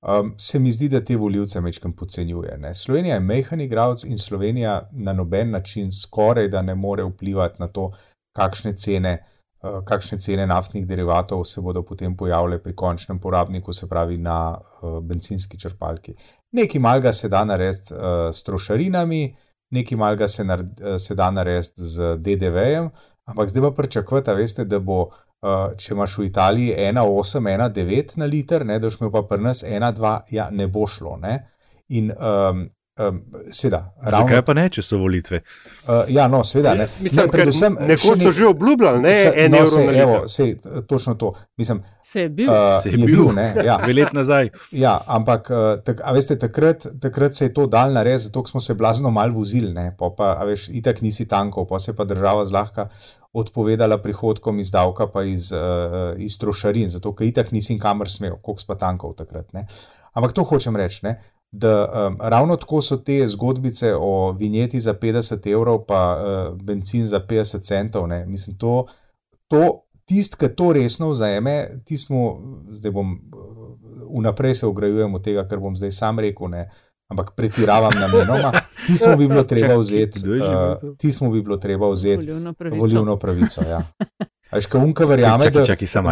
Um, 0.02 0.34
se 0.38 0.60
mi 0.60 0.72
zdi, 0.72 0.90
da 0.90 1.04
te 1.06 1.16
voljivce 1.16 1.62
mečkam 1.62 1.94
podcenjuje. 1.94 2.58
Ne? 2.58 2.74
Slovenija 2.76 3.16
je 3.16 3.22
mehani 3.22 3.66
igralec 3.66 4.04
in 4.04 4.18
Slovenija 4.18 4.90
na 4.92 5.14
noben 5.14 5.52
način 5.52 5.92
skoraj 5.92 6.48
da 6.48 6.62
ne 6.62 6.76
more 6.76 7.04
vplivati 7.04 7.56
na 7.60 7.68
to, 7.68 7.92
kakšne 8.36 8.74
cene, 8.74 9.26
uh, 9.62 9.84
kakšne 9.86 10.18
cene 10.20 10.48
naftnih 10.48 10.88
derivatov 10.88 11.46
se 11.46 11.62
bodo 11.62 11.84
potem 11.86 12.18
pojavile 12.18 12.58
pri 12.64 12.76
končnem 12.76 13.20
porabniku, 13.20 13.74
se 13.74 13.90
pravi 13.90 14.18
na 14.18 14.58
uh, 14.58 15.00
benzinski 15.04 15.60
črpalki. 15.60 16.16
Nekaj 16.52 16.82
malga 16.82 17.14
se 17.14 17.30
da 17.30 17.46
narediti 17.46 17.94
uh, 17.94 18.00
s 18.34 18.44
trošarinami, 18.44 19.36
nekaj 19.72 19.98
malga 19.98 20.28
se, 20.28 20.44
nar, 20.44 20.64
se 21.00 21.16
da 21.16 21.32
narediti 21.32 21.84
z 21.84 22.16
DDV-jem, 22.18 22.90
ampak 23.32 23.50
zdaj 23.50 23.70
pa 23.70 23.72
pričakujete, 23.82 24.36
veste, 24.36 24.66
da 24.66 24.80
bo. 24.80 25.10
Uh, 25.42 25.72
če 25.74 25.96
imaš 25.96 26.20
v 26.20 26.28
Italiji 26.28 26.74
1,8, 26.78 27.48
1,9 27.50 28.12
na 28.22 28.28
liter, 28.30 28.62
ne, 28.62 28.76
da 28.78 28.86
boš 28.86 29.00
imel 29.00 29.10
pa 29.16 29.24
pri 29.26 29.42
nas 29.42 29.64
1,2, 29.66 30.12
ja, 30.30 30.44
ne 30.54 30.68
bo 30.70 30.84
šlo. 30.86 31.16
Ne. 31.18 31.32
In 31.98 32.12
um, 32.14 32.68
um, 33.00 33.22
seveda. 33.52 33.82
Zakaj 34.12 34.42
pa 34.46 34.56
ne, 34.58 34.66
če 34.74 34.84
so 34.86 35.00
volitve? 35.02 35.42
Uh, 35.86 36.10
ja, 36.12 36.28
no, 36.32 36.42
seveda. 36.48 36.74
Ne. 36.80 36.88
Mislim, 37.04 37.22
ne, 37.26 37.32
predvsem, 37.32 37.78
nekoč 37.92 38.24
to 38.24 38.34
že 38.36 38.48
obljubljal, 38.50 39.00
ne 39.04 39.14
se, 39.16 39.32
en 39.46 39.56
no, 39.56 39.62
evro. 39.62 39.72
Se, 39.72 40.02
evo, 40.04 40.18
sej, 40.28 40.54
točno 40.90 41.16
to. 41.22 41.34
Mislim, 41.58 41.84
se 42.04 42.26
je 42.26 42.30
bil. 42.30 42.52
Uh, 42.52 42.76
se 42.84 42.90
je, 42.90 43.00
je 43.00 43.08
bil, 43.08 43.32
ne. 43.36 43.48
Ja. 43.66 43.78
Dve 43.84 43.96
let 43.98 44.14
nazaj. 44.18 44.52
Ja, 44.76 44.98
ampak, 45.08 45.50
uh, 45.54 45.72
tak, 45.86 46.04
a 46.04 46.14
veste, 46.18 46.38
takrat, 46.40 46.88
takrat 47.02 47.38
se 47.38 47.50
je 47.50 47.56
to 47.56 47.68
dal 47.72 47.94
narediti, 47.94 48.28
zato 48.30 48.46
smo 48.48 48.62
se 48.62 48.76
blazno 48.78 49.12
mal 49.12 49.32
vozili, 49.32 49.74
ne. 49.74 49.92
Pa, 50.00 50.12
pa, 50.18 50.36
a 50.40 50.48
veš, 50.50 50.68
itak 50.82 51.02
nisi 51.02 51.28
tankov, 51.28 51.70
pa 51.70 51.80
se 51.80 51.96
pa 51.96 52.08
država 52.08 52.46
zlahka 52.46 52.90
odpovedala 53.34 54.02
prihodkom 54.04 54.60
iz 54.60 54.72
davka, 54.72 55.08
pa 55.08 55.24
iz, 55.24 55.52
uh, 55.56 56.12
iz 56.20 56.36
trošarin, 56.40 56.90
zato 56.92 57.14
ker 57.16 57.30
itak 57.30 57.54
nisem 57.56 57.80
kamor 57.80 58.12
smel, 58.12 58.36
koliko 58.44 58.68
pa 58.68 58.76
tankov 58.76 59.16
takrat. 59.22 59.54
Ne? 59.56 59.68
Ampak 60.12 60.34
to 60.36 60.44
hočem 60.44 60.76
reči, 60.76 61.06
ne? 61.08 61.16
Da 61.52 62.08
um, 62.08 62.18
ravno 62.22 62.56
tako 62.56 62.82
so 62.82 62.98
te 62.98 63.28
zgodbice 63.28 63.94
o 64.00 64.32
vinjeti 64.32 64.80
za 64.80 64.94
50 64.94 65.52
evrov, 65.52 65.86
pa 65.88 66.18
uh, 66.18 66.62
benzin 66.62 67.06
za 67.06 67.20
50 67.20 67.62
centov. 67.62 68.08
Ne? 68.08 68.26
Mislim, 68.26 68.58
to, 68.58 68.86
to 69.48 69.82
tist, 70.06 70.36
ki 70.36 70.48
to 70.56 70.74
resno 70.74 71.10
vzame, 71.10 71.70
tismo, 71.86 72.40
zdaj 72.72 72.92
bom 72.92 73.20
vnaprej 74.18 74.56
se 74.56 74.68
ograjujem 74.68 75.16
od 75.16 75.24
tega, 75.24 75.48
kar 75.48 75.60
bom 75.60 75.76
zdaj 75.78 75.92
sam 75.92 76.20
rekel. 76.20 76.50
Ne? 76.50 76.70
ampak 77.12 77.36
pretiravam 77.36 77.92
namenoma. 78.00 78.52
Ti 78.88 78.98
smo 78.98 79.16
bi 79.16 79.28
bilo 79.28 79.44
treba 79.44 79.76
vzeti, 79.76 80.20
uh, 80.30 80.96
ti 80.98 81.12
smo 81.12 81.30
bi 81.32 81.42
bilo 81.42 81.58
treba 81.58 81.90
vzeti 81.90 82.32
volilno 82.80 83.18
pravico. 83.18 83.62
Ja. 83.70 83.82
Až 84.50 84.66
ka 84.66 84.78
unka 84.78 85.06
verjame, 85.06 85.50
da, 85.50 85.64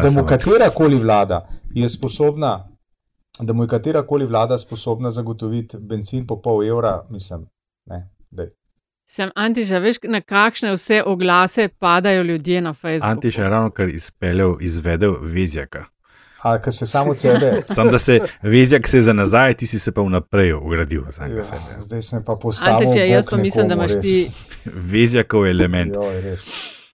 da 0.02 0.10
mu 0.12 0.28
katera 0.28 0.70
koli 0.70 0.96
vlada 0.96 1.48
je 1.74 1.90
sposobna, 1.90 2.70
da 3.40 3.54
mu 3.54 3.64
je 3.64 3.68
katera 3.68 4.02
koli 4.08 4.26
vlada 4.26 4.58
sposobna 4.58 5.12
zagotoviti 5.12 5.78
benzin 5.80 6.28
po 6.28 6.42
pol 6.42 6.64
evra, 6.64 7.06
mislim, 7.10 7.48
ne, 7.86 8.10
dej. 8.30 8.50
Sem 9.06 9.30
Antiša, 9.36 9.78
veš, 9.78 9.98
na 10.04 10.22
kakšne 10.22 10.74
vse 10.74 11.04
oglase 11.06 11.68
padajo 11.68 12.24
ljudje 12.24 12.62
na 12.62 12.74
Facebooku? 12.74 13.12
Antiša 13.12 13.44
je 13.44 13.50
ravno 13.50 13.72
kar 13.72 13.90
izpeljal, 13.90 14.58
izvedel 14.62 15.16
vizjaka. 15.22 15.86
Ali 16.42 16.62
ka 16.62 16.72
se 16.72 16.86
samo 16.86 17.16
sebe. 17.16 17.62
Sam 17.76 17.88
da 17.92 18.00
se 18.00 18.20
vezjak 18.42 18.88
se 18.88 19.02
za 19.02 19.14
nazaj, 19.14 19.54
ti 19.54 19.68
si 19.68 19.80
se 19.80 19.92
pa 19.92 20.02
vnaprej 20.02 20.54
ugradil. 20.54 21.02
Ja, 21.02 21.44
zdaj 21.80 22.02
smo 22.02 22.22
pa 22.26 22.36
postavili. 22.36 23.10
Jaz 23.10 23.26
pa 23.30 23.38
mislim, 23.38 23.68
da 23.68 23.74
imaš 23.74 23.92
ti. 24.02 24.32
Vezjakov 24.66 25.48
element. 25.48 25.94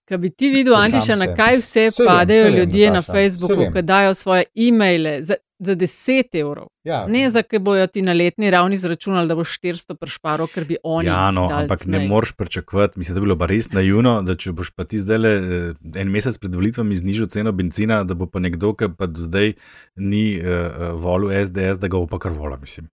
Kaj 0.04 0.18
bi 0.18 0.30
ti 0.30 0.48
videl, 0.48 0.74
Antiša, 0.74 1.16
na 1.16 1.34
kaj 1.34 1.56
vse 1.56 1.90
se 1.90 2.04
padajo 2.06 2.44
vem, 2.44 2.54
ljudje 2.54 2.84
vem, 2.84 2.94
na 2.94 3.02
Facebooku, 3.02 3.72
ki 3.72 3.82
dajo 3.82 4.14
svoje 4.14 4.44
e-maile 4.54 5.22
za, 5.58 5.72
za 5.72 5.76
10 5.76 6.40
evrov. 6.40 6.66
Ja. 6.84 7.06
Ne 7.06 7.30
za, 7.30 7.42
ki 7.42 7.58
bojo 7.58 7.86
ti 7.86 8.02
na 8.02 8.12
letni 8.12 8.50
ravni 8.50 8.76
zračunali, 8.76 9.28
da 9.28 9.34
boš 9.34 9.58
400 9.62 9.94
prešparil, 9.94 10.46
ker 10.46 10.64
bi 10.64 10.76
oni. 10.82 11.08
Ja, 11.08 11.30
no, 11.30 11.48
ampak 11.52 11.84
cnej. 11.84 11.98
ne 11.98 12.08
moreš 12.08 12.32
pričakovati, 12.32 12.98
mislim, 12.98 13.14
da 13.14 13.20
bi 13.20 13.26
bilo 13.26 13.38
pa 13.38 13.46
res 13.46 13.70
naivno, 13.72 14.20
da 14.22 14.34
če 14.34 14.52
boš 14.52 14.70
pa 14.76 14.84
ti 14.84 14.98
zdaj 14.98 15.18
le 15.18 15.32
eh, 15.36 16.00
en 16.02 16.10
mesec 16.12 16.38
pred 16.38 16.54
volitvami 16.54 16.96
znižal 16.96 17.30
ceno 17.32 17.52
benzina, 17.52 18.02
da 18.04 18.14
bo 18.14 18.26
pa 18.26 18.42
nekdo, 18.42 18.74
ki 18.74 18.92
pa 18.98 19.06
do 19.10 19.20
zdaj 19.20 19.54
ni 19.96 20.38
uh, 20.38 20.92
volil 20.94 21.32
SDS, 21.44 21.80
da 21.80 21.88
ga 21.88 21.98
bo 21.98 22.06
pa 22.06 22.18
kar 22.22 22.32
volil, 22.36 22.58
mislim. 22.60 22.88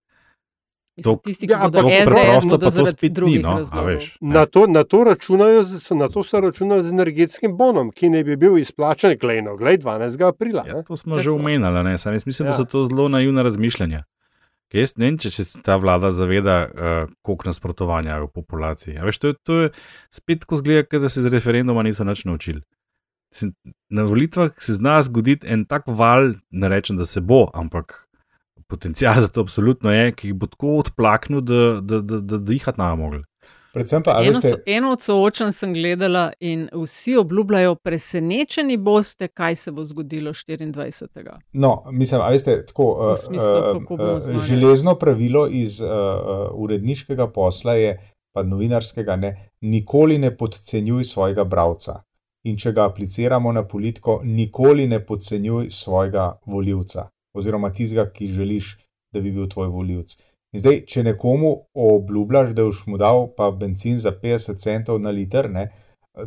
To, 1.01 1.15
tisti, 1.17 1.47
ja, 1.49 1.65
ampak 1.65 1.81
preprosto 2.05 2.59
pa 2.61 2.69
to 2.69 2.85
spet 2.85 3.17
ni. 3.25 3.39
No, 3.41 3.65
veš, 3.65 4.11
na, 4.21 4.45
to, 4.45 4.67
na, 4.69 4.83
to 4.85 5.01
računajo, 5.03 5.63
na 5.97 6.09
to 6.09 6.21
so 6.23 6.39
računali 6.39 6.83
z 6.85 6.93
energetskim 6.93 7.57
bonom, 7.57 7.89
ki 7.89 8.11
ne 8.13 8.21
bi 8.23 8.37
bil 8.37 8.59
izplačen, 8.61 9.17
glejno, 9.17 9.55
glej, 9.57 9.79
12. 9.81 10.21
aprila. 10.27 10.61
Ja, 10.67 10.83
to 10.85 10.93
smo 10.93 11.17
Certo. 11.17 11.23
že 11.23 11.31
omenjali, 11.31 11.97
Sam, 11.97 12.13
mislim, 12.13 12.45
ja. 12.45 12.51
da 12.51 12.57
so 12.57 12.65
to 12.65 12.85
zelo 12.85 13.07
naivna 13.09 13.41
razmišljanja. 13.41 14.03
Jaz 14.73 14.95
ne 14.97 15.09
vem, 15.09 15.17
če 15.21 15.29
se 15.29 15.61
ta 15.65 15.79
vlada 15.81 16.09
zaveda, 16.13 16.55
uh, 16.65 17.09
koliko 17.21 17.49
nasprotovanja 17.49 18.15
je 18.15 18.27
v 18.27 18.29
populaciji. 18.33 19.01
Veš, 19.05 19.17
to, 19.17 19.27
je, 19.27 19.33
to 19.43 19.57
je 19.61 19.73
spet 20.13 20.45
tako 20.45 20.61
zgleda, 20.61 21.01
da 21.01 21.09
se 21.09 21.21
z 21.21 21.33
referenduma 21.33 21.83
niso 21.85 22.05
nič 22.05 22.25
naučili. 22.25 22.61
Na 23.89 24.05
volitvah 24.05 24.53
se 24.61 24.73
zna 24.77 25.01
zgoditi 25.01 25.47
en 25.49 25.65
tak 25.65 25.89
val, 25.89 26.35
ne 26.49 26.69
rečem, 26.69 26.97
da 26.97 27.05
se 27.05 27.21
bo, 27.21 27.47
ampak 27.53 28.02
potencial 28.67 29.21
za 29.21 29.27
to 29.27 29.41
absolutno 29.41 29.91
je, 29.93 30.11
ki 30.11 30.31
jih 30.31 30.39
bo 30.39 30.47
tako 30.47 30.77
odplaknil, 30.83 31.41
da, 31.41 31.61
da, 31.81 32.01
da, 32.01 32.19
da, 32.19 32.37
da 32.37 32.53
jih 32.53 32.67
ne 32.77 32.89
bo 32.89 32.95
mogli. 32.95 33.23
Eno, 33.75 34.03
veste... 34.21 34.53
eno 34.65 34.91
od 34.91 35.01
soočen 35.01 35.51
sem 35.51 35.73
gledala 35.73 36.31
in 36.39 36.67
vsi 36.73 37.15
obljubljajo, 37.17 37.75
presenečeni 37.75 38.77
boste, 38.77 39.27
kaj 39.27 39.55
se 39.55 39.71
bo 39.71 39.83
zgodilo 39.83 40.31
24. 40.31 41.31
No, 41.53 41.83
mislim, 41.91 42.21
da 42.45 42.51
je 42.51 42.65
tako. 42.65 43.15
Smislu, 43.17 43.47
uh, 43.49 44.35
uh, 44.35 44.41
železno 44.41 44.95
pravilo 44.95 45.47
iz 45.51 45.81
uh, 45.81 45.89
uredniškega 46.53 47.27
posla 47.31 47.73
je, 47.73 47.97
pa 48.33 48.43
novinarskega, 48.43 49.15
ne, 49.15 49.49
nikoli 49.61 50.17
ne 50.17 50.37
podcenjuj 50.37 51.03
svojega 51.03 51.43
bralca. 51.43 52.01
In 52.43 52.57
če 52.57 52.71
ga 52.71 52.85
apliciramo 52.85 53.51
na 53.51 53.67
politiko, 53.67 54.19
nikoli 54.23 54.87
ne 54.87 55.05
podcenjuj 55.05 55.69
svojega 55.69 56.33
voljivca 56.45 57.09
oziroma 57.33 57.73
tistega, 57.73 58.05
ki 58.11 58.27
želiš, 58.27 58.77
da 59.13 59.21
bi 59.21 59.31
bil 59.31 59.49
tvoj 59.49 59.67
voljivc. 59.73 60.15
In 60.53 60.61
zdaj, 60.61 60.83
če 60.89 61.03
nekomu 61.03 61.53
obljubljaš, 61.73 62.53
da 62.53 62.65
boš 62.67 62.83
mu 62.87 62.97
dal 63.01 63.27
pa 63.37 63.49
benzin 63.51 63.97
za 63.99 64.13
50 64.23 64.61
centov 64.61 64.99
na 65.01 65.09
liter, 65.09 65.49
ne, 65.49 65.71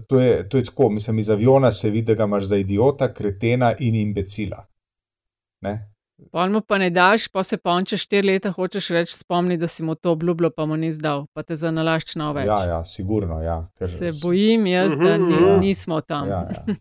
to, 0.09 0.21
je, 0.21 0.49
to 0.49 0.59
je 0.59 0.65
tako, 0.65 0.89
mislim, 0.91 1.19
iz 1.19 1.31
aviona 1.31 1.73
se 1.73 1.91
vidi, 1.91 2.07
da 2.07 2.15
ga 2.15 2.25
imaš 2.25 2.45
za 2.45 2.57
idiota, 2.57 3.13
kretena 3.15 3.75
in 3.79 3.95
imbecila. 3.95 4.67
Pojmo 6.33 6.61
pa 6.61 6.79
ne 6.79 6.91
daš, 6.91 7.29
pa 7.29 7.43
se 7.45 7.57
pa 7.57 7.71
on 7.71 7.85
čez 7.85 8.01
štiri 8.01 8.27
leta 8.27 8.51
hočeš 8.51 8.89
reči, 8.97 9.13
spomni, 9.19 9.57
da 9.57 9.69
si 9.69 9.83
mu 9.83 9.95
to 9.95 10.13
obljubljal, 10.17 10.51
pa 10.51 10.67
mu 10.67 10.77
ni 10.77 10.93
zdal, 10.93 11.27
pa 11.33 11.43
te 11.43 11.55
za 11.55 11.71
nalašč 11.71 12.15
na 12.17 12.31
več. 12.33 12.47
Ja, 12.49 12.65
ja, 12.65 12.85
sigurno, 12.85 13.41
ja. 13.43 13.59
Se 13.81 14.11
bojim 14.23 14.67
jaz, 14.67 14.97
da 14.99 15.17
ni, 15.19 15.35
ja. 15.35 15.57
nismo 15.61 16.01
tam. 16.01 16.29
Ja, 16.29 16.49
ja. 16.51 16.77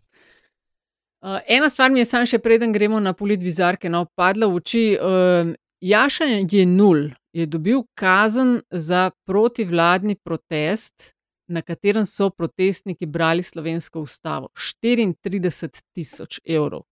Uh, 1.26 1.40
ena 1.48 1.70
stvar 1.70 1.90
mi 1.90 2.00
je, 2.00 2.06
samo 2.06 2.26
še 2.30 2.38
preden 2.38 2.74
gremo 2.74 3.00
na 3.02 3.16
polit 3.18 3.42
bizarke, 3.42 3.90
no, 3.90 4.04
padla 4.14 4.46
v 4.46 4.60
oči. 4.60 4.82
Uh, 4.94 5.56
Jaša 5.82 6.28
je 6.30 6.66
nul, 6.70 7.08
je 7.34 7.48
dobil 7.50 7.80
kazen 7.98 8.60
za 8.70 9.08
protivladni 9.26 10.16
protest, 10.22 11.16
na 11.50 11.64
katerem 11.66 12.06
so 12.06 12.30
protestniki 12.30 13.10
brali 13.10 13.42
slovensko 13.44 14.04
ustavo. 14.06 14.52
34 14.54 15.82
tisoč 15.98 16.40
evrov 16.46 16.86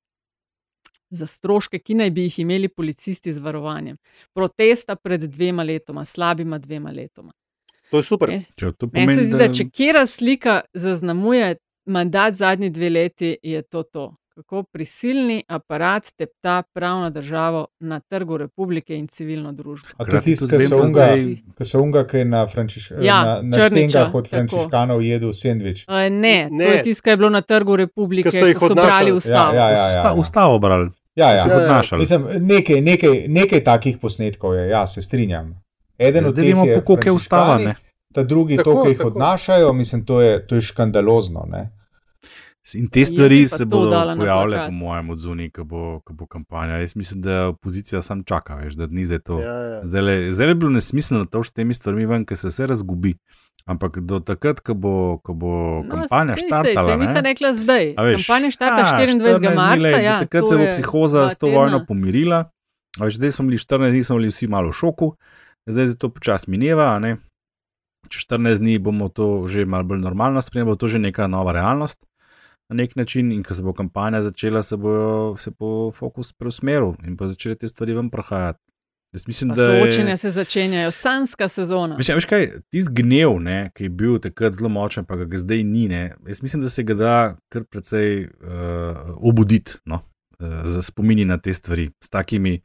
za 1.14 1.30
stroške, 1.30 1.78
ki 1.78 2.00
naj 2.02 2.10
bi 2.10 2.26
jih 2.26 2.40
imeli 2.42 2.72
policisti 2.74 3.30
z 3.34 3.42
varovanjem. 3.42 4.00
Protesta 4.34 4.96
pred 4.98 5.28
dvema 5.30 5.62
letoma, 5.62 6.08
slabima 6.10 6.58
dvema 6.58 6.90
letoma. 6.90 7.34
To 7.94 8.02
je 8.02 8.10
super. 8.10 8.34
Meni 8.34 9.14
se 9.14 9.30
zdi, 9.30 9.38
da 9.38 9.52
če 9.54 9.70
kera 9.70 10.08
slika 10.10 10.64
zaznamuje 10.74 11.54
mandat 11.86 12.34
zadnji 12.34 12.74
dve 12.74 12.90
leti, 12.90 13.36
je 13.44 13.62
to 13.62 13.84
to 13.84 14.10
kako 14.36 14.64
prisilni 14.64 15.44
aparat 15.48 16.04
tepta 16.18 16.64
pravno 16.74 17.10
državo 17.10 17.68
na 17.80 18.00
trgu 18.00 18.38
republike 18.38 18.98
in 18.98 19.08
civilno 19.08 19.52
družbo. 19.52 19.88
A 19.98 20.06
to 20.06 20.16
je 20.16 20.22
tisto, 20.22 20.48
kar 20.48 20.62
se 20.62 20.76
unga, 20.76 21.08
ki 21.58 21.66
se 21.66 21.78
unga, 21.78 22.08
ki 22.08 22.18
je 22.18 22.26
na, 22.26 22.48
frančiš, 22.48 22.92
ja, 23.02 23.24
na, 23.24 23.42
na 23.42 23.68
štengah 23.68 24.16
od 24.16 24.30
frančiškanov 24.30 25.02
jedel 25.02 25.34
sendvič. 25.34 25.86
Uh, 25.88 26.10
ne, 26.10 26.50
ne, 26.52 26.66
to 26.66 26.72
je 26.72 26.82
tisto, 26.84 27.04
kar 27.04 27.14
je 27.14 27.18
bilo 27.18 27.30
na 27.30 27.42
trgu 27.42 27.76
republike, 27.76 28.32
ki 28.32 28.56
so, 28.58 28.68
so 28.68 28.76
brali 28.76 29.12
ustavo. 29.12 29.54
Ja, 29.54 29.70
ja, 29.70 29.78
ja, 29.78 29.90
ja, 29.90 30.04
ja. 30.06 30.14
Ustavo 30.14 30.60
brali. 30.60 30.90
Ja, 31.16 31.30
ja. 31.30 31.46
ja, 31.48 31.62
ja. 31.62 31.98
Mislim, 31.98 32.26
nekaj, 32.40 32.82
nekaj, 32.82 33.26
nekaj 33.28 33.64
takih 33.64 33.98
posnetkov 34.02 34.56
je, 34.56 34.68
ja, 34.70 34.88
se 34.88 35.02
strinjam. 35.02 35.54
Eden 35.98 36.26
od 36.26 36.36
teh 36.36 36.56
je, 36.66 36.82
koliko 36.82 37.08
je 37.08 37.12
ustava, 37.12 37.58
ne? 37.58 37.76
Ta 38.14 38.24
drugi, 38.24 38.58
tako, 38.58 38.74
to, 38.74 38.84
ki 38.84 38.90
jih 38.90 39.06
odnašajo, 39.06 39.74
mislim, 39.74 40.06
to 40.06 40.22
je, 40.22 40.48
to 40.48 40.56
je 40.56 40.62
škandalozno. 40.62 41.46
Ne? 41.52 41.70
In 42.74 42.88
te 42.88 43.06
stvari 43.06 43.48
se 43.48 43.66
bodo 43.66 44.16
pojavljale, 44.18 44.66
po 44.66 44.72
mojem, 44.72 45.10
od 45.10 45.18
zunaj, 45.18 45.50
ko 45.50 45.64
bo, 45.64 46.00
ko 46.00 46.14
bo 46.14 46.26
kampanja. 46.26 46.78
Jaz 46.80 46.96
mislim, 46.96 47.22
da 47.22 47.48
opozicija 47.48 48.02
sam 48.02 48.24
čaka, 48.24 48.56
veš, 48.56 48.74
da 48.74 48.88
ni 48.88 49.06
za 49.06 49.20
to. 49.20 49.40
Ja, 49.42 49.54
ja. 49.54 49.80
Zdaj 50.32 50.48
je 50.48 50.56
bilo 50.56 50.72
nesmiselno 50.72 51.26
to, 51.26 51.44
s 51.44 51.52
temi 51.52 51.74
stvarmi 51.74 52.06
ven, 52.06 52.26
ker 52.26 52.38
se 52.38 52.48
vse 52.48 52.68
razgubi. 52.68 53.18
Ampak 53.66 54.00
do 54.00 54.20
takrat, 54.20 54.60
ko 54.60 54.74
bo, 54.74 55.18
ko 55.24 55.34
bo 55.34 55.52
no, 55.84 55.90
kampanja 55.92 56.38
štartala. 56.40 56.88
Se 56.88 56.98
nisem 56.98 57.24
rekla 57.24 57.54
zdaj. 57.54 57.94
Veš, 58.00 58.28
kampanja 58.28 58.52
štarta 58.52 58.88
24. 58.98 59.44
Ja, 59.44 59.56
marca. 59.56 59.82
Lej, 59.82 60.00
ja, 60.04 60.16
takrat 60.24 60.48
se 60.48 60.58
bo 60.58 60.70
psihoza 60.72 61.28
s 61.30 61.38
to 61.38 61.52
vojno 61.52 61.84
pomirila. 61.88 62.46
Veš, 63.00 63.20
zdaj 63.20 63.32
smo 63.32 63.46
bili 63.52 63.60
14 63.60 63.92
dni, 63.92 64.04
smo 64.04 64.18
bili 64.22 64.32
vsi 64.32 64.48
malo 64.48 64.72
v 64.72 64.80
šoku, 64.80 65.12
zdaj 65.68 65.88
se 65.88 66.00
to 66.00 66.10
počasi 66.10 66.52
mineva. 66.52 66.96
Čez 68.10 68.24
14 68.28 68.64
dni 68.64 68.80
bomo 68.80 69.12
to 69.12 69.48
že 69.48 69.66
malo 69.66 69.84
bolj 69.84 70.00
normalno 70.00 70.42
spremljali, 70.42 70.72
bo 70.72 70.80
to 70.80 70.88
že 70.88 71.00
neka 71.00 71.28
nova 71.28 71.52
realnost 71.56 72.00
na 72.74 72.84
nek 72.84 72.96
način. 72.96 73.32
In 73.32 73.44
ko 73.44 73.56
se 73.56 73.64
bo 73.64 73.74
kampanja 73.74 74.22
začela, 74.22 74.64
se 74.64 74.78
bo, 74.78 75.36
se 75.38 75.52
bo 75.60 75.92
fokus 75.92 76.34
preusmeril 76.34 76.94
in 77.08 77.16
bo 77.16 77.28
začele 77.28 77.56
te 77.56 77.68
stvari 77.68 77.94
vam 77.94 78.10
prahajati. 78.10 78.60
Mislim, 79.28 79.56
Soočenja 79.56 80.10
je... 80.10 80.18
se 80.18 80.32
začenjajo, 80.32 80.92
sanska 80.92 81.48
sezona. 81.48 81.96
Veš, 81.96 82.08
veš 82.18 82.26
kaj, 82.26 82.48
tisti 82.74 82.92
gnev, 82.98 83.36
ne, 83.46 83.70
ki 83.76 83.86
je 83.86 83.90
bil 83.94 84.18
takrat 84.20 84.56
zelo 84.58 84.72
močen, 84.74 85.06
pa 85.06 85.20
ga 85.22 85.38
zdaj 85.38 85.62
ni. 85.64 85.86
Ne, 85.88 86.16
jaz 86.28 86.42
mislim, 86.42 86.64
da 86.66 86.70
se 86.70 86.84
ga 86.84 86.96
da 86.98 87.14
kar 87.54 87.64
precej 87.70 88.26
uh, 88.26 89.14
obuditi 89.22 89.78
no, 89.86 90.02
uh, 90.40 90.66
za 90.66 90.82
spomini 90.82 91.26
na 91.30 91.38
te 91.38 91.54
stvari 91.54 91.92
s 92.02 92.10
takimi, 92.10 92.58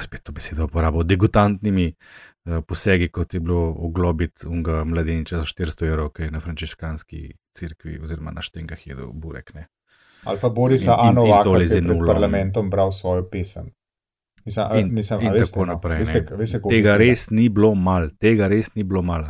spet 0.00 0.24
to 0.24 0.32
besedo 0.32 0.64
uporabo, 0.64 1.04
degutantnimi 1.04 1.90
uh, 1.92 2.64
posegi, 2.64 3.10
kot 3.12 3.34
je 3.34 3.40
bilo 3.40 3.74
oglobiti 3.78 4.48
unga 4.48 4.84
mladeniča 4.84 5.44
za 5.44 5.44
400 5.44 5.88
evrov, 5.88 6.14
ki 6.16 6.22
je 6.22 6.30
na 6.30 6.40
frančiškanski 6.40 7.26
cerkvi 7.54 7.98
oziroma 8.02 8.30
na 8.30 8.42
štengah 8.42 8.86
jedel 8.86 9.12
burek. 9.12 9.54
Ne. 9.54 9.66
Ali 10.24 10.38
pa 10.40 10.48
Borisa 10.48 10.96
Anova, 11.00 11.42
ki 11.42 11.62
je 11.62 11.82
pred 11.82 12.04
parlamentom 12.06 12.70
bral 12.70 12.92
svojo 12.92 13.24
pesem. 13.30 13.72
Mislim, 14.44 14.66
in, 14.78 14.94
mislim, 14.94 15.20
in 15.20 15.32
veste, 15.32 15.52
tako 15.52 15.66
no, 15.66 15.72
naprej. 15.72 15.98
Veste, 15.98 16.26
veste, 16.38 16.60
tega 16.68 16.96
res 16.98 17.28
ni 17.30 17.48
bilo 17.48 17.74
mal, 17.74 18.08
tega 18.20 18.48
res 18.50 18.72
ni 18.74 18.82
bilo 18.82 19.02
mal. 19.02 19.24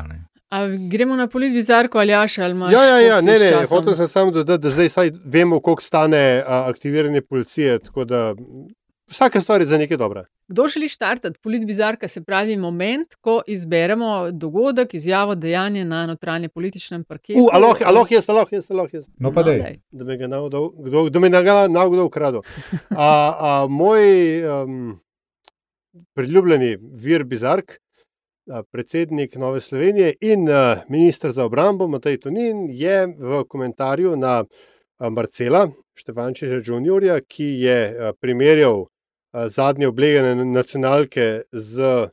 Gremo 0.90 1.16
na 1.16 1.26
polit 1.32 1.52
bizarko 1.52 1.98
ali 1.98 2.12
jaš 2.12 2.38
ali 2.38 2.56
imaš? 2.56 2.72
Ja, 2.72 2.84
ja, 2.84 2.98
ja 3.00 3.20
ne, 3.20 3.38
ne, 3.38 3.64
hotel 3.70 3.96
sem 3.96 4.08
samo 4.08 4.30
dodati, 4.30 4.62
da 4.62 4.70
zdaj 4.70 4.88
saj 4.88 5.10
vemo, 5.24 5.60
koliko 5.60 5.82
stane 5.82 6.42
a, 6.46 6.64
aktiviranje 6.68 7.20
policije, 7.20 7.78
tako 7.78 8.04
da 8.04 8.34
vsaka 9.12 9.40
stvar 9.40 9.60
je 9.60 9.66
za 9.66 9.78
nekaj 9.78 9.96
dobra. 9.96 10.24
Kdo 10.48 10.66
želi 10.66 10.88
štartati 10.88 11.38
polit 11.42 11.66
bizarka, 11.66 12.08
se 12.08 12.24
pravi 12.24 12.56
moment, 12.56 13.14
ko 13.20 13.40
izberemo 13.46 14.30
dogodek, 14.30 14.94
izjavo, 14.94 15.34
dejanje 15.34 15.84
na 15.84 16.06
notranjem 16.06 16.50
političnem 16.50 17.04
parketu? 17.04 17.40
Uh, 17.40 17.48
aloh, 17.52 17.76
aloh, 17.84 18.12
jaz, 18.12 18.28
aloh, 18.30 18.52
jaz, 18.52 18.70
aloh, 18.70 18.94
jaz. 18.94 19.06
No, 19.18 19.32
pa 19.32 19.42
dej. 19.42 19.80
Da 19.90 20.04
me 20.04 20.16
ga 20.16 20.26
navodil, 20.26 20.70
kdo, 20.88 21.08
da 21.10 21.20
me 21.20 21.30
ga 21.30 21.68
navodil 21.68 22.04
ukradel. 22.04 22.42
A, 22.90 23.08
a, 23.38 23.66
moj 23.68 24.02
um, 24.48 24.98
priljubleni 26.16 26.76
vir 26.80 27.24
bizark, 27.24 27.78
predsednik 28.72 29.36
Nove 29.38 29.60
Slovenije 29.60 30.14
in 30.20 30.48
ministr 30.88 31.30
za 31.30 31.44
obrambo 31.44 31.86
Matej 31.88 32.16
Tonin 32.20 32.66
je 32.70 33.06
v 33.06 33.44
komentarju 33.48 34.16
na 34.16 34.44
Marcela 34.98 35.68
Štefančiča 35.94 36.62
Juniorja, 36.64 37.20
ki 37.20 37.44
je 37.62 38.12
primerjal 38.20 38.86
zadnje 39.32 39.88
oblegane 39.88 40.44
nacionalke 40.44 41.42
z 41.52 42.08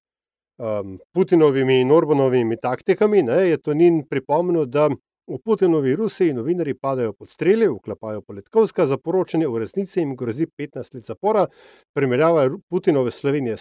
Putinovimi 1.13 1.79
in 1.81 1.91
Orbanovimi 1.91 2.57
taktikami, 2.57 3.21
ne, 3.23 3.37
je 3.49 3.57
Tonin 3.57 4.01
pripomnil, 4.09 4.65
da 4.65 4.89
v 5.29 5.37
Putinovi 5.45 5.95
Rusiji 5.95 6.33
novinari 6.33 6.73
padajo 6.73 7.13
pod 7.13 7.29
streli, 7.29 7.67
vklapajo 7.67 8.21
poletkovska, 8.21 8.85
za 8.85 8.97
poročanje 8.97 9.47
v 9.47 9.61
resnici 9.61 9.99
jim 9.99 10.15
grozi 10.15 10.47
15 10.57 10.95
let 10.95 11.05
zapora, 11.05 11.45
primerjava 11.93 12.49
Putinove 12.69 13.11
Slovenije 13.11 13.55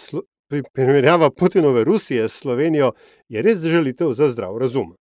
primerjava 0.73 1.29
Putinove 1.29 1.83
Rusije 1.83 2.27
s 2.27 2.33
Slovenijo 2.33 2.91
je 3.29 3.41
res 3.41 3.59
želitev 3.59 4.13
za 4.13 4.29
zdrav 4.29 4.57
razum. 4.57 4.95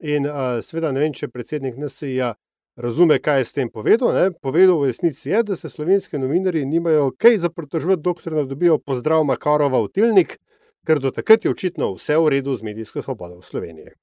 In 0.00 0.26
seveda 0.62 0.92
ne 0.92 1.00
vem, 1.00 1.12
če 1.12 1.28
predsednik 1.28 1.76
NSA 1.76 2.34
razume, 2.80 3.18
kaj 3.18 3.40
je 3.40 3.44
s 3.44 3.52
tem 3.52 3.70
povedal. 3.70 4.12
Ne? 4.16 4.30
Povedal 4.32 4.78
v 4.80 4.90
resnici 4.90 5.30
je, 5.30 5.42
da 5.42 5.56
se 5.56 5.68
slovenski 5.68 6.18
novinari 6.18 6.64
nimajo 6.64 7.10
kaj 7.18 7.38
za 7.44 7.50
pritožvati, 7.50 8.02
dokler 8.02 8.40
ne 8.40 8.44
dobijo 8.44 8.78
pozdrav 8.78 9.24
Makarova 9.24 9.82
v 9.84 9.92
tilnik, 9.92 10.38
ker 10.86 10.98
do 10.98 11.12
takrat 11.12 11.44
je 11.44 11.52
očitno 11.52 11.92
vse 11.94 12.16
v 12.18 12.32
redu 12.36 12.56
z 12.56 12.66
medijsko 12.66 13.02
svobodo 13.02 13.40
v 13.40 13.44
Sloveniji. 13.44 13.94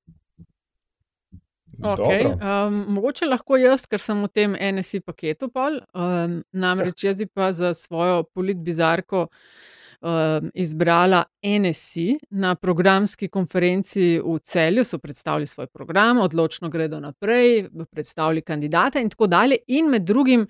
Okay. 1.78 2.26
Um, 2.26 2.86
mogoče 2.96 3.28
lahko 3.30 3.58
jaz, 3.62 3.86
ker 3.86 4.02
sem 4.02 4.18
v 4.24 4.30
tem 4.34 4.56
NSI 4.58 5.04
paketu, 5.06 5.50
pol, 5.54 5.78
um, 5.94 6.40
namreč 6.50 7.06
jaz 7.06 7.22
pa 7.34 7.52
za 7.54 7.74
svojo 7.78 8.24
politbizarko 8.34 9.28
um, 10.02 10.52
izbrala 10.54 11.24
NSI 11.44 12.18
na 12.30 12.56
programski 12.56 13.28
konferenci 13.28 14.20
v 14.26 14.40
celju, 14.40 14.84
so 14.84 15.00
predstavili 15.00 15.48
svoj 15.48 15.68
program, 15.68 16.20
odločno 16.20 16.70
gredo 16.70 17.00
naprej, 17.00 17.70
predstavili 17.92 18.42
kandidate 18.42 19.02
in 19.02 19.10
tako 19.10 19.28
dalje. 19.28 19.58
In 19.68 19.90
med 19.90 20.02
drugim, 20.02 20.48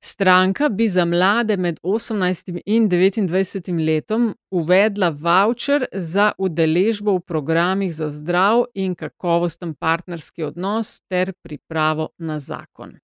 stranka 0.00 0.68
bi 0.68 0.88
za 0.88 1.04
mlade 1.04 1.56
med 1.56 1.80
18 1.82 2.60
in 2.66 2.88
29 2.88 3.84
letom 3.86 4.34
uvedla 4.50 5.10
voucher 5.10 5.84
za 5.92 6.32
udeležbo 6.38 7.16
v 7.16 7.20
programih 7.20 7.94
za 7.94 8.10
zdrav 8.10 8.64
in 8.74 8.94
kakovosten 8.94 9.74
partnerski 9.74 10.42
odnos 10.42 11.00
ter 11.00 11.32
pripravo 11.42 12.08
na 12.18 12.38
zakon. 12.38 12.98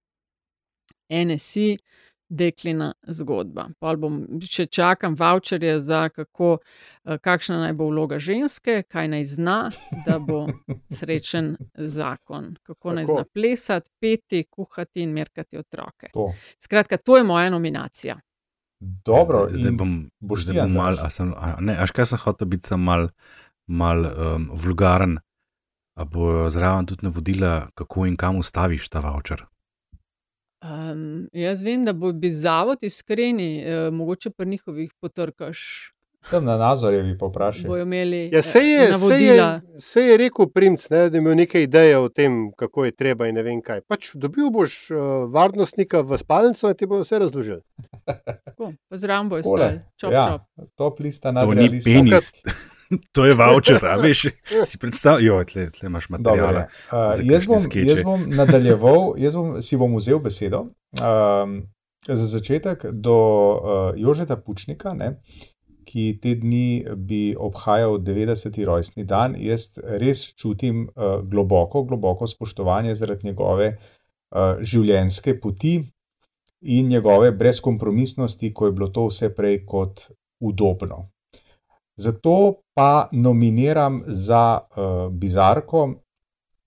NSI 1.11 1.79
deklina 2.29 2.93
zgodba. 3.07 3.69
Pol 3.81 3.99
bom, 4.01 4.19
če 4.43 4.67
čakam 4.67 5.15
voucherje 5.19 5.79
za 5.81 6.09
kako, 6.09 6.59
eh, 7.05 7.19
kakšna 7.23 7.61
naj 7.61 7.75
bo 7.79 7.89
vloga 7.91 8.19
ženske, 8.19 8.83
kaj 8.89 9.09
naj 9.09 9.25
zna, 9.25 9.59
da 10.07 10.19
bo 10.19 10.47
srečen 10.99 11.57
zakon. 11.75 12.57
Kako 12.67 12.97
naj 12.99 13.07
zna 13.07 13.25
plesati, 13.35 13.91
peti, 14.01 14.45
kuhati 14.51 15.03
in 15.03 15.13
merkati 15.13 15.59
otroke. 15.59 16.11
To. 16.15 16.33
Skratka, 16.63 16.97
to 16.97 17.17
je 17.17 17.25
moja 17.25 17.51
nominacija. 17.51 18.19
Dobro, 18.81 19.47
zdaj, 19.49 19.61
zdaj 19.61 19.73
bom, 19.73 19.93
boš 20.21 20.45
da 20.45 20.63
bom 20.63 20.75
mal, 20.77 20.99
a 21.01 21.11
sem, 21.11 21.33
a, 21.33 21.55
ne, 21.65 21.79
až 21.81 21.95
kaj 21.97 22.11
sem 22.13 22.21
hotel 22.21 22.51
biti 22.53 22.69
sem 22.69 22.83
mal, 22.83 23.09
mal 23.67 24.05
um, 24.05 24.51
vulgaren, 24.53 25.17
a 25.97 26.05
bo 26.05 26.51
zraven 26.53 26.87
tudi 26.87 27.07
navodila, 27.07 27.71
kako 27.75 28.05
in 28.07 28.19
kam 28.21 28.37
ustaviš 28.37 28.91
ta 28.93 29.01
voucher. 29.01 29.47
Um, 30.65 31.29
jaz 31.37 31.63
vem, 31.63 31.85
da 31.85 31.93
bo 31.93 32.13
bi 32.13 32.31
zavod 32.31 32.83
iskreni, 32.83 33.51
uh, 33.61 33.93
mogoče 33.95 34.31
pa 34.31 34.45
njihovih 34.45 34.91
potrkaš. 35.01 35.93
Tam 36.31 36.45
na 36.45 36.57
nazorjevi 36.57 37.19
poprašaj. 37.19 37.69
Bojo 37.69 37.83
imeli 37.83 38.31
ja, 38.33 38.43
se 38.43 38.59
je, 38.59 38.99
se 38.99 39.19
je, 39.25 39.61
se 39.81 40.01
je 40.03 40.17
rekel 40.17 40.49
princ, 40.49 40.89
ne, 40.91 41.11
da 41.11 41.19
ima 41.19 41.35
nekaj 41.35 41.63
ideje 41.63 41.99
o 41.99 42.09
tem, 42.09 42.51
kako 42.57 42.85
je 42.85 42.93
treba 42.93 43.29
in 43.29 43.35
ne 43.35 43.45
vem 43.47 43.61
kaj. 43.63 43.85
Pač 43.87 44.11
dobil 44.15 44.51
boš 44.51 44.91
uh, 44.91 44.99
varnostnika 45.31 46.01
v 46.03 46.19
spalnico 46.19 46.73
in 46.73 46.75
ti 46.75 46.87
bo 46.87 46.99
vse 47.05 47.21
razložil. 47.23 47.61
Zraven 48.91 49.29
bo 49.29 49.39
izkole. 49.39 49.85
Čop, 50.01 50.13
ja, 50.13 50.27
čop. 50.33 50.71
Top 50.75 51.01
lista 51.01 51.33
na 51.33 51.47
to 51.47 51.55
ni 51.55 51.71
penis. 51.85 52.33
To 53.15 53.25
je 53.27 53.35
voucher, 53.35 53.83
a 53.87 53.97
veš, 54.01 54.29
si 54.65 54.79
predstavljaj, 54.79 55.45
tle, 55.51 55.71
tle 55.75 55.89
imaš 55.91 56.09
materijale. 56.15 56.67
Uh, 56.93 57.19
jaz, 57.27 57.47
bom, 57.47 57.63
jaz 57.75 58.03
bom 58.07 58.27
nadaljeval, 58.31 59.15
jaz 59.19 59.35
bom, 59.35 59.57
si 59.63 59.79
bom 59.81 59.97
vzel 59.99 60.21
besedo. 60.23 60.69
Um, 61.01 61.63
za 62.07 62.27
začetek 62.27 62.87
do 62.93 63.17
uh, 63.19 63.93
Jožeta 63.99 64.37
Pučnika, 64.37 64.95
ne, 64.95 65.17
ki 65.87 66.19
te 66.23 66.35
dni 66.39 66.87
bi 66.97 67.35
obhajal 67.39 67.99
90. 68.03 68.59
rojstni 68.67 69.05
dan. 69.07 69.35
Jaz 69.39 69.79
res 69.83 70.23
čutim 70.39 70.87
uh, 70.89 71.21
globoko, 71.23 71.83
globoko 71.83 72.27
spoštovanje 72.27 72.95
zaradi 72.95 73.31
njegove 73.31 73.73
uh, 73.77 74.59
življenjske 74.61 75.39
poti 75.41 75.81
in 76.67 76.89
njegove 76.89 77.31
brezkompromisnosti, 77.33 78.53
ko 78.55 78.67
je 78.67 78.73
bilo 78.73 78.89
to 78.89 79.07
vse 79.11 79.31
prej 79.35 79.65
kot 79.67 80.09
udobno. 80.43 81.07
Zato 81.97 82.61
pa 82.75 83.09
nominiram 83.13 84.03
za 84.07 84.59
uh, 84.61 85.13
Bizarko 85.13 85.95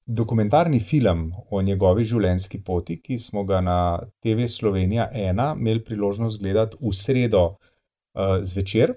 dokumentarni 0.05 0.79
film 0.79 1.33
o 1.51 1.61
njegovi 1.61 2.03
življenjski 2.03 2.63
poti, 2.65 2.95
ki 3.01 3.19
smo 3.21 3.43
ga 3.45 3.59
na 3.61 3.77
TV 4.23 4.47
Slovenija 4.49 5.05
1 5.13 5.59
imeli 5.59 5.83
priložnost 5.85 6.39
gledati 6.41 6.77
v 6.81 6.93
sredo 6.97 7.43
uh, 7.45 8.39
zvečer, 8.41 8.95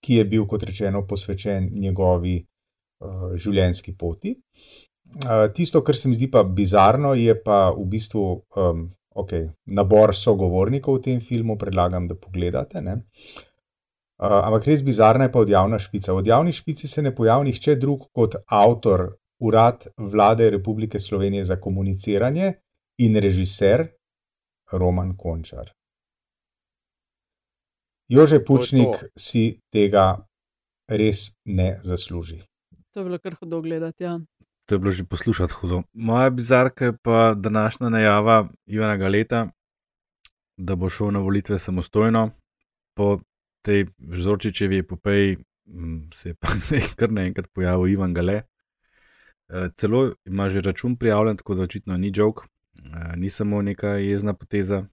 ki 0.00 0.20
je 0.20 0.24
bil, 0.24 0.44
kot 0.46 0.62
rečeno, 0.62 1.02
posvečen 1.06 1.66
njegovi 1.82 2.36
uh, 2.38 3.32
življenjski 3.34 3.96
poti. 3.98 4.36
Uh, 5.24 5.48
tisto, 5.54 5.82
kar 5.82 5.98
se 5.98 6.08
mi 6.08 6.14
zdi 6.14 6.28
pa 6.30 6.44
bizarno, 6.46 7.16
je 7.18 7.34
pa 7.42 7.72
v 7.74 7.88
bistvu 7.90 8.22
um, 8.54 8.86
okay, 9.18 9.48
nabor 9.66 10.14
sogovornikov 10.14 11.00
v 11.00 11.04
tem 11.08 11.20
filmu, 11.20 11.58
predlagam, 11.58 12.06
da 12.06 12.14
pogledate. 12.14 12.78
Uh, 12.78 13.02
ampak 14.18 14.66
res 14.66 14.82
bizarna 14.84 15.24
je 15.24 15.32
pa 15.32 15.38
odjavna 15.38 15.78
špica. 15.78 16.12
V 16.12 16.22
odjavni 16.22 16.52
špici 16.52 16.88
se 16.88 17.02
ne 17.02 17.14
pojavi 17.14 17.50
nihče 17.50 17.76
drug 17.76 18.08
kot 18.12 18.36
avtor 18.46 19.16
Urad 19.38 19.86
Vlade 19.96 20.50
Republike 20.50 21.00
Slovenije 21.00 21.44
za 21.44 21.56
komuniciranje 21.60 22.52
in 22.98 23.16
režiser 23.16 23.88
Roman 24.72 25.16
Končar. 25.16 25.72
Jože 28.08 28.44
Pučnik 28.44 28.92
to 28.92 28.98
to. 29.00 29.06
si 29.16 29.60
tega 29.72 30.26
res 30.88 31.36
ne 31.44 31.80
zasluži. 31.82 32.42
To 32.92 33.00
je 33.00 33.04
bilo 33.04 33.18
kar 33.18 33.34
hudo 33.34 33.60
gledati. 33.60 34.04
Ja. 34.04 34.20
To 34.66 34.74
je 34.74 34.78
bilo 34.78 34.90
že 34.90 35.04
poslušati 35.04 35.52
hudo. 35.52 35.82
Moja 35.92 36.30
bizarka 36.30 36.84
je 36.84 36.96
pa 37.02 37.34
današnja 37.34 37.88
najava 37.88 38.48
Ivana 38.66 38.96
Galeta, 38.96 39.48
da 40.56 40.76
bo 40.76 40.88
šel 40.88 41.10
na 41.10 41.18
volitve 41.18 41.58
samostojno. 41.58 42.30
Po 42.96 43.18
tej 43.64 43.86
Žorčičevi 43.98 44.78
epopeji 44.84 45.38
se 46.14 46.28
je 46.28 46.34
pa 46.34 46.48
se 46.66 46.76
je 46.76 46.82
kar 46.96 47.12
naenkrat 47.12 47.48
pojavil 47.52 47.88
Ivan 47.88 48.14
Gale. 48.14 48.42
E, 49.48 49.68
celo 49.76 50.12
ima 50.24 50.48
že 50.48 50.60
račun 50.60 50.96
prijavljen, 50.96 51.36
tako 51.36 51.54
da 51.54 51.62
očitno 51.62 51.96
ni 51.96 52.12
jok, 52.14 52.44
e, 52.44 53.16
ni 53.16 53.30
samo 53.30 53.62
neka 53.62 53.88
jezna 53.88 54.34
poteza. 54.34 54.84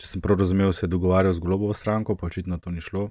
Če 0.00 0.06
sem 0.06 0.20
prav 0.20 0.38
razumel, 0.38 0.72
se 0.72 0.86
je 0.86 0.90
dogovarjal 0.90 1.32
z 1.32 1.40
globovo 1.40 1.74
stranko, 1.74 2.16
pa 2.16 2.26
očitno 2.26 2.58
to 2.58 2.70
ni 2.70 2.80
šlo. 2.80 3.10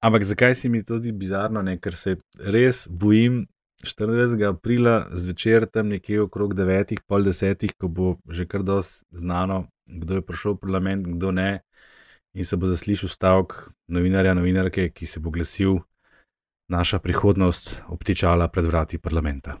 Ampak 0.00 0.24
zakaj 0.24 0.54
se 0.54 0.68
mi 0.68 0.84
to 0.84 0.98
zdi 0.98 1.12
bizarno, 1.12 1.62
ne? 1.62 1.78
ker 1.80 1.94
se 1.94 2.16
res 2.38 2.86
bojim 2.90 3.46
24. 3.84 4.48
aprila 4.48 5.06
zvečer, 5.10 5.66
tam 5.66 5.88
nekje 5.88 6.20
okrog 6.22 6.54
9, 6.54 7.00
pol 7.06 7.24
10, 7.24 7.72
ko 7.78 7.88
bo 7.88 8.16
že 8.28 8.46
kar 8.46 8.62
dosti 8.62 9.06
znano, 9.10 9.64
kdo 9.86 10.20
je 10.20 10.26
prišel 10.26 10.54
v 10.54 10.60
parlament, 10.66 11.06
kdo 11.06 11.32
ne, 11.32 11.62
in 12.34 12.44
se 12.44 12.56
bo 12.56 12.66
zaslišal 12.66 13.08
stavek 13.08 13.52
novinarja, 13.88 14.34
novinarke, 14.34 14.90
ki 14.90 15.06
se 15.06 15.20
bo 15.20 15.30
glasil, 15.30 15.78
naša 16.68 16.98
prihodnost 16.98 17.82
obtičala 17.88 18.48
pred 18.48 18.64
vrati 18.66 18.98
parlamenta. 18.98 19.58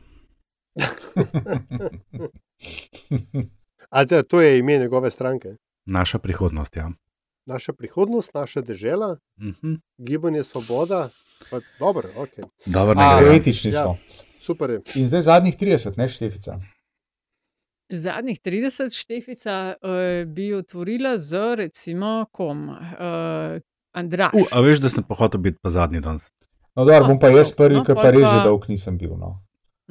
Ali 3.90 4.22
to 4.28 4.40
je 4.40 4.58
ime 4.58 4.78
njegove 4.78 5.10
stranke? 5.10 5.56
Naša 5.86 6.18
prihodnost, 6.18 6.76
ja 6.76 6.90
naša 7.46 7.72
prihodnost, 7.72 8.34
naša 8.34 8.60
država, 8.60 9.16
uh 9.36 9.44
mhm. 9.44 9.52
-huh. 9.62 9.80
gibanje 9.98 10.44
Svoboda. 10.44 11.10
Dobro, 11.78 12.08
okay. 12.16 12.44
Dobar, 12.66 12.96
ne, 12.96 13.36
etični 13.36 13.72
smo. 13.72 13.80
Ja, 13.80 13.94
super 14.40 14.70
je. 14.70 14.80
In 14.94 15.08
zdaj 15.08 15.22
zadnjih 15.22 15.56
30, 15.58 15.92
ne 15.96 16.08
štefica. 16.08 16.58
Zadnjih 17.96 18.40
30 18.40 18.94
štefica 18.96 19.74
uh, 19.74 20.28
bi 20.28 20.54
otvorila 20.54 21.18
z, 21.18 21.54
recimo, 21.56 22.26
kom, 22.32 22.68
uh, 22.68 23.60
Andraš. 23.92 24.34
Uh, 24.34 24.48
a 24.52 24.60
veš, 24.60 24.80
da 24.80 24.88
sem 24.88 25.04
pohotel 25.04 25.40
biti 25.40 25.58
pa 25.62 25.70
zadnji 25.70 26.00
danes. 26.00 26.30
No, 26.76 26.84
dobro, 26.84 27.08
bom 27.08 27.18
pa 27.20 27.28
jaz 27.28 27.52
prvi, 27.52 27.80
no, 27.80 27.84
ki 27.84 27.94
pa 27.94 28.10
res 28.10 28.24
že 28.24 28.44
dolgo 28.46 28.70
nisem 28.72 28.96
bil. 28.98 29.16
No. 29.20 29.42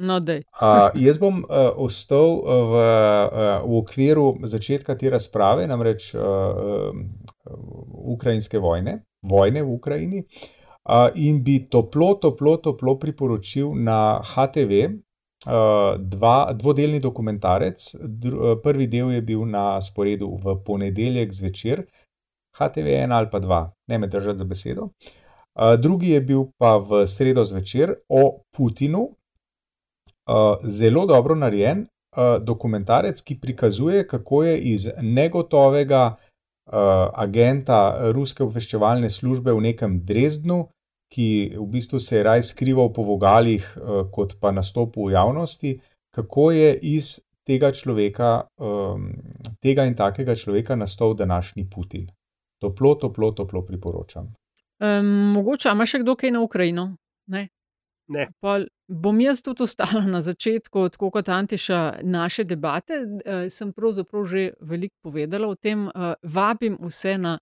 No, 0.02 0.16
uh, 0.18 0.90
jaz 0.98 1.20
bom 1.20 1.44
uh, 1.44 1.68
ostal 1.78 2.40
v, 2.42 2.80
uh, 2.80 3.62
v 3.62 3.76
okviru 3.78 4.26
začetka 4.50 4.96
te 4.98 5.12
razprave, 5.12 5.68
namreč 5.70 6.10
uh, 6.16 6.90
ukrajinske 8.16 8.58
vojne, 8.58 9.04
vojne 9.22 9.62
v 9.62 9.76
Ukrajini, 9.76 10.24
uh, 10.24 11.12
in 11.14 11.42
bi 11.44 11.60
toplo, 11.70 12.16
toplo, 12.18 12.56
toplo 12.58 12.96
priporočil 12.98 13.76
na 13.78 14.18
HTV 14.26 14.72
uh, 14.88 14.98
dva, 15.98 16.52
dvodelni 16.54 17.00
dokumentarec. 17.00 17.94
Dru, 18.02 18.56
prvi 18.62 18.86
del 18.86 19.10
je 19.12 19.22
bil 19.22 19.44
na 19.48 19.80
sporedu 19.82 20.28
v 20.42 20.56
ponedeljek 20.64 21.32
zvečer, 21.32 21.84
HTV 22.58 22.96
ena 23.02 23.18
ali 23.18 23.30
pa 23.30 23.38
dva, 23.38 23.62
ne 23.88 23.98
me 23.98 24.06
držati 24.06 24.38
za 24.38 24.44
besedo. 24.44 24.88
Uh, 25.54 25.74
drugi 25.80 26.10
je 26.10 26.20
bil 26.20 26.44
pa 26.58 26.76
v 26.76 27.06
sredo 27.06 27.44
zvečer 27.44 27.94
o 28.08 28.40
Putinu, 28.56 29.02
uh, 29.02 30.56
zelo 30.64 31.06
dobro 31.06 31.34
narejen 31.34 31.86
uh, 32.16 32.38
dokumentarec, 32.40 33.20
ki 33.20 33.40
prikazuje, 33.40 34.06
kako 34.06 34.42
je 34.42 34.58
iz 34.58 34.88
negotovega 35.00 36.16
uh, 36.16 36.72
agenta 37.14 38.12
ruske 38.12 38.44
obveščevalne 38.44 39.10
službe 39.10 39.52
v 39.52 39.60
nekem 39.60 40.00
Dresdnu, 40.04 40.68
ki 41.12 41.28
v 41.58 41.66
bistvu 41.68 42.00
se 42.00 42.16
je 42.16 42.22
raj 42.24 42.42
skrival 42.48 42.92
po 42.92 43.04
vogalih, 43.04 43.66
uh, 43.76 44.06
kot 44.12 44.38
pa 44.40 44.52
nastopu 44.52 45.08
v 45.08 45.12
javnosti, 45.12 45.76
kako 46.10 46.50
je 46.50 46.72
iz 46.96 47.18
tega 47.44 47.72
človeka, 47.72 48.46
um, 48.56 49.10
tega 49.60 49.84
in 49.84 49.96
takega 49.98 50.34
človeka 50.34 50.76
nastal 50.76 51.14
današnji 51.14 51.66
Putin. 51.70 52.06
Toplo, 52.58 52.94
toplo, 52.94 53.32
toplo 53.32 53.64
priporočam. 53.66 54.32
Um, 54.80 55.32
mogoče 55.36 55.72
ima 55.72 55.86
še 55.86 56.00
kdo 56.02 56.14
kaj 56.16 56.30
na 56.30 56.40
Ukrajino? 56.40 56.94
Ne. 57.26 57.48
Ne. 58.12 58.26
Pol, 58.40 58.66
bom 58.88 59.20
jaz 59.20 59.42
tudi 59.42 59.62
ostala 59.62 60.02
na 60.06 60.20
začetku, 60.20 60.88
tako 60.94 61.10
kot 61.14 61.28
Antiša, 61.28 62.02
naše 62.02 62.44
debate. 62.44 62.98
E, 63.24 63.36
sem 63.50 63.70
pravzaprav 63.72 64.26
že 64.26 64.42
veliko 64.60 65.08
povedala 65.08 65.48
o 65.48 65.54
tem. 65.54 65.86
E, 65.88 66.12
vabim 66.22 66.76
vse 66.82 67.14
na 67.18 67.38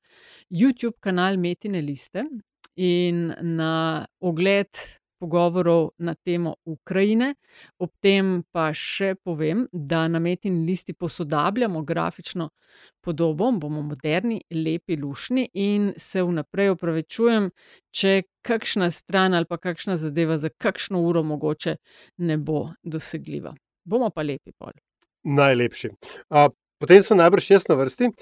YouTube 0.50 1.00
kanal 1.00 1.40
Metine 1.40 1.80
Liste 1.80 2.26
in 2.76 3.32
na 3.40 4.06
ogled 4.20 4.68
pogovorov 5.20 5.90
na 5.98 6.14
temo 6.14 6.54
Ukrajine. 6.64 7.34
Ob 7.78 7.92
tem 8.00 8.40
pa 8.52 8.70
še 8.72 9.14
povem, 9.20 9.66
da 9.72 10.06
na 10.08 10.18
metini 10.18 10.64
listi 10.66 10.94
posodabljamo 10.96 11.82
grafično 11.84 12.48
podobo, 13.04 13.50
bomo 13.52 13.82
moderni, 13.82 14.40
lepi, 14.50 14.96
lušni 14.96 15.48
in 15.54 15.92
se 15.96 16.22
vnaprej 16.24 16.72
opravičujem, 16.74 17.50
če 17.92 18.22
kakšna 18.46 18.90
stran 18.94 19.36
ali 19.36 19.48
pa 19.48 19.60
kakšna 19.60 19.98
zadeva 20.00 20.38
za 20.40 20.48
kakšno 20.48 21.02
uro 21.04 21.22
mogoče 21.22 21.76
ne 22.24 22.38
bo 22.38 22.70
dosegljiva. 22.82 23.54
Bomo 23.84 24.10
pa 24.14 24.24
lepi 24.24 24.54
pol. 24.56 24.72
Najlepši. 25.24 25.90
A, 26.32 26.48
potem 26.80 27.04
so 27.04 27.16
najbrž 27.18 27.50
jaz 27.52 27.68
na 27.68 27.76
vrsti. 27.76 28.12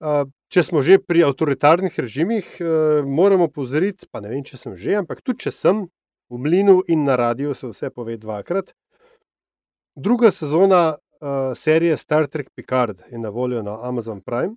A, 0.00 0.24
če 0.52 0.62
smo 0.62 0.82
že 0.82 0.98
pri 1.02 1.26
avtoritarnih 1.26 1.98
režimih, 1.98 2.46
a, 2.60 3.02
moramo 3.06 3.48
pozoriti, 3.48 4.06
pa 4.10 4.20
ne 4.20 4.32
vem, 4.32 4.44
če 4.46 4.56
sem 4.56 4.76
že, 4.76 4.98
ampak 5.02 5.22
tudi 5.22 5.46
če 5.46 5.52
sem, 5.52 5.86
v 6.30 6.38
Mlinu 6.38 6.82
in 6.88 7.04
na 7.04 7.16
radiju 7.16 7.54
se 7.54 7.70
vse 7.70 7.90
pove 7.90 8.16
dvakrat. 8.16 8.74
Druga 9.96 10.30
sezona 10.30 10.96
uh, 11.20 11.56
serije 11.56 11.96
Star 11.96 12.26
Trek 12.26 12.50
Picard 12.54 12.98
je 13.10 13.18
na 13.18 13.28
voljo 13.28 13.62
na 13.62 13.78
Amazon 13.88 14.20
Prime. 14.20 14.56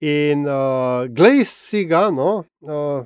In 0.00 0.46
uh, 0.48 1.06
glej 1.08 1.44
si 1.44 1.84
ga, 1.84 2.10
no, 2.10 2.44
uh, 2.60 3.04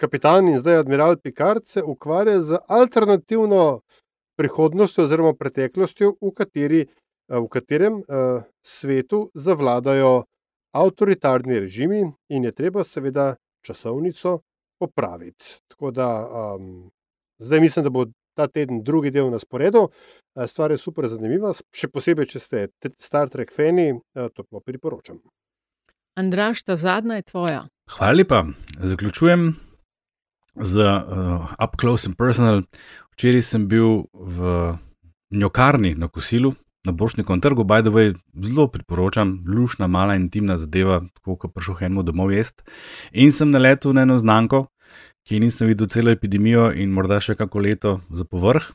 kapitan 0.00 0.48
in 0.48 0.58
zdaj 0.58 0.78
admiral 0.78 1.16
Picard 1.16 1.66
se 1.66 1.82
ukvarja 1.82 2.40
z 2.40 2.58
alternativno 2.68 3.80
prihodnostjo 4.36 5.04
oziroma 5.04 5.34
preteklostjo, 5.34 6.14
v, 6.20 6.32
kateri, 6.34 6.86
uh, 6.86 7.38
v 7.44 7.48
katerem 7.48 8.00
uh, 8.00 8.42
svetu 8.62 9.30
zavladajo 9.34 10.24
avtoritarni 10.80 11.60
režimi 11.64 12.04
in 12.28 12.44
je 12.44 12.52
treba 12.52 12.84
seveda 12.84 13.34
časovnico 13.66 14.38
popraviti. 14.80 15.56
Tako 15.68 15.90
da 15.90 16.08
um, 16.26 16.90
Zdaj 17.38 17.60
mislim, 17.60 17.84
da 17.84 17.90
bo 17.90 18.06
ta 18.34 18.46
teden 18.46 18.82
drugi 18.82 19.10
del 19.10 19.30
na 19.30 19.38
sporedu. 19.38 19.88
Stvar 20.46 20.70
je 20.70 20.76
super 20.76 21.08
zanimiva, 21.08 21.52
še 21.72 21.88
posebej, 21.88 22.28
če 22.32 22.40
ste 22.40 22.66
Star 23.00 23.28
Trek 23.32 23.52
fani, 23.52 23.94
to 24.12 24.44
pa 24.44 24.60
priporočam. 24.64 25.20
Andraš, 26.16 26.62
ta 26.64 26.76
zadnja 26.80 27.20
je 27.20 27.26
tvoja. 27.30 27.62
Hvala 27.92 28.16
lepa. 28.16 28.42
Zaključujem 28.80 29.50
z 30.56 30.80
uh, 30.80 31.52
Up 31.60 31.76
Close 31.80 32.08
and 32.08 32.16
Personal. 32.16 32.62
Včeraj 33.16 33.44
sem 33.44 33.68
bil 33.68 34.04
v 34.12 34.76
njokarni 35.30 35.94
na 35.94 36.08
kosilu 36.08 36.54
na 36.86 36.92
Bošnikovem 36.92 37.40
trgu, 37.40 37.64
by 37.64 37.82
the 37.82 37.90
way, 37.90 38.14
zelo 38.42 38.68
priporočam, 38.70 39.44
lušna, 39.48 39.86
mala, 39.86 40.14
intimna 40.14 40.56
zadeva, 40.56 41.00
tako 41.18 41.36
kot 41.36 41.54
prišel 41.54 41.74
Henmo 41.80 42.02
domov 42.06 42.30
jest. 42.32 42.62
In 43.12 43.32
sem 43.32 43.50
naletel 43.50 43.92
na 43.92 44.06
eno 44.06 44.18
znanko, 44.18 44.66
ki 45.26 45.40
nisem 45.42 45.66
videl 45.66 45.90
celo 45.90 46.14
epidemijo 46.14 46.68
in 46.70 46.94
morda 46.94 47.18
še 47.20 47.34
kako 47.34 47.64
leto 47.66 47.96
za 48.14 48.24
povrh, 48.24 48.70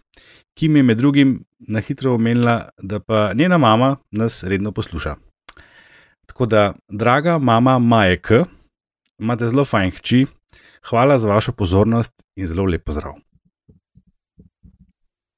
ki 0.59 0.67
mi 0.67 0.83
je 0.83 0.89
med 0.89 0.99
drugim 0.99 1.37
na 1.59 1.79
hitro 1.79 2.17
omenila, 2.19 2.57
da 2.83 2.99
pa 2.99 3.31
njena 3.33 3.57
mama 3.57 3.95
nas 4.11 4.43
redno 4.43 4.75
posluša. 4.75 5.15
Tako 6.27 6.45
da, 6.45 6.73
draga 6.91 7.37
mama 7.39 7.79
Majek, 7.79 8.33
imate 9.19 9.47
zelo 9.47 9.63
fajn 9.65 9.95
hči, 9.95 10.25
hvala 10.91 11.17
za 11.17 11.31
vašo 11.31 11.55
pozornost 11.55 12.13
in 12.35 12.47
zelo 12.47 12.67
lep 12.67 12.83
pozdrav. 12.83 13.15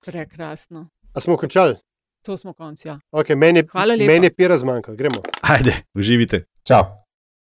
Prekrasno. 0.06 0.88
A 1.14 1.20
smo 1.22 1.38
končali? 1.38 1.78
To 2.24 2.38
smo 2.38 2.54
konci. 2.54 2.88
Ja. 2.88 3.00
Okay, 3.12 3.36
meni, 3.36 3.64
meni 4.08 4.26
je 4.26 4.34
pira 4.34 4.58
zmanjka, 4.58 4.96
gremo. 4.96 5.22
Ajde, 5.42 5.84
uživite. 5.94 6.46
Čau. 6.64 7.03